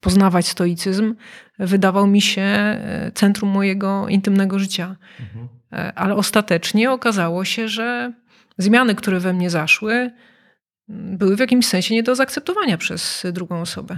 poznawać 0.00 0.48
stoicyzm, 0.48 1.14
wydawał 1.58 2.06
mi 2.06 2.20
się 2.20 2.42
e, 2.42 3.10
centrum 3.14 3.50
mojego 3.50 4.08
intymnego 4.08 4.58
życia. 4.58 4.96
Mhm. 5.20 5.48
E, 5.72 5.92
ale 5.98 6.14
ostatecznie 6.14 6.90
okazało 6.90 7.44
się, 7.44 7.68
że 7.68 8.12
zmiany, 8.58 8.94
które 8.94 9.20
we 9.20 9.32
mnie 9.32 9.50
zaszły, 9.50 10.10
były 10.88 11.36
w 11.36 11.40
jakimś 11.40 11.66
sensie 11.66 11.94
nie 11.94 12.02
do 12.02 12.14
zaakceptowania 12.14 12.78
przez 12.78 13.26
drugą 13.32 13.60
osobę. 13.60 13.96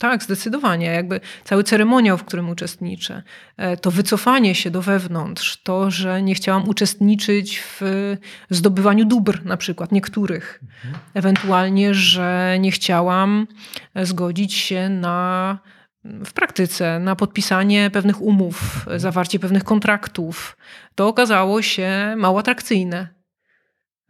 Tak, 0.00 0.22
zdecydowanie. 0.22 0.86
Jakby 0.86 1.20
cały 1.44 1.64
ceremoniał, 1.64 2.18
w 2.18 2.24
którym 2.24 2.48
uczestniczę, 2.50 3.22
e, 3.56 3.76
to 3.76 3.90
wycofanie 3.90 4.54
się 4.54 4.70
do 4.70 4.82
wewnątrz, 4.82 5.62
to, 5.62 5.90
że 5.90 6.22
nie 6.22 6.34
chciałam 6.34 6.68
uczestniczyć 6.68 7.62
w 7.80 8.16
zdobywaniu 8.50 9.04
dóbr, 9.04 9.44
na 9.44 9.56
przykład 9.56 9.92
niektórych, 9.92 10.60
mhm. 10.62 11.04
ewentualnie, 11.14 11.94
że 11.94 12.56
nie 12.60 12.70
chciałam 12.70 13.46
e, 13.94 14.06
zgodzić 14.06 14.54
się 14.54 14.88
na 14.88 15.58
w 16.04 16.32
praktyce 16.32 16.98
na 16.98 17.16
podpisanie 17.16 17.90
pewnych 17.90 18.22
umów, 18.22 18.76
mhm. 18.76 19.00
zawarcie 19.00 19.38
pewnych 19.38 19.64
kontraktów, 19.64 20.56
to 20.94 21.08
okazało 21.08 21.62
się 21.62 22.14
mało 22.16 22.38
atrakcyjne. 22.38 23.19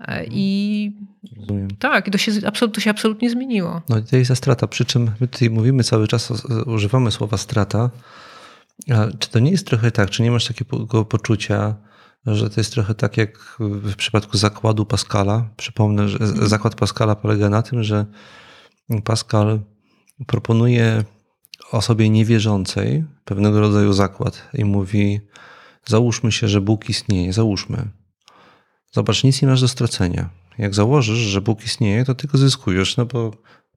E, 0.01 0.03
mhm. 0.03 0.27
I 0.33 0.93
Rozumiem. 1.37 1.69
tak, 1.79 2.11
to 2.11 2.19
się, 2.19 2.33
to 2.73 2.81
się 2.81 2.91
absolutnie 2.91 3.31
zmieniło. 3.31 3.83
No 3.89 3.99
i 3.99 4.03
to 4.03 4.17
jest 4.17 4.37
strata, 4.37 4.67
przy 4.67 4.85
czym 4.85 5.11
my 5.21 5.29
tutaj 5.29 5.51
mówimy 5.51 5.85
cały 5.85 6.09
czas, 6.09 6.33
używamy 6.67 7.11
słowa 7.11 7.37
strata, 7.37 7.91
A 8.89 9.07
czy 9.19 9.31
to 9.31 9.39
nie 9.39 9.51
jest 9.51 9.67
trochę 9.67 9.91
tak, 9.91 10.11
czy 10.11 10.23
nie 10.23 10.31
masz 10.31 10.47
takiego 10.47 11.05
poczucia, 11.05 11.75
że 12.27 12.51
to 12.51 12.61
jest 12.61 12.73
trochę 12.73 12.95
tak 12.95 13.17
jak 13.17 13.57
w 13.59 13.97
przypadku 13.97 14.39
zakładu 14.39 14.87
Pascala? 14.87 15.49
Przypomnę, 15.57 16.09
że 16.09 16.19
mhm. 16.19 16.49
zakład 16.49 16.75
Pascala 16.75 17.17
polega 17.17 17.49
na 17.49 17.63
tym, 17.63 17.83
że 17.83 18.07
Pascal 19.05 19.61
proponuje 20.27 21.05
osobie 21.73 22.11
niewierzącej 22.11 23.05
pewnego 23.25 23.61
rodzaju 23.61 23.93
zakład 23.93 24.49
i 24.55 24.65
mówi: 24.65 25.21
Załóżmy 25.87 26.33
się, 26.33 26.49
że 26.49 26.61
Bóg 26.61 26.89
istnieje, 26.89 27.33
załóżmy. 27.33 27.89
Zobacz, 28.93 29.25
nic 29.25 29.43
nie 29.43 29.49
masz 29.49 29.61
do 29.61 29.69
stracenia. 29.69 30.31
Jak 30.59 30.75
założysz, 30.75 31.19
że 31.19 31.41
Bóg 31.41 31.65
istnieje, 31.65 32.05
to 32.05 32.15
tylko 32.15 32.39
zyskujesz, 32.39 32.97
no 32.97 33.07
bo 33.07 33.31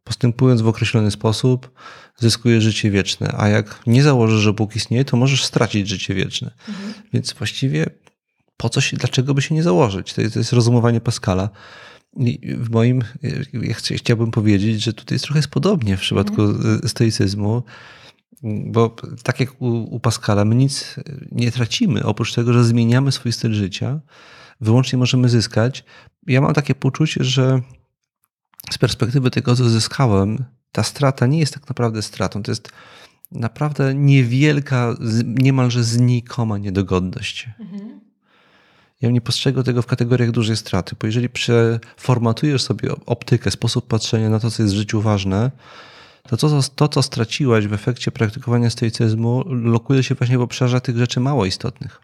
postępując 0.04 0.62
w 0.62 0.68
określony 0.68 1.12
sposób, 1.12 1.72
zyskujesz 2.18 2.64
życie 2.64 2.92
wieczne. 2.92 3.36
A 3.38 3.48
jak 3.48 3.80
nie 3.88 4.04
założysz, 4.04 4.42
że 4.42 4.54
Bóg 4.54 4.76
istnieje, 4.76 5.06
to 5.06 5.18
możesz 5.18 5.46
stracić 5.46 5.88
życie 5.88 6.14
wieczne. 6.14 6.52
Mhm. 6.70 6.94
Więc 7.14 7.34
właściwie 7.34 7.86
po 8.58 8.70
co 8.70 8.82
się, 8.82 8.98
dlaczego 8.98 9.34
by 9.34 9.42
się 9.42 9.56
nie 9.56 9.64
założyć? 9.64 10.14
To 10.14 10.22
jest, 10.22 10.34
to 10.34 10.40
jest 10.40 10.54
rozumowanie 10.54 11.02
Pascala. 11.02 11.50
I 12.18 12.56
w 12.56 12.70
moim, 12.70 13.04
ja 13.54 13.76
chciałbym 13.76 14.32
powiedzieć, 14.32 14.84
że 14.84 14.94
tutaj 14.94 15.16
jest 15.16 15.26
trochę 15.26 15.40
jest 15.40 15.50
podobnie 15.50 15.98
w 15.98 16.00
przypadku 16.00 16.42
mhm. 16.42 16.90
stoicyzmu, 16.90 17.64
bo 18.44 18.96
tak 19.24 19.40
jak 19.40 19.62
u, 19.62 19.68
u 19.68 20.00
Pascala, 20.00 20.46
my 20.46 20.56
nic 20.56 20.96
nie 21.32 21.52
tracimy, 21.52 22.04
oprócz 22.04 22.34
tego, 22.34 22.54
że 22.54 22.64
zmieniamy 22.64 23.12
swój 23.12 23.32
styl 23.32 23.54
życia, 23.54 24.00
wyłącznie 24.64 25.00
możemy 25.00 25.30
zyskać. 25.30 25.84
Ja 26.28 26.42
mam 26.42 26.54
takie 26.54 26.76
poczucie, 26.76 27.24
że 27.24 27.62
z 28.72 28.78
perspektywy 28.78 29.32
tego, 29.32 29.56
co 29.56 29.70
zyskałem, 29.70 30.46
ta 30.72 30.84
strata 30.84 31.28
nie 31.28 31.40
jest 31.40 31.54
tak 31.54 31.70
naprawdę 31.70 32.02
stratą. 32.02 32.44
To 32.44 32.52
jest 32.52 32.72
naprawdę 33.32 33.96
niewielka, 33.96 34.96
niemalże 35.26 35.84
znikoma 35.84 36.58
niedogodność. 36.58 37.50
Mhm. 37.60 38.02
Ja 39.02 39.10
nie 39.10 39.22
postrzegam 39.22 39.64
tego 39.64 39.82
w 39.82 39.86
kategoriach 39.86 40.32
dużej 40.32 40.58
straty, 40.58 40.96
bo 41.00 41.08
jeżeli 41.08 41.30
przeformatujesz 41.30 42.62
sobie 42.64 42.90
optykę, 43.06 43.52
sposób 43.52 43.88
patrzenia 43.88 44.30
na 44.30 44.40
to, 44.40 44.52
co 44.52 44.64
jest 44.64 44.76
w 44.76 44.78
życiu 44.78 45.02
ważne, 45.02 45.52
to 46.28 46.38
to, 46.38 46.62
to, 46.76 46.88
co 46.88 47.04
straciłaś 47.04 47.68
w 47.68 47.74
efekcie 47.74 48.12
praktykowania 48.12 48.70
stoicyzmu, 48.70 49.44
lokuje 49.48 50.04
się 50.04 50.16
właśnie 50.16 50.38
w 50.38 50.42
obszarze 50.42 50.82
tych 50.82 50.98
rzeczy 50.98 51.20
mało 51.20 51.46
istotnych. 51.46 52.02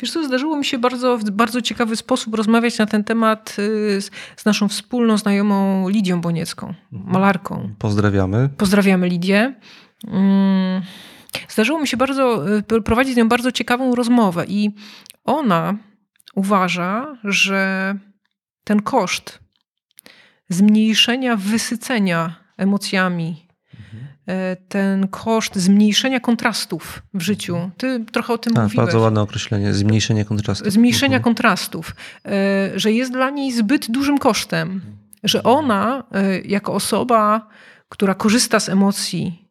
Wiesz 0.00 0.12
co, 0.12 0.24
zdarzyło 0.24 0.56
mi 0.56 0.64
się 0.64 0.78
bardzo, 0.78 1.18
w 1.18 1.30
bardzo 1.30 1.62
ciekawy 1.62 1.96
sposób 1.96 2.34
rozmawiać 2.34 2.78
na 2.78 2.86
ten 2.86 3.04
temat 3.04 3.56
y, 3.58 4.00
z, 4.00 4.10
z 4.36 4.44
naszą 4.44 4.68
wspólną 4.68 5.18
znajomą 5.18 5.88
Lidią 5.88 6.20
Boniecką, 6.20 6.74
mhm. 6.92 7.12
malarką. 7.12 7.70
Pozdrawiamy. 7.78 8.48
Pozdrawiamy 8.56 9.08
Lidię. 9.08 9.54
Mm, 10.08 10.82
zdarzyło 11.48 11.80
mi 11.80 11.88
się 11.88 11.96
bardzo 11.96 12.56
y, 12.58 12.82
prowadzić 12.82 13.14
z 13.14 13.16
nią 13.16 13.28
bardzo 13.28 13.52
ciekawą 13.52 13.94
rozmowę 13.94 14.44
i 14.48 14.70
ona 15.24 15.76
uważa, 16.34 17.18
że 17.24 17.94
ten 18.64 18.82
koszt 18.82 19.38
zmniejszenia 20.48 21.36
wysycenia 21.36 22.34
emocjami 22.56 23.49
ten 24.68 25.08
koszt 25.08 25.56
zmniejszenia 25.56 26.20
kontrastów 26.20 27.02
w 27.14 27.22
życiu. 27.22 27.54
Mhm. 27.54 27.72
Ty 27.76 28.04
trochę 28.12 28.32
o 28.32 28.38
tym 28.38 28.56
A, 28.56 28.62
mówiłeś. 28.62 28.76
Bardzo 28.76 29.00
ładne 29.00 29.20
określenie, 29.20 29.74
zmniejszenie 29.74 30.24
kontrastów. 30.24 30.72
Zmniejszenia 30.72 31.16
mhm. 31.16 31.22
kontrastów, 31.22 31.94
e, 32.24 32.70
że 32.74 32.92
jest 32.92 33.12
dla 33.12 33.30
niej 33.30 33.52
zbyt 33.52 33.90
dużym 33.90 34.18
kosztem, 34.18 34.80
że 35.24 35.42
ona 35.42 36.04
e, 36.12 36.40
jako 36.40 36.74
osoba, 36.74 37.48
która 37.88 38.14
korzysta 38.14 38.60
z 38.60 38.68
emocji, 38.68 39.48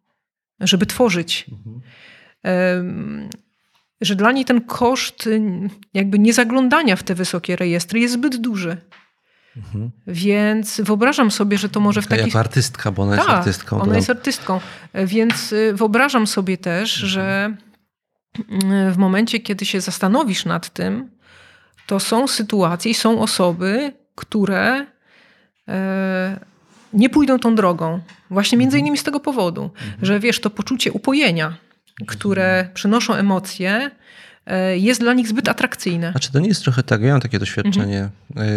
żeby 0.60 0.86
tworzyć, 0.86 1.46
mhm. 1.52 3.30
że 4.02 4.16
dla 4.16 4.32
niej 4.32 4.46
ten 4.46 4.62
koszt 4.62 5.30
jakby 5.94 6.20
niezaglądania 6.20 6.96
w 6.96 7.04
te 7.04 7.16
wysokie 7.16 7.56
rejestry 7.56 8.00
jest 8.00 8.14
zbyt 8.14 8.38
duży. 8.38 8.78
Mhm. 9.60 9.92
Więc 10.08 10.82
wyobrażam 10.82 11.32
sobie, 11.32 11.58
że 11.58 11.70
to 11.70 11.80
może 11.80 12.02
w 12.02 12.08
taki... 12.08 12.26
Jako 12.26 12.40
artystka, 12.40 12.92
bo 12.92 13.04
ona 13.04 13.18
tak, 13.18 13.28
jest 13.28 13.38
artystką. 13.38 13.82
ona 13.82 13.96
jest 13.96 14.10
artystką. 14.10 14.60
Więc 14.94 15.54
y, 15.54 15.74
wyobrażam 15.74 16.28
sobie 16.28 16.58
też, 16.58 17.04
mhm. 17.04 17.10
że 17.10 17.54
y, 18.40 18.92
w 18.92 18.98
momencie, 18.98 19.40
kiedy 19.40 19.66
się 19.66 19.82
zastanowisz 19.82 20.46
nad 20.46 20.70
tym, 20.70 21.10
to 21.90 22.00
są 22.00 22.28
sytuacje 22.28 22.92
i 22.92 22.94
są 22.94 23.22
osoby, 23.22 23.94
które 24.16 24.86
e, 25.68 26.40
nie 26.94 27.10
pójdą 27.10 27.40
tą 27.40 27.56
drogą. 27.56 28.00
Właśnie 28.30 28.58
między 28.58 28.78
mhm. 28.78 28.86
innymi 28.86 28.98
z 28.98 29.04
tego 29.04 29.20
powodu, 29.20 29.64
mhm. 29.64 30.06
że 30.06 30.20
wiesz, 30.20 30.40
to 30.40 30.50
poczucie 30.50 30.92
upojenia, 30.92 31.58
które 32.08 32.70
przynoszą 32.74 33.14
emocje, 33.14 33.92
jest 34.76 35.02
dla 35.02 35.14
nich 35.14 35.28
zbyt 35.28 35.50
atrakcyjne. 35.50 36.12
Znaczy 36.12 36.32
to 36.32 36.40
nie 36.40 36.48
jest 36.48 36.64
trochę 36.64 36.84
tak, 36.84 37.02
ja 37.02 37.12
mam 37.12 37.22
takie 37.22 37.40
doświadczenie, 37.40 38.10
mhm. 38.30 38.48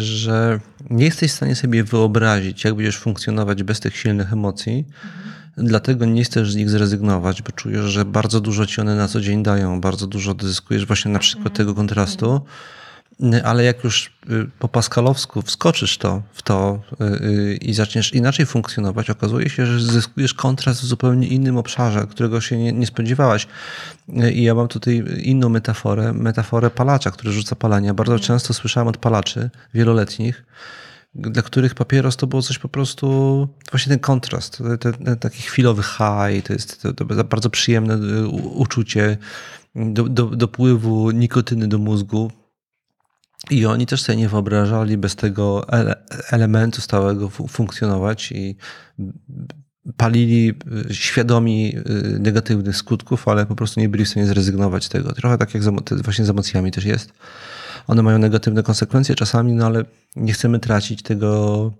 że 0.00 0.60
nie 0.90 1.04
jesteś 1.04 1.30
w 1.32 1.34
stanie 1.34 1.54
sobie 1.54 1.84
wyobrazić, 1.84 2.64
jak 2.64 2.74
będziesz 2.74 2.98
funkcjonować 2.98 3.62
bez 3.62 3.80
tych 3.80 3.96
silnych 3.96 4.32
emocji, 4.32 4.84
mhm. 5.04 5.68
dlatego 5.68 6.04
nie 6.04 6.24
chcesz 6.24 6.52
z 6.52 6.56
nich 6.56 6.70
zrezygnować, 6.70 7.42
bo 7.42 7.52
czujesz, 7.52 7.84
że 7.84 8.04
bardzo 8.04 8.40
dużo 8.40 8.66
ci 8.66 8.80
one 8.80 8.96
na 8.96 9.08
co 9.08 9.20
dzień 9.20 9.42
dają, 9.42 9.80
bardzo 9.80 10.06
dużo 10.06 10.34
zyskujesz 10.42 10.86
właśnie 10.86 11.10
na 11.10 11.18
przykład 11.18 11.46
mhm. 11.46 11.56
tego 11.56 11.74
kontrastu. 11.74 12.40
Ale 13.44 13.64
jak 13.64 13.84
już 13.84 14.12
y, 14.30 14.50
po 14.58 14.68
paskalowsku 14.68 15.42
wskoczysz 15.42 15.98
to, 15.98 16.22
w 16.32 16.42
to 16.42 16.80
y, 16.92 17.04
y, 17.04 17.58
i 17.62 17.74
zaczniesz 17.74 18.12
inaczej 18.12 18.46
funkcjonować, 18.46 19.10
okazuje 19.10 19.50
się, 19.50 19.66
że 19.66 19.80
zyskujesz 19.80 20.34
kontrast 20.34 20.80
w 20.80 20.84
zupełnie 20.84 21.28
innym 21.28 21.56
obszarze, 21.56 22.06
którego 22.10 22.40
się 22.40 22.58
nie, 22.58 22.72
nie 22.72 22.86
spodziewałaś. 22.86 23.46
I 24.32 24.42
ja 24.42 24.54
mam 24.54 24.68
tutaj 24.68 25.04
inną 25.22 25.48
metaforę, 25.48 26.12
metaforę 26.12 26.70
palacza, 26.70 27.10
który 27.10 27.32
rzuca 27.32 27.56
palenia. 27.56 27.94
Bardzo 27.94 28.18
często 28.18 28.54
słyszałem 28.54 28.88
od 28.88 28.96
palaczy 28.96 29.50
wieloletnich, 29.74 30.44
dla 31.14 31.42
których 31.42 31.74
papieros 31.74 32.16
to 32.16 32.26
było 32.26 32.42
coś 32.42 32.58
po 32.58 32.68
prostu, 32.68 33.48
właśnie 33.70 33.90
ten 33.90 33.98
kontrast, 33.98 34.62
ten, 34.80 34.92
ten 34.92 35.16
taki 35.16 35.42
chwilowy 35.42 35.82
high, 35.82 36.46
to 36.46 36.52
jest 36.52 36.82
to, 36.82 36.92
to 36.92 37.04
bardzo 37.04 37.50
przyjemne 37.50 38.28
uczucie 38.54 39.16
do, 39.74 40.08
do, 40.08 40.26
dopływu 40.26 41.10
nikotyny 41.10 41.68
do 41.68 41.78
mózgu, 41.78 42.30
i 43.52 43.66
oni 43.66 43.86
też 43.86 44.02
sobie 44.02 44.18
nie 44.18 44.28
wyobrażali 44.28 44.98
bez 44.98 45.16
tego 45.16 45.68
ele 45.68 45.94
elementu 46.30 46.80
stałego 46.80 47.28
funkcjonować 47.28 48.32
i 48.32 48.56
palili 49.96 50.54
y, 50.90 50.94
świadomi 50.94 51.76
y, 51.76 52.18
negatywnych 52.18 52.76
skutków, 52.76 53.28
ale 53.28 53.46
po 53.46 53.56
prostu 53.56 53.80
nie 53.80 53.88
byli 53.88 54.04
w 54.04 54.08
stanie 54.08 54.26
zrezygnować 54.26 54.84
z 54.84 54.88
tego. 54.88 55.12
Trochę 55.12 55.38
tak 55.38 55.54
jak 55.54 55.62
właśnie 56.02 56.24
z 56.24 56.30
emocjami 56.30 56.70
też 56.70 56.84
jest. 56.84 57.12
One 57.86 58.02
mają 58.02 58.18
negatywne 58.18 58.62
konsekwencje 58.62 59.14
czasami, 59.14 59.52
no 59.52 59.66
ale 59.66 59.84
nie 60.16 60.32
chcemy 60.32 60.58
tracić 60.58 61.02
tego, 61.02 61.72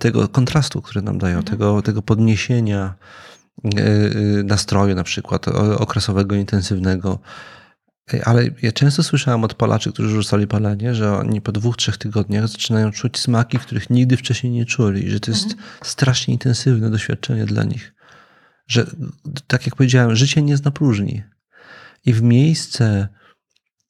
tego 0.00 0.28
kontrastu, 0.28 0.82
który 0.82 1.02
nam 1.02 1.18
dają, 1.18 1.38
mhm. 1.38 1.56
tego, 1.56 1.82
tego 1.82 2.02
podniesienia 2.02 2.94
y, 3.64 4.44
nastroju 4.44 4.94
na 4.94 5.04
przykład 5.04 5.48
okresowego, 5.78 6.34
intensywnego 6.34 7.18
ale 8.24 8.50
ja 8.62 8.72
często 8.72 9.02
słyszałem 9.02 9.44
od 9.44 9.54
palaczy, 9.54 9.92
którzy 9.92 10.10
rzucali 10.10 10.46
palenie, 10.46 10.94
że 10.94 11.12
oni 11.12 11.40
po 11.40 11.52
dwóch, 11.52 11.76
trzech 11.76 11.98
tygodniach 11.98 12.48
zaczynają 12.48 12.92
czuć 12.92 13.18
smaki, 13.18 13.58
których 13.58 13.90
nigdy 13.90 14.16
wcześniej 14.16 14.52
nie 14.52 14.66
czuli, 14.66 15.10
że 15.10 15.20
to 15.20 15.30
jest 15.30 15.44
mhm. 15.44 15.62
strasznie 15.82 16.34
intensywne 16.34 16.90
doświadczenie 16.90 17.44
dla 17.46 17.64
nich. 17.64 17.94
Że, 18.66 18.86
tak 19.46 19.66
jak 19.66 19.76
powiedziałem, 19.76 20.16
życie 20.16 20.42
nie 20.42 20.56
zna 20.56 20.70
próżni. 20.70 21.22
I 22.04 22.12
w 22.12 22.22
miejsce 22.22 23.08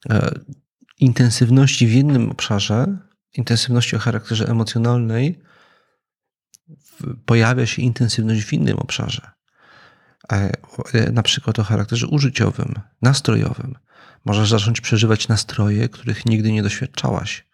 e, 0.09 0.31
intensywności 0.99 1.87
w 1.87 1.93
jednym 1.93 2.31
obszarze, 2.31 2.97
intensywności 3.33 3.95
o 3.95 3.99
charakterze 3.99 4.47
emocjonalnej, 4.47 5.41
pojawia 7.25 7.65
się 7.65 7.81
intensywność 7.81 8.43
w 8.43 8.53
innym 8.53 8.79
obszarze. 8.79 9.31
E, 10.31 10.51
e, 10.93 11.11
na 11.11 11.23
przykład 11.23 11.59
o 11.59 11.63
charakterze 11.63 12.07
użyciowym, 12.07 12.73
nastrojowym. 13.01 13.75
Możesz 14.25 14.49
zacząć 14.49 14.81
przeżywać 14.81 15.27
nastroje, 15.27 15.89
których 15.89 16.25
nigdy 16.25 16.51
nie 16.51 16.63
doświadczałaś. 16.63 17.47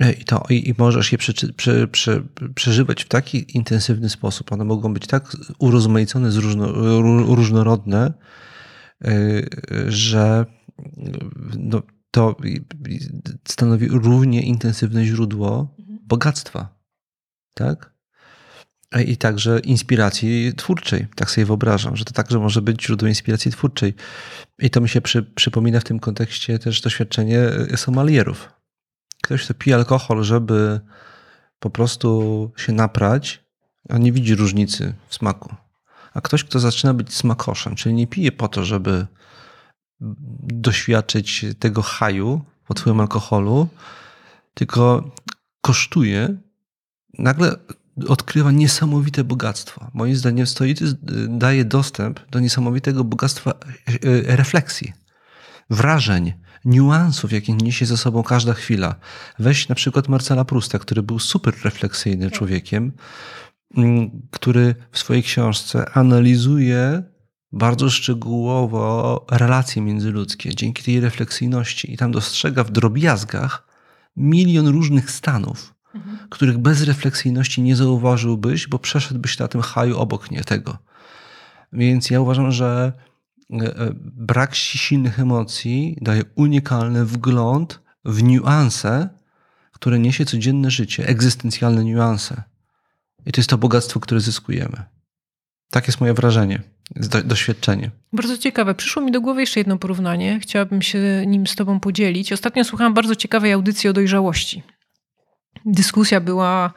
E, 0.00 0.12
I, 0.12 0.24
to, 0.24 0.44
i, 0.50 0.68
i 0.68 0.74
możesz 0.78 1.12
je 1.12 1.18
prze, 1.18 1.32
prze, 1.56 1.88
prze, 1.88 2.22
przeżywać 2.54 3.04
w 3.04 3.08
taki 3.08 3.56
intensywny 3.56 4.08
sposób. 4.08 4.52
One 4.52 4.64
mogą 4.64 4.94
być 4.94 5.06
tak 5.06 5.36
urozmaicone, 5.58 6.30
zróżno, 6.30 6.72
różnorodne, 7.34 8.12
że 9.88 10.46
no, 11.58 11.82
to 12.10 12.36
stanowi 13.48 13.88
równie 13.88 14.42
intensywne 14.42 15.04
źródło 15.04 15.74
mhm. 15.78 15.98
bogactwa. 16.02 16.78
Tak? 17.54 17.93
I 19.00 19.16
także 19.16 19.60
inspiracji 19.60 20.52
twórczej. 20.56 21.06
Tak 21.14 21.30
sobie 21.30 21.44
wyobrażam, 21.44 21.96
że 21.96 22.04
to 22.04 22.12
także 22.12 22.38
może 22.38 22.62
być 22.62 22.82
źródło 22.82 23.08
inspiracji 23.08 23.50
twórczej. 23.50 23.94
I 24.58 24.70
to 24.70 24.80
mi 24.80 24.88
się 24.88 25.00
przy, 25.00 25.22
przypomina 25.22 25.80
w 25.80 25.84
tym 25.84 26.00
kontekście 26.00 26.58
też 26.58 26.80
doświadczenie 26.80 27.50
somalierów. 27.76 28.52
Ktoś, 29.22 29.44
kto 29.44 29.54
pije 29.54 29.76
alkohol, 29.76 30.24
żeby 30.24 30.80
po 31.58 31.70
prostu 31.70 32.50
się 32.56 32.72
naprać, 32.72 33.44
a 33.88 33.98
nie 33.98 34.12
widzi 34.12 34.34
różnicy 34.34 34.94
w 35.08 35.14
smaku. 35.14 35.54
A 36.14 36.20
ktoś, 36.20 36.44
kto 36.44 36.60
zaczyna 36.60 36.94
być 36.94 37.14
smakoszem, 37.14 37.74
czyli 37.74 37.94
nie 37.94 38.06
pije 38.06 38.32
po 38.32 38.48
to, 38.48 38.64
żeby 38.64 39.06
doświadczyć 40.40 41.46
tego 41.58 41.82
haju 41.82 42.44
pod 42.66 42.80
wpływem 42.80 43.00
alkoholu, 43.00 43.68
tylko 44.54 45.10
kosztuje, 45.60 46.36
nagle 47.18 47.56
odkrywa 48.08 48.50
niesamowite 48.50 49.24
bogactwo. 49.24 49.90
Moim 49.94 50.16
zdaniem 50.16 50.46
stoicyzm 50.46 50.96
daje 51.28 51.64
dostęp 51.64 52.20
do 52.30 52.40
niesamowitego 52.40 53.04
bogactwa 53.04 53.50
e, 53.50 53.54
e, 54.30 54.36
refleksji, 54.36 54.92
wrażeń, 55.70 56.32
niuansów, 56.64 57.32
jakie 57.32 57.52
niesie 57.52 57.86
ze 57.86 57.96
sobą 57.96 58.22
każda 58.22 58.54
chwila. 58.54 58.94
Weź 59.38 59.68
na 59.68 59.74
przykład 59.74 60.08
Marcela 60.08 60.44
Prusta, 60.44 60.78
który 60.78 61.02
był 61.02 61.18
super 61.18 61.54
refleksyjnym 61.64 62.30
tak. 62.30 62.38
człowiekiem, 62.38 62.92
mm, 63.76 64.10
który 64.30 64.74
w 64.90 64.98
swojej 64.98 65.22
książce 65.22 65.90
analizuje 65.90 67.02
bardzo 67.52 67.90
szczegółowo 67.90 69.26
relacje 69.30 69.82
międzyludzkie 69.82 70.54
dzięki 70.54 70.82
tej 70.82 71.00
refleksyjności 71.00 71.92
i 71.92 71.96
tam 71.96 72.12
dostrzega 72.12 72.64
w 72.64 72.70
drobiazgach 72.70 73.66
milion 74.16 74.68
różnych 74.68 75.10
stanów, 75.10 75.73
mhm. 75.94 76.18
których 76.30 76.58
bez 76.58 76.82
refleksyjności 76.82 77.62
nie 77.62 77.76
zauważyłbyś, 77.76 78.68
bo 78.68 78.78
przeszedłbyś 78.78 79.38
na 79.38 79.48
tym 79.48 79.60
haju 79.60 79.98
obok 79.98 80.30
nie 80.30 80.44
tego. 80.44 80.78
Więc 81.72 82.10
ja 82.10 82.20
uważam, 82.20 82.52
że 82.52 82.92
e, 83.52 83.56
e, 83.56 83.90
brak 84.00 84.54
silnych 84.54 85.20
emocji 85.20 85.98
daje 86.00 86.22
unikalny 86.34 87.04
wgląd 87.04 87.80
w 88.04 88.22
niuanse, 88.22 89.08
które 89.72 89.98
niesie 89.98 90.24
codzienne 90.24 90.70
życie, 90.70 91.06
egzystencjalne 91.06 91.84
niuanse. 91.84 92.42
I 93.26 93.32
to 93.32 93.40
jest 93.40 93.50
to 93.50 93.58
bogactwo, 93.58 94.00
które 94.00 94.20
zyskujemy. 94.20 94.82
Tak 95.70 95.86
jest 95.86 96.00
moje 96.00 96.14
wrażenie, 96.14 96.62
do, 96.96 97.22
doświadczenie. 97.22 97.90
Bardzo 98.12 98.38
ciekawe. 98.38 98.74
Przyszło 98.74 99.02
mi 99.02 99.12
do 99.12 99.20
głowy 99.20 99.40
jeszcze 99.40 99.60
jedno 99.60 99.78
porównanie. 99.78 100.40
Chciałabym 100.40 100.82
się 100.82 101.24
nim 101.26 101.46
z 101.46 101.54
Tobą 101.56 101.80
podzielić. 101.80 102.32
Ostatnio 102.32 102.64
słuchałam 102.64 102.94
bardzo 102.94 103.16
ciekawej 103.16 103.52
audycji 103.52 103.90
o 103.90 103.92
dojrzałości. 103.92 104.62
Dyskusja 105.64 106.20
była 106.20 106.72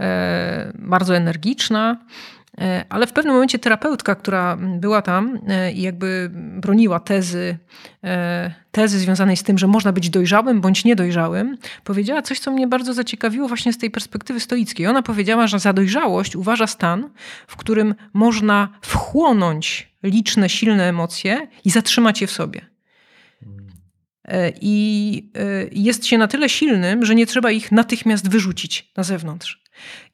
e, 0.00 0.72
bardzo 0.74 1.16
energiczna. 1.16 1.96
E, 2.60 2.84
ale 2.88 3.06
w 3.06 3.12
pewnym 3.12 3.34
momencie 3.34 3.58
terapeutka, 3.58 4.14
która 4.14 4.56
była 4.56 5.02
tam 5.02 5.38
e, 5.48 5.72
i 5.72 5.82
jakby 5.82 6.30
broniła 6.32 7.00
tezy, 7.00 7.58
tezy 8.72 8.98
związanej 8.98 9.36
z 9.36 9.42
tym, 9.42 9.58
że 9.58 9.66
można 9.66 9.92
być 9.92 10.10
dojrzałym 10.10 10.60
bądź 10.60 10.84
niedojrzałym, 10.84 11.58
powiedziała 11.84 12.22
coś, 12.22 12.38
co 12.38 12.50
mnie 12.50 12.66
bardzo 12.66 12.94
zaciekawiło 12.94 13.48
właśnie 13.48 13.72
z 13.72 13.78
tej 13.78 13.90
perspektywy 13.90 14.40
stoickiej. 14.40 14.86
Ona 14.86 15.02
powiedziała, 15.02 15.46
że 15.46 15.58
za 15.58 15.72
dojrzałość 15.72 16.36
uważa 16.36 16.66
stan, 16.66 17.10
w 17.46 17.56
którym 17.56 17.94
można 18.12 18.68
wchłonąć 18.82 19.92
liczne, 20.02 20.48
silne 20.48 20.88
emocje 20.88 21.48
i 21.64 21.70
zatrzymać 21.70 22.20
je 22.20 22.26
w 22.26 22.30
sobie. 22.30 22.69
I 24.60 25.32
jest 25.72 26.06
się 26.06 26.18
na 26.18 26.28
tyle 26.28 26.48
silnym, 26.48 27.04
że 27.04 27.14
nie 27.14 27.26
trzeba 27.26 27.50
ich 27.50 27.72
natychmiast 27.72 28.28
wyrzucić 28.28 28.92
na 28.96 29.02
zewnątrz. 29.02 29.60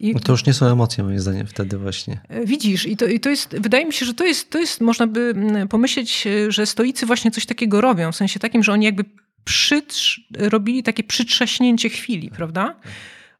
I, 0.00 0.12
no 0.12 0.20
to 0.20 0.32
już 0.32 0.46
nie 0.46 0.54
są 0.54 0.66
emocje, 0.66 1.04
moim 1.04 1.20
zdaniem, 1.20 1.46
wtedy 1.46 1.78
właśnie. 1.78 2.20
E, 2.28 2.46
widzisz, 2.46 2.86
i 2.86 2.96
to, 2.96 3.06
i 3.06 3.20
to 3.20 3.30
jest, 3.30 3.56
wydaje 3.60 3.86
mi 3.86 3.92
się, 3.92 4.06
że 4.06 4.14
to 4.14 4.24
jest, 4.24 4.50
to 4.50 4.58
jest, 4.58 4.80
można 4.80 5.06
by 5.06 5.34
pomyśleć, 5.70 6.26
e, 6.26 6.52
że 6.52 6.66
stoicy 6.66 7.06
właśnie 7.06 7.30
coś 7.30 7.46
takiego 7.46 7.80
robią, 7.80 8.12
w 8.12 8.16
sensie 8.16 8.40
takim, 8.40 8.62
że 8.62 8.72
oni 8.72 8.84
jakby 8.84 9.04
przytrz, 9.44 10.20
robili 10.38 10.82
takie 10.82 11.04
przytrzaśnięcie 11.04 11.88
chwili, 11.88 12.30
prawda? 12.30 12.76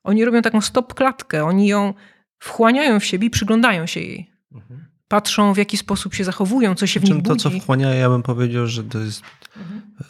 Oni 0.05 0.24
robią 0.24 0.43
taką 0.43 0.61
stop 0.61 0.95
klatkę, 0.95 1.45
oni 1.45 1.66
ją 1.66 1.95
wchłaniają 2.39 3.01
w 3.01 3.05
siebie 3.05 3.27
i 3.27 3.31
przyglądają 3.31 3.87
się 3.87 4.01
jej. 4.01 4.31
Mhm. 4.53 4.85
Patrzą, 5.09 5.55
w 5.55 5.57
jaki 5.57 5.77
sposób 5.77 6.14
się 6.14 6.24
zachowują, 6.24 6.74
co 6.74 6.87
się 6.87 7.01
w 7.01 7.05
nich 7.05 7.14
budzi. 7.14 7.43
To, 7.43 7.51
co 7.51 7.61
wchłania, 7.61 7.95
ja 7.95 8.09
bym 8.09 8.22
powiedział, 8.22 8.66
że 8.66 8.85
to 8.85 8.99
jest. 8.99 9.22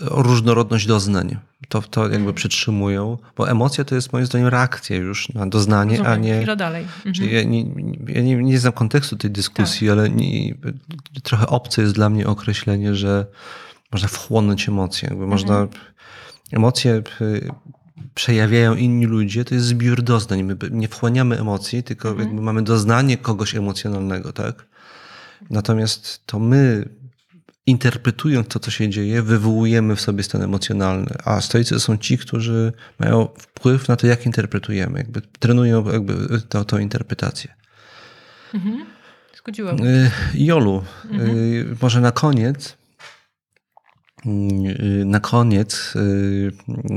Różnorodność 0.00 0.86
doznań 0.86 1.36
to, 1.68 1.82
to 1.82 2.02
jakby 2.02 2.16
mhm. 2.16 2.34
przytrzymują, 2.34 3.18
bo 3.36 3.50
emocja 3.50 3.84
to 3.84 3.94
jest 3.94 4.12
moim 4.12 4.26
zdaniem 4.26 4.48
reakcja 4.48 4.96
już 4.96 5.28
na 5.28 5.46
doznanie, 5.46 5.96
Rozumiem, 5.96 6.12
a 6.12 6.16
nie... 6.16 6.36
Chwila 6.36 6.56
dalej. 6.56 6.86
Mhm. 7.06 7.30
Ja, 7.30 7.42
nie, 7.42 7.64
ja 8.08 8.22
nie, 8.22 8.36
nie 8.36 8.58
znam 8.58 8.72
kontekstu 8.72 9.16
tej 9.16 9.30
dyskusji, 9.30 9.88
tak. 9.88 9.98
ale 9.98 10.10
nie, 10.10 10.54
trochę 11.22 11.46
obce 11.46 11.82
jest 11.82 11.94
dla 11.94 12.10
mnie 12.10 12.26
określenie, 12.26 12.94
że 12.94 13.26
można 13.92 14.08
wchłonąć 14.08 14.68
emocje. 14.68 15.08
Jakby 15.08 15.24
mhm. 15.24 15.30
można... 15.30 15.66
Emocje 16.52 17.02
y, 17.20 17.50
przejawiają 18.14 18.74
inni 18.74 19.06
ludzie, 19.06 19.44
to 19.44 19.54
jest 19.54 19.66
zbiór 19.66 20.02
doznań. 20.02 20.42
My 20.42 20.56
nie 20.70 20.88
wchłaniamy 20.88 21.40
emocji, 21.40 21.82
tylko 21.82 22.08
mhm. 22.08 22.28
jakby 22.28 22.42
mamy 22.42 22.62
doznanie 22.62 23.16
kogoś 23.16 23.54
emocjonalnego, 23.54 24.32
tak? 24.32 24.66
Natomiast 25.50 26.26
to 26.26 26.38
my 26.38 26.88
interpretując 27.66 28.48
to, 28.48 28.58
co 28.58 28.70
się 28.70 28.88
dzieje, 28.88 29.22
wywołujemy 29.22 29.96
w 29.96 30.00
sobie 30.00 30.22
stan 30.22 30.42
emocjonalny. 30.42 31.14
A 31.24 31.40
stoicy 31.40 31.80
są 31.80 31.96
ci, 31.96 32.18
którzy 32.18 32.72
mają 32.98 33.28
wpływ 33.38 33.88
na 33.88 33.96
to, 33.96 34.06
jak 34.06 34.26
interpretujemy, 34.26 34.98
jakby 34.98 35.20
trenują 35.38 35.92
jakby 35.92 36.40
to, 36.48 36.64
tą 36.64 36.78
interpretację. 36.78 37.54
Mhm. 38.54 38.86
Zgodziłam. 39.38 39.86
Y, 39.86 40.10
Jolu, 40.34 40.84
y, 41.04 41.14
mhm. 41.14 41.76
może 41.82 42.00
na 42.00 42.12
koniec 42.12 42.76
y, 44.26 45.04
na 45.04 45.20
koniec 45.20 45.94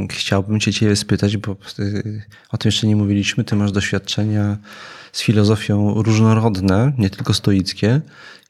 chciałbym 0.10 0.60
cię 0.60 0.74
ciebie 0.74 0.96
spytać, 0.96 1.38
bo 1.38 1.56
o 2.50 2.58
tym 2.58 2.68
jeszcze 2.70 2.88
nie 2.88 2.96
mówiliśmy. 2.96 3.44
Ty 3.44 3.56
masz 3.56 3.72
doświadczenia 3.72 4.58
z 5.12 5.22
filozofią 5.22 6.04
różnorodne, 6.04 6.94
nie 6.98 7.10
tylko 7.10 7.34
stoickie 7.34 8.02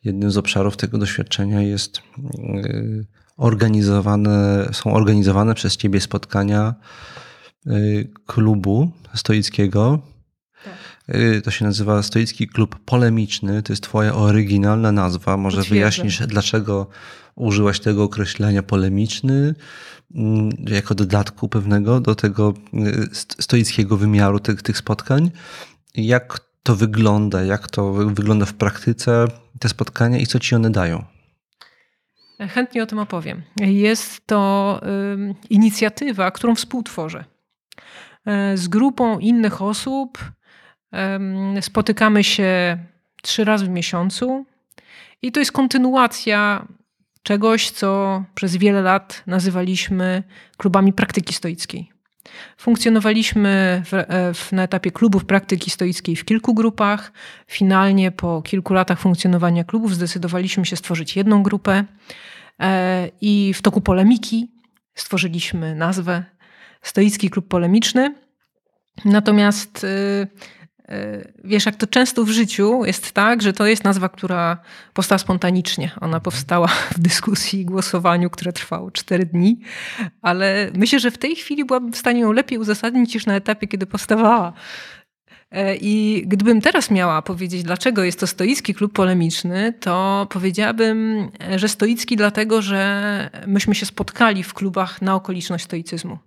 jednym 0.04 0.32
z 0.32 0.38
obszarów 0.38 0.78
tego 0.78 0.98
doświadczenia 0.98 1.62
jest 1.62 1.98
y, 1.98 3.06
organizowane, 3.38 4.70
są 4.72 4.94
organizowane 4.94 5.56
przez 5.56 5.78
ciebie 5.78 6.02
spotkania 6.02 6.76
y, 7.68 8.10
klubu 8.26 8.92
stoickiego. 9.16 10.02
Tak. 10.66 11.16
Y, 11.16 11.42
to 11.42 11.52
się 11.52 11.66
nazywa 11.66 12.04
Stoicki 12.04 12.48
Klub 12.48 12.80
Polemiczny. 12.86 13.64
To 13.64 13.74
jest 13.74 13.84
twoja 13.84 14.16
oryginalna 14.16 14.92
nazwa. 14.92 15.38
Może 15.38 15.58
Potwierdzę. 15.58 15.76
wyjaśnisz, 15.76 16.28
dlaczego 16.28 16.88
użyłaś 17.36 17.80
tego 17.80 18.04
określenia 18.04 18.64
polemiczny 18.64 19.56
jako 20.68 20.96
dodatku 20.96 21.50
pewnego 21.50 22.00
do 22.00 22.16
tego 22.16 22.54
stoickiego 23.40 23.98
wymiaru 23.98 24.40
tych, 24.40 24.62
tych 24.62 24.78
spotkań. 24.78 25.32
Jak 25.96 26.40
to 26.64 26.76
wygląda, 26.76 27.44
jak 27.44 27.70
to 27.70 27.94
wygląda 27.94 28.46
w 28.46 28.54
praktyce, 28.54 29.26
te 29.60 29.70
spotkania 29.70 30.18
i 30.18 30.28
co 30.28 30.40
ci 30.40 30.56
one 30.56 30.70
dają? 30.70 31.04
Chętnie 32.40 32.84
o 32.84 32.86
tym 32.86 33.00
opowiem. 33.00 33.42
Jest 33.58 34.28
to 34.28 34.82
inicjatywa, 35.50 36.32
którą 36.32 36.56
współtworzę. 36.56 37.26
E, 38.26 38.58
z 38.58 38.68
grupą 38.68 39.20
innych 39.20 39.62
osób 39.62 40.32
spotykamy 41.62 42.24
się 42.24 42.78
trzy 43.22 43.44
razy 43.44 43.66
w 43.66 43.70
miesiącu 43.70 44.46
i 45.22 45.32
to 45.32 45.40
jest 45.40 45.52
kontynuacja 45.52 46.68
czegoś, 47.24 47.72
co 47.72 48.24
przez 48.36 48.56
wiele 48.56 48.82
lat 48.82 49.24
nazywaliśmy 49.28 50.24
klubami 50.58 50.94
praktyki 50.94 51.34
stoickiej. 51.34 51.92
Funkcjonowaliśmy 52.58 53.82
w, 53.86 53.94
e, 53.94 54.34
w, 54.34 54.52
na 54.52 54.64
etapie 54.64 54.92
klubów 54.92 55.26
praktyki 55.26 55.72
stoickiej 55.72 56.16
w 56.16 56.26
kilku 56.26 56.54
grupach. 56.54 57.12
Finalnie 57.48 58.12
po 58.12 58.42
kilku 58.42 58.74
latach 58.74 59.00
funkcjonowania 59.00 59.64
klubów 59.64 59.96
zdecydowaliśmy 59.96 60.66
się 60.66 60.76
stworzyć 60.76 61.16
jedną 61.16 61.44
grupę 61.44 61.84
e, 62.60 63.10
i 63.22 63.54
w 63.54 63.62
toku 63.62 63.82
polemiki 63.82 64.52
stworzyliśmy 64.96 65.76
nazwę 65.76 66.24
Stoicki 66.82 67.30
Klub 67.30 67.48
Polemiczny. 67.48 68.16
Natomiast 69.06 69.84
y, 69.84 70.28
wiesz, 71.44 71.66
jak 71.66 71.76
to 71.76 71.88
często 71.88 72.24
w 72.24 72.30
życiu 72.30 72.86
jest 72.86 73.12
tak, 73.12 73.42
że 73.42 73.54
to 73.54 73.66
jest 73.66 73.84
nazwa, 73.84 74.10
która 74.10 74.58
powstała 74.94 75.20
spontanicznie. 75.20 75.92
Ona 75.96 76.06
mhm. 76.06 76.22
powstała 76.22 76.68
w 76.68 77.00
dyskusji 77.00 77.62
i 77.62 77.66
głosowaniu, 77.66 78.30
które 78.30 78.54
trwało 78.54 78.92
cztery 78.92 79.26
dni, 79.26 79.60
ale 80.22 80.72
myślę, 80.76 81.00
że 81.00 81.12
w 81.12 81.18
tej 81.18 81.36
chwili 81.36 81.66
byłabym 81.66 81.94
w 81.94 81.98
stanie 81.98 82.22
ją 82.22 82.32
lepiej 82.32 82.58
uzasadnić 82.58 83.14
niż 83.14 83.26
na 83.26 83.36
etapie, 83.36 83.68
kiedy 83.68 83.86
powstawała. 83.86 84.54
E, 85.52 85.76
I 85.76 86.24
gdybym 86.28 86.62
teraz 86.62 86.92
miała 86.92 87.22
powiedzieć, 87.22 87.64
dlaczego 87.64 88.04
jest 88.04 88.20
to 88.20 88.28
stoicki 88.28 88.74
klub 88.74 88.94
polemiczny, 88.94 89.74
to 89.80 90.28
powiedziałabym, 90.30 91.30
że 91.56 91.68
stoicki 91.68 92.16
dlatego, 92.16 92.62
że 92.62 93.30
myśmy 93.48 93.76
się 93.76 93.86
spotkali 93.86 94.44
w 94.44 94.54
klubach 94.54 95.02
na 95.02 95.16
okoliczność 95.16 95.64
stoicyzmu. 95.66 96.18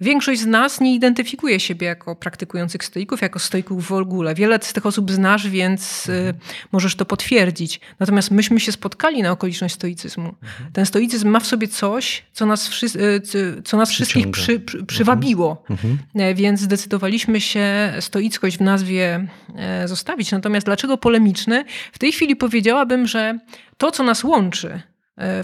Większość 0.00 0.40
z 0.40 0.46
nas 0.46 0.80
nie 0.80 0.94
identyfikuje 0.94 1.60
siebie 1.60 1.86
jako 1.86 2.16
praktykujących 2.16 2.84
stoików, 2.84 3.22
jako 3.22 3.38
stoików 3.38 3.86
w 3.86 3.92
ogóle. 3.92 4.34
Wiele 4.34 4.58
z 4.62 4.72
tych 4.72 4.86
osób 4.86 5.10
znasz, 5.10 5.48
więc 5.48 6.08
y, 6.08 6.34
możesz 6.72 6.94
to 6.94 7.04
potwierdzić. 7.04 7.80
Natomiast 7.98 8.30
myśmy 8.30 8.60
się 8.60 8.72
spotkali 8.72 9.22
na 9.22 9.30
okoliczność 9.30 9.74
stoicyzmu. 9.74 10.34
Mhm. 10.42 10.72
Ten 10.72 10.86
stoicyzm 10.86 11.28
ma 11.28 11.40
w 11.40 11.46
sobie 11.46 11.68
coś, 11.68 12.24
co 12.32 12.46
nas, 12.46 12.82
y, 12.82 13.62
co 13.64 13.76
nas 13.76 13.90
wszystkich 13.90 14.30
przy, 14.30 14.60
przy, 14.60 14.84
przywabiło. 14.84 15.64
Mhm. 15.70 15.98
mhm. 16.14 16.30
E, 16.30 16.34
więc 16.34 16.60
zdecydowaliśmy 16.60 17.40
się 17.40 17.92
stoickość 18.00 18.58
w 18.58 18.60
nazwie 18.60 19.26
e, 19.56 19.88
zostawić. 19.88 20.32
Natomiast 20.32 20.66
dlaczego 20.66 20.98
polemiczny? 20.98 21.64
W 21.92 21.98
tej 21.98 22.12
chwili 22.12 22.36
powiedziałabym, 22.36 23.06
że 23.06 23.38
to, 23.78 23.90
co 23.90 24.02
nas 24.02 24.24
łączy, 24.24 24.82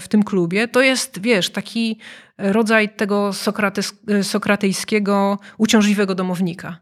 w 0.01 0.07
tym 0.07 0.23
klubie, 0.23 0.67
to 0.67 0.81
jest, 0.81 1.21
wiesz, 1.21 1.49
taki 1.49 1.99
rodzaj 2.37 2.89
tego 2.89 3.31
e, 4.07 4.23
sokratejskiego, 4.23 5.39
uciążliwego 5.57 6.15
domownika. 6.15 6.77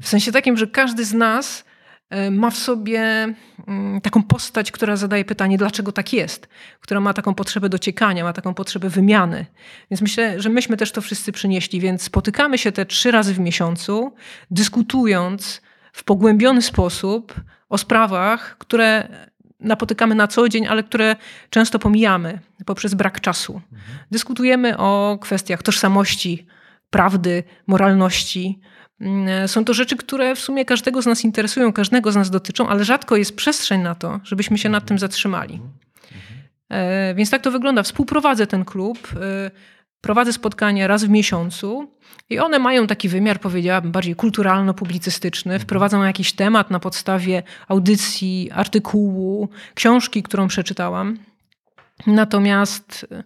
W 0.00 0.08
sensie 0.08 0.32
takim, 0.32 0.56
że 0.56 0.66
każdy 0.66 1.04
z 1.04 1.12
nas 1.12 1.64
e, 2.10 2.30
ma 2.30 2.50
w 2.50 2.56
sobie 2.56 3.34
mm, 3.66 4.00
taką 4.00 4.22
postać, 4.22 4.72
która 4.72 4.96
zadaje 4.96 5.24
pytanie, 5.24 5.58
dlaczego 5.58 5.92
tak 5.92 6.12
jest, 6.12 6.48
która 6.80 7.00
ma 7.00 7.14
taką 7.14 7.34
potrzebę 7.34 7.68
dociekania, 7.68 8.24
ma 8.24 8.32
taką 8.32 8.54
potrzebę 8.54 8.88
wymiany. 8.88 9.46
Więc 9.90 10.00
myślę, 10.00 10.40
że 10.40 10.48
myśmy 10.48 10.76
też 10.76 10.92
to 10.92 11.00
wszyscy 11.00 11.32
przynieśli, 11.32 11.80
więc 11.80 12.02
spotykamy 12.02 12.58
się 12.58 12.72
te 12.72 12.86
trzy 12.86 13.10
razy 13.10 13.34
w 13.34 13.38
miesiącu, 13.38 14.14
dyskutując 14.50 15.62
w 15.92 16.04
pogłębiony 16.04 16.62
sposób 16.62 17.34
o 17.68 17.78
sprawach, 17.78 18.56
które 18.58 19.08
napotykamy 19.62 20.14
na 20.14 20.26
co 20.26 20.48
dzień, 20.48 20.66
ale 20.66 20.82
które 20.82 21.16
często 21.50 21.78
pomijamy 21.78 22.38
poprzez 22.66 22.94
brak 22.94 23.20
czasu. 23.20 23.60
Dyskutujemy 24.10 24.78
o 24.78 25.18
kwestiach 25.20 25.62
tożsamości, 25.62 26.46
prawdy, 26.90 27.44
moralności. 27.66 28.60
Mm, 29.00 29.48
są 29.48 29.64
to 29.64 29.74
rzeczy, 29.74 29.96
które 29.96 30.36
w 30.36 30.40
sumie 30.40 30.64
każdego 30.64 31.02
z 31.02 31.06
nas 31.06 31.24
interesują, 31.24 31.72
każdego 31.72 32.12
z 32.12 32.16
nas 32.16 32.30
dotyczą, 32.30 32.68
ale 32.68 32.84
rzadko 32.84 33.16
jest 33.16 33.36
przestrzeń 33.36 33.80
na 33.80 33.94
to, 33.94 34.20
żebyśmy 34.24 34.58
się 34.58 34.68
nad 34.68 34.86
tym 34.86 34.98
zatrzymali. 34.98 35.60
E, 36.70 37.14
więc 37.14 37.30
tak 37.30 37.42
to 37.42 37.50
wygląda. 37.50 37.82
Współprowadzę 37.82 38.46
ten 38.46 38.64
klub. 38.64 39.08
Prowadzę 40.02 40.32
spotkania 40.32 40.86
raz 40.86 41.04
w 41.04 41.08
miesiącu 41.08 41.90
i 42.30 42.38
one 42.38 42.58
mają 42.58 42.86
taki 42.86 43.08
wymiar, 43.08 43.40
powiedziałabym, 43.40 43.92
bardziej 43.92 44.16
kulturalno-publicystyczny. 44.16 45.58
Wprowadzam 45.58 46.04
jakiś 46.04 46.32
temat 46.32 46.70
na 46.70 46.80
podstawie 46.80 47.42
audycji, 47.68 48.50
artykułu, 48.54 49.48
książki, 49.74 50.22
którą 50.22 50.48
przeczytałam. 50.48 51.18
Natomiast, 52.06 53.06
e, 53.12 53.22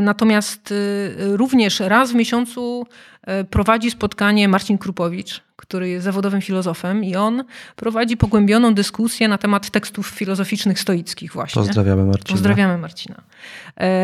natomiast 0.00 0.72
e, 0.72 1.36
również 1.36 1.80
raz 1.80 2.12
w 2.12 2.14
miesiącu 2.14 2.86
e, 3.22 3.44
prowadzi 3.44 3.90
spotkanie 3.90 4.48
Marcin 4.48 4.78
Krupowicz, 4.78 5.42
który 5.56 5.88
jest 5.88 6.04
zawodowym 6.04 6.40
filozofem 6.40 7.04
i 7.04 7.16
on 7.16 7.44
prowadzi 7.76 8.16
pogłębioną 8.16 8.74
dyskusję 8.74 9.28
na 9.28 9.38
temat 9.38 9.70
tekstów 9.70 10.06
filozoficznych 10.06 10.80
stoickich 10.80 11.32
właśnie. 11.32 11.62
Pozdrawiamy 11.62 12.04
Marcina. 12.04 12.30
Pozdrawiamy 12.30 12.78
Marcina. 12.78 13.22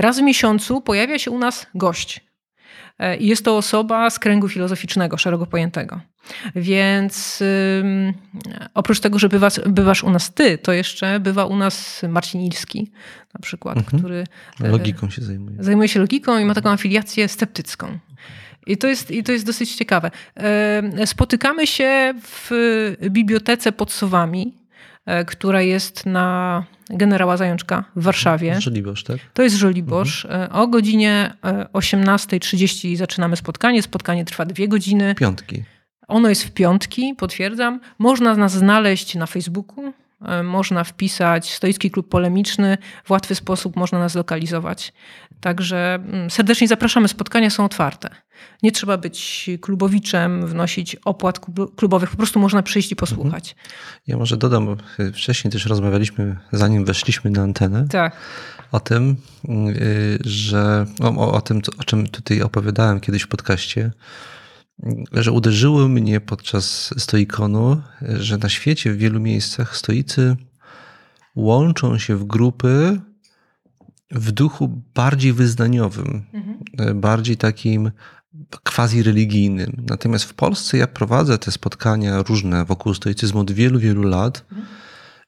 Raz 0.01 0.19
w 0.19 0.23
miesiącu 0.23 0.81
pojawia 0.81 1.19
się 1.19 1.31
u 1.31 1.39
nas 1.39 1.67
gość. 1.75 2.27
E, 2.99 3.17
I 3.17 3.27
jest 3.27 3.45
to 3.45 3.57
osoba 3.57 4.11
z 4.11 4.19
kręgu 4.19 4.49
filozoficznego, 4.49 5.17
szeroko 5.17 5.47
pojętego. 5.47 6.01
Więc 6.55 7.43
ym, 7.81 8.13
oprócz 8.75 9.01
tego, 9.01 9.19
że 9.19 9.29
bywasz, 9.29 9.61
bywasz 9.67 10.05
u 10.05 10.11
nas 10.11 10.35
ty, 10.35 10.59
to 10.59 10.73
jeszcze 10.73 11.21
bywa 11.21 11.45
u 11.45 11.57
nas 11.57 12.03
Marcin 12.09 12.41
Ilski 12.41 12.91
na 13.35 13.41
przykład, 13.41 13.77
mhm. 13.77 13.99
który... 13.99 14.25
E, 14.61 14.69
logiką 14.69 15.11
się 15.11 15.23
zajmuje. 15.23 15.57
Zajmuje 15.61 15.89
się 15.89 16.01
logiką 16.01 16.39
i 16.39 16.45
ma 16.45 16.55
taką 16.55 16.71
afiliację 16.71 17.29
sceptycką. 17.29 17.99
I 18.67 18.77
to, 18.77 18.87
jest, 18.87 19.11
I 19.11 19.23
to 19.23 19.33
jest 19.33 19.47
dosyć 19.47 19.75
ciekawe. 19.75 20.11
E, 20.37 21.07
spotykamy 21.07 21.67
się 21.67 22.15
w 22.23 22.51
bibliotece 23.11 23.73
pod 23.73 23.93
Sowami, 23.93 24.55
która 25.27 25.63
jest 25.63 26.07
na 26.07 26.65
generała 26.91 27.37
Zajączka 27.37 27.85
w 27.97 28.03
Warszawie. 28.03 28.61
Żoliborz, 28.61 29.05
tak? 29.05 29.17
To 29.33 29.43
jest 29.43 29.57
Żoliborz. 29.57 30.25
Mhm. 30.25 30.53
O 30.53 30.67
godzinie 30.67 31.33
18.30 31.73 32.93
e, 32.93 32.97
zaczynamy 32.97 33.37
spotkanie. 33.37 33.83
Spotkanie 33.83 34.25
trwa 34.25 34.45
dwie 34.45 34.69
godziny. 34.69 35.15
Piątki. 35.15 35.63
Ono 36.09 36.29
jest 36.29 36.45
w 36.45 36.51
piątki, 36.51 37.15
potwierdzam. 37.19 37.81
Można 37.99 38.35
nas 38.35 38.53
znaleźć 38.53 39.15
na 39.15 39.27
Facebooku. 39.27 39.93
E, 40.27 40.43
można 40.43 40.85
wpisać 40.85 41.55
Stoicki 41.55 41.91
Klub 41.91 42.09
Polemiczny. 42.09 42.79
W 43.05 43.11
łatwy 43.11 43.35
sposób 43.35 43.77
można 43.77 43.99
nas 43.99 44.15
lokalizować. 44.15 44.93
Także 45.41 45.95
mm, 45.95 46.31
serdecznie 46.31 46.69
zapraszamy. 46.69 47.09
Spotkania 47.09 47.51
są 47.51 47.65
otwarte. 47.65 48.11
Nie 48.63 48.73
trzeba 48.73 48.99
być 48.99 49.51
klubowiczem, 49.61 50.47
wnosić 50.47 50.97
opłat 51.05 51.41
klubowych. 51.77 52.11
Po 52.11 52.17
prostu 52.17 52.41
można 52.41 52.63
przyjść 52.63 52.93
i 52.93 52.97
posłuchać. 52.97 53.51
Mhm. 53.51 53.71
Ja 54.07 54.17
może 54.17 54.37
dodam, 54.37 54.77
wcześniej 55.15 55.53
też 55.53 55.67
rozmawialiśmy, 55.67 56.37
zanim 56.53 56.85
weszliśmy 56.85 57.31
na 57.31 57.43
antenę. 57.43 57.89
Tak. 57.89 58.17
O 58.73 58.81
tym, 58.81 59.17
y, 59.49 60.19
że 60.25 60.87
o, 61.01 61.33
o 61.33 61.41
tym, 61.41 61.61
o 61.79 61.85
czym 61.85 62.07
tutaj 62.07 62.43
opowiadałem 62.43 63.01
kiedyś 63.01 63.23
w 63.23 63.29
podcaście, 63.29 63.91
że 65.13 65.33
uderzyło 65.33 65.89
mnie 65.89 66.21
podczas 66.21 66.95
stoikonu, 66.99 67.83
że 68.03 68.39
na 68.39 68.49
świecie 68.49 68.93
w 68.93 68.97
wielu 68.97 69.21
miejscach 69.21 69.77
stoicy 69.77 70.37
łączą 71.35 71.99
się 71.99 72.17
w 72.17 72.25
grupy 72.25 73.01
w 74.11 74.33
duchu 74.33 74.83
bardziej 74.95 75.33
wyznaniowym, 75.33 76.23
mhm. 76.33 77.01
bardziej 77.01 77.37
takim 77.37 77.91
quasi 78.65 79.03
religijnym. 79.03 79.85
Natomiast 79.89 80.25
w 80.25 80.35
Polsce 80.35 80.79
ja 80.79 80.87
prowadzę 80.87 81.39
te 81.39 81.53
spotkania 81.53 82.23
różne 82.23 82.65
wokół 82.65 82.95
stoicyzmu 82.95 83.41
od 83.41 83.53
wielu, 83.53 83.79
wielu 83.79 84.03
lat. 84.03 84.45
Mhm. 84.53 84.67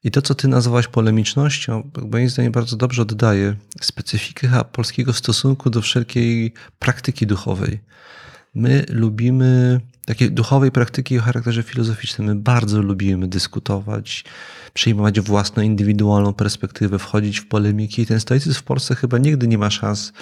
I 0.04 0.10
to, 0.10 0.22
co 0.22 0.34
ty 0.34 0.48
nazwałaś 0.48 0.88
polemicznością, 0.88 1.90
moim 2.10 2.28
zdaniem 2.28 2.52
bardzo 2.52 2.76
dobrze 2.76 3.02
oddaje 3.02 3.56
specyfikę 3.80 4.64
polskiego 4.72 5.12
stosunku 5.12 5.70
do 5.70 5.82
wszelkiej 5.82 6.52
praktyki 6.78 7.26
duchowej. 7.26 7.80
My 8.58 8.84
lubimy 8.88 9.80
takiej 10.06 10.32
duchowej 10.32 10.70
praktyki 10.70 11.18
o 11.18 11.22
charakterze 11.22 11.62
filozoficznym. 11.62 12.26
My 12.26 12.34
bardzo 12.34 12.82
lubimy 12.82 13.28
dyskutować, 13.28 14.24
przyjmować 14.74 15.20
własną 15.20 15.62
indywidualną 15.62 16.34
perspektywę, 16.34 16.98
wchodzić 16.98 17.40
w 17.40 17.46
polemiki. 17.48 18.06
Ten 18.06 18.20
stoicyzm 18.20 18.58
w 18.58 18.62
Polsce 18.62 18.94
chyba 18.94 19.18
nigdy 19.18 19.48
nie 19.48 19.58
ma 19.58 19.70
szans 19.70 20.12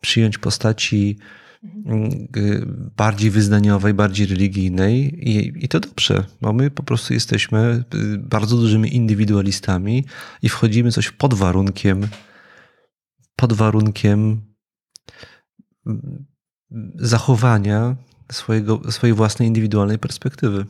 przyjąć 0.00 0.38
postaci 0.38 1.18
mm, 1.86 2.28
bardziej 2.96 3.30
wyznaniowej, 3.30 3.94
bardziej 3.94 4.26
religijnej 4.26 5.28
I, 5.30 5.64
i 5.64 5.68
to 5.68 5.80
dobrze, 5.80 6.24
bo 6.40 6.52
my 6.52 6.70
po 6.70 6.82
prostu 6.82 7.14
jesteśmy 7.14 7.84
y, 7.94 8.18
bardzo 8.18 8.56
dużymi 8.56 8.96
indywidualistami 8.96 10.04
i 10.42 10.48
wchodzimy 10.48 10.92
coś 10.92 11.10
pod 11.10 11.34
warunkiem 11.34 12.08
pod 13.36 13.52
warunkiem 13.52 14.40
mm, 15.86 16.33
zachowania 16.94 17.96
swojego, 18.32 18.92
swojej 18.92 19.14
własnej 19.14 19.48
indywidualnej 19.48 19.98
perspektywy. 19.98 20.66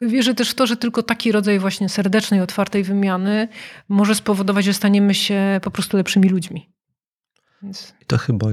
Wierzę 0.00 0.34
też 0.34 0.50
w 0.50 0.54
to, 0.54 0.66
że 0.66 0.76
tylko 0.76 1.02
taki 1.02 1.32
rodzaj 1.32 1.58
właśnie 1.58 1.88
serdecznej, 1.88 2.40
otwartej 2.40 2.84
wymiany 2.84 3.48
może 3.88 4.14
spowodować, 4.14 4.64
że 4.64 4.74
staniemy 4.74 5.14
się 5.14 5.60
po 5.62 5.70
prostu 5.70 5.96
lepszymi 5.96 6.28
ludźmi. 6.28 6.70
Więc... 7.62 7.94
I 8.02 8.06
to 8.06 8.18
chyba 8.18 8.46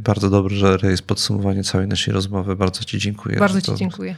bardzo 0.00 0.30
dobrze, 0.30 0.78
że 0.78 0.90
jest 0.90 1.02
podsumowanie 1.02 1.64
całej 1.64 1.88
naszej 1.88 2.14
rozmowy. 2.14 2.56
Bardzo 2.56 2.84
Ci 2.84 2.98
dziękuję. 2.98 3.38
Bardzo 3.38 3.60
Ci 3.60 3.74
dziękuję. 3.74 4.16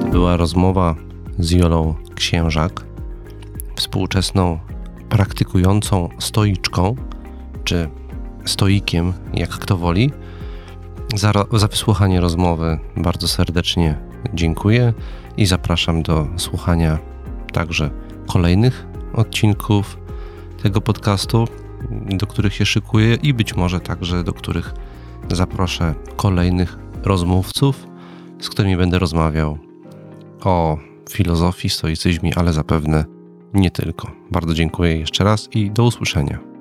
To 0.00 0.06
była 0.10 0.36
rozmowa 0.36 0.94
z 1.38 1.50
Jolą 1.50 2.05
Księżak, 2.16 2.84
współczesną 3.76 4.58
praktykującą 5.08 6.08
stoiczką, 6.18 6.96
czy 7.64 7.88
stoikiem, 8.44 9.12
jak 9.34 9.50
kto 9.50 9.76
woli. 9.76 10.10
Za, 11.14 11.32
za 11.52 11.68
wysłuchanie 11.68 12.20
rozmowy 12.20 12.78
bardzo 12.96 13.28
serdecznie 13.28 13.98
dziękuję 14.34 14.92
i 15.36 15.46
zapraszam 15.46 16.02
do 16.02 16.26
słuchania 16.36 16.98
także 17.52 17.90
kolejnych 18.26 18.86
odcinków 19.12 19.98
tego 20.62 20.80
podcastu, 20.80 21.44
do 21.90 22.26
których 22.26 22.54
się 22.54 22.66
szykuję 22.66 23.14
i 23.14 23.34
być 23.34 23.56
może 23.56 23.80
także 23.80 24.24
do 24.24 24.32
których 24.32 24.74
zaproszę 25.30 25.94
kolejnych 26.16 26.78
rozmówców, 27.02 27.86
z 28.40 28.48
którymi 28.48 28.76
będę 28.76 28.98
rozmawiał 28.98 29.58
o 30.44 30.78
filozofii, 31.10 31.68
stoicyzmie, 31.70 32.32
ale 32.36 32.52
zapewne 32.52 33.04
nie 33.54 33.70
tylko. 33.70 34.12
Bardzo 34.30 34.54
dziękuję 34.54 34.96
jeszcze 34.96 35.24
raz 35.24 35.48
i 35.54 35.70
do 35.70 35.84
usłyszenia. 35.84 36.55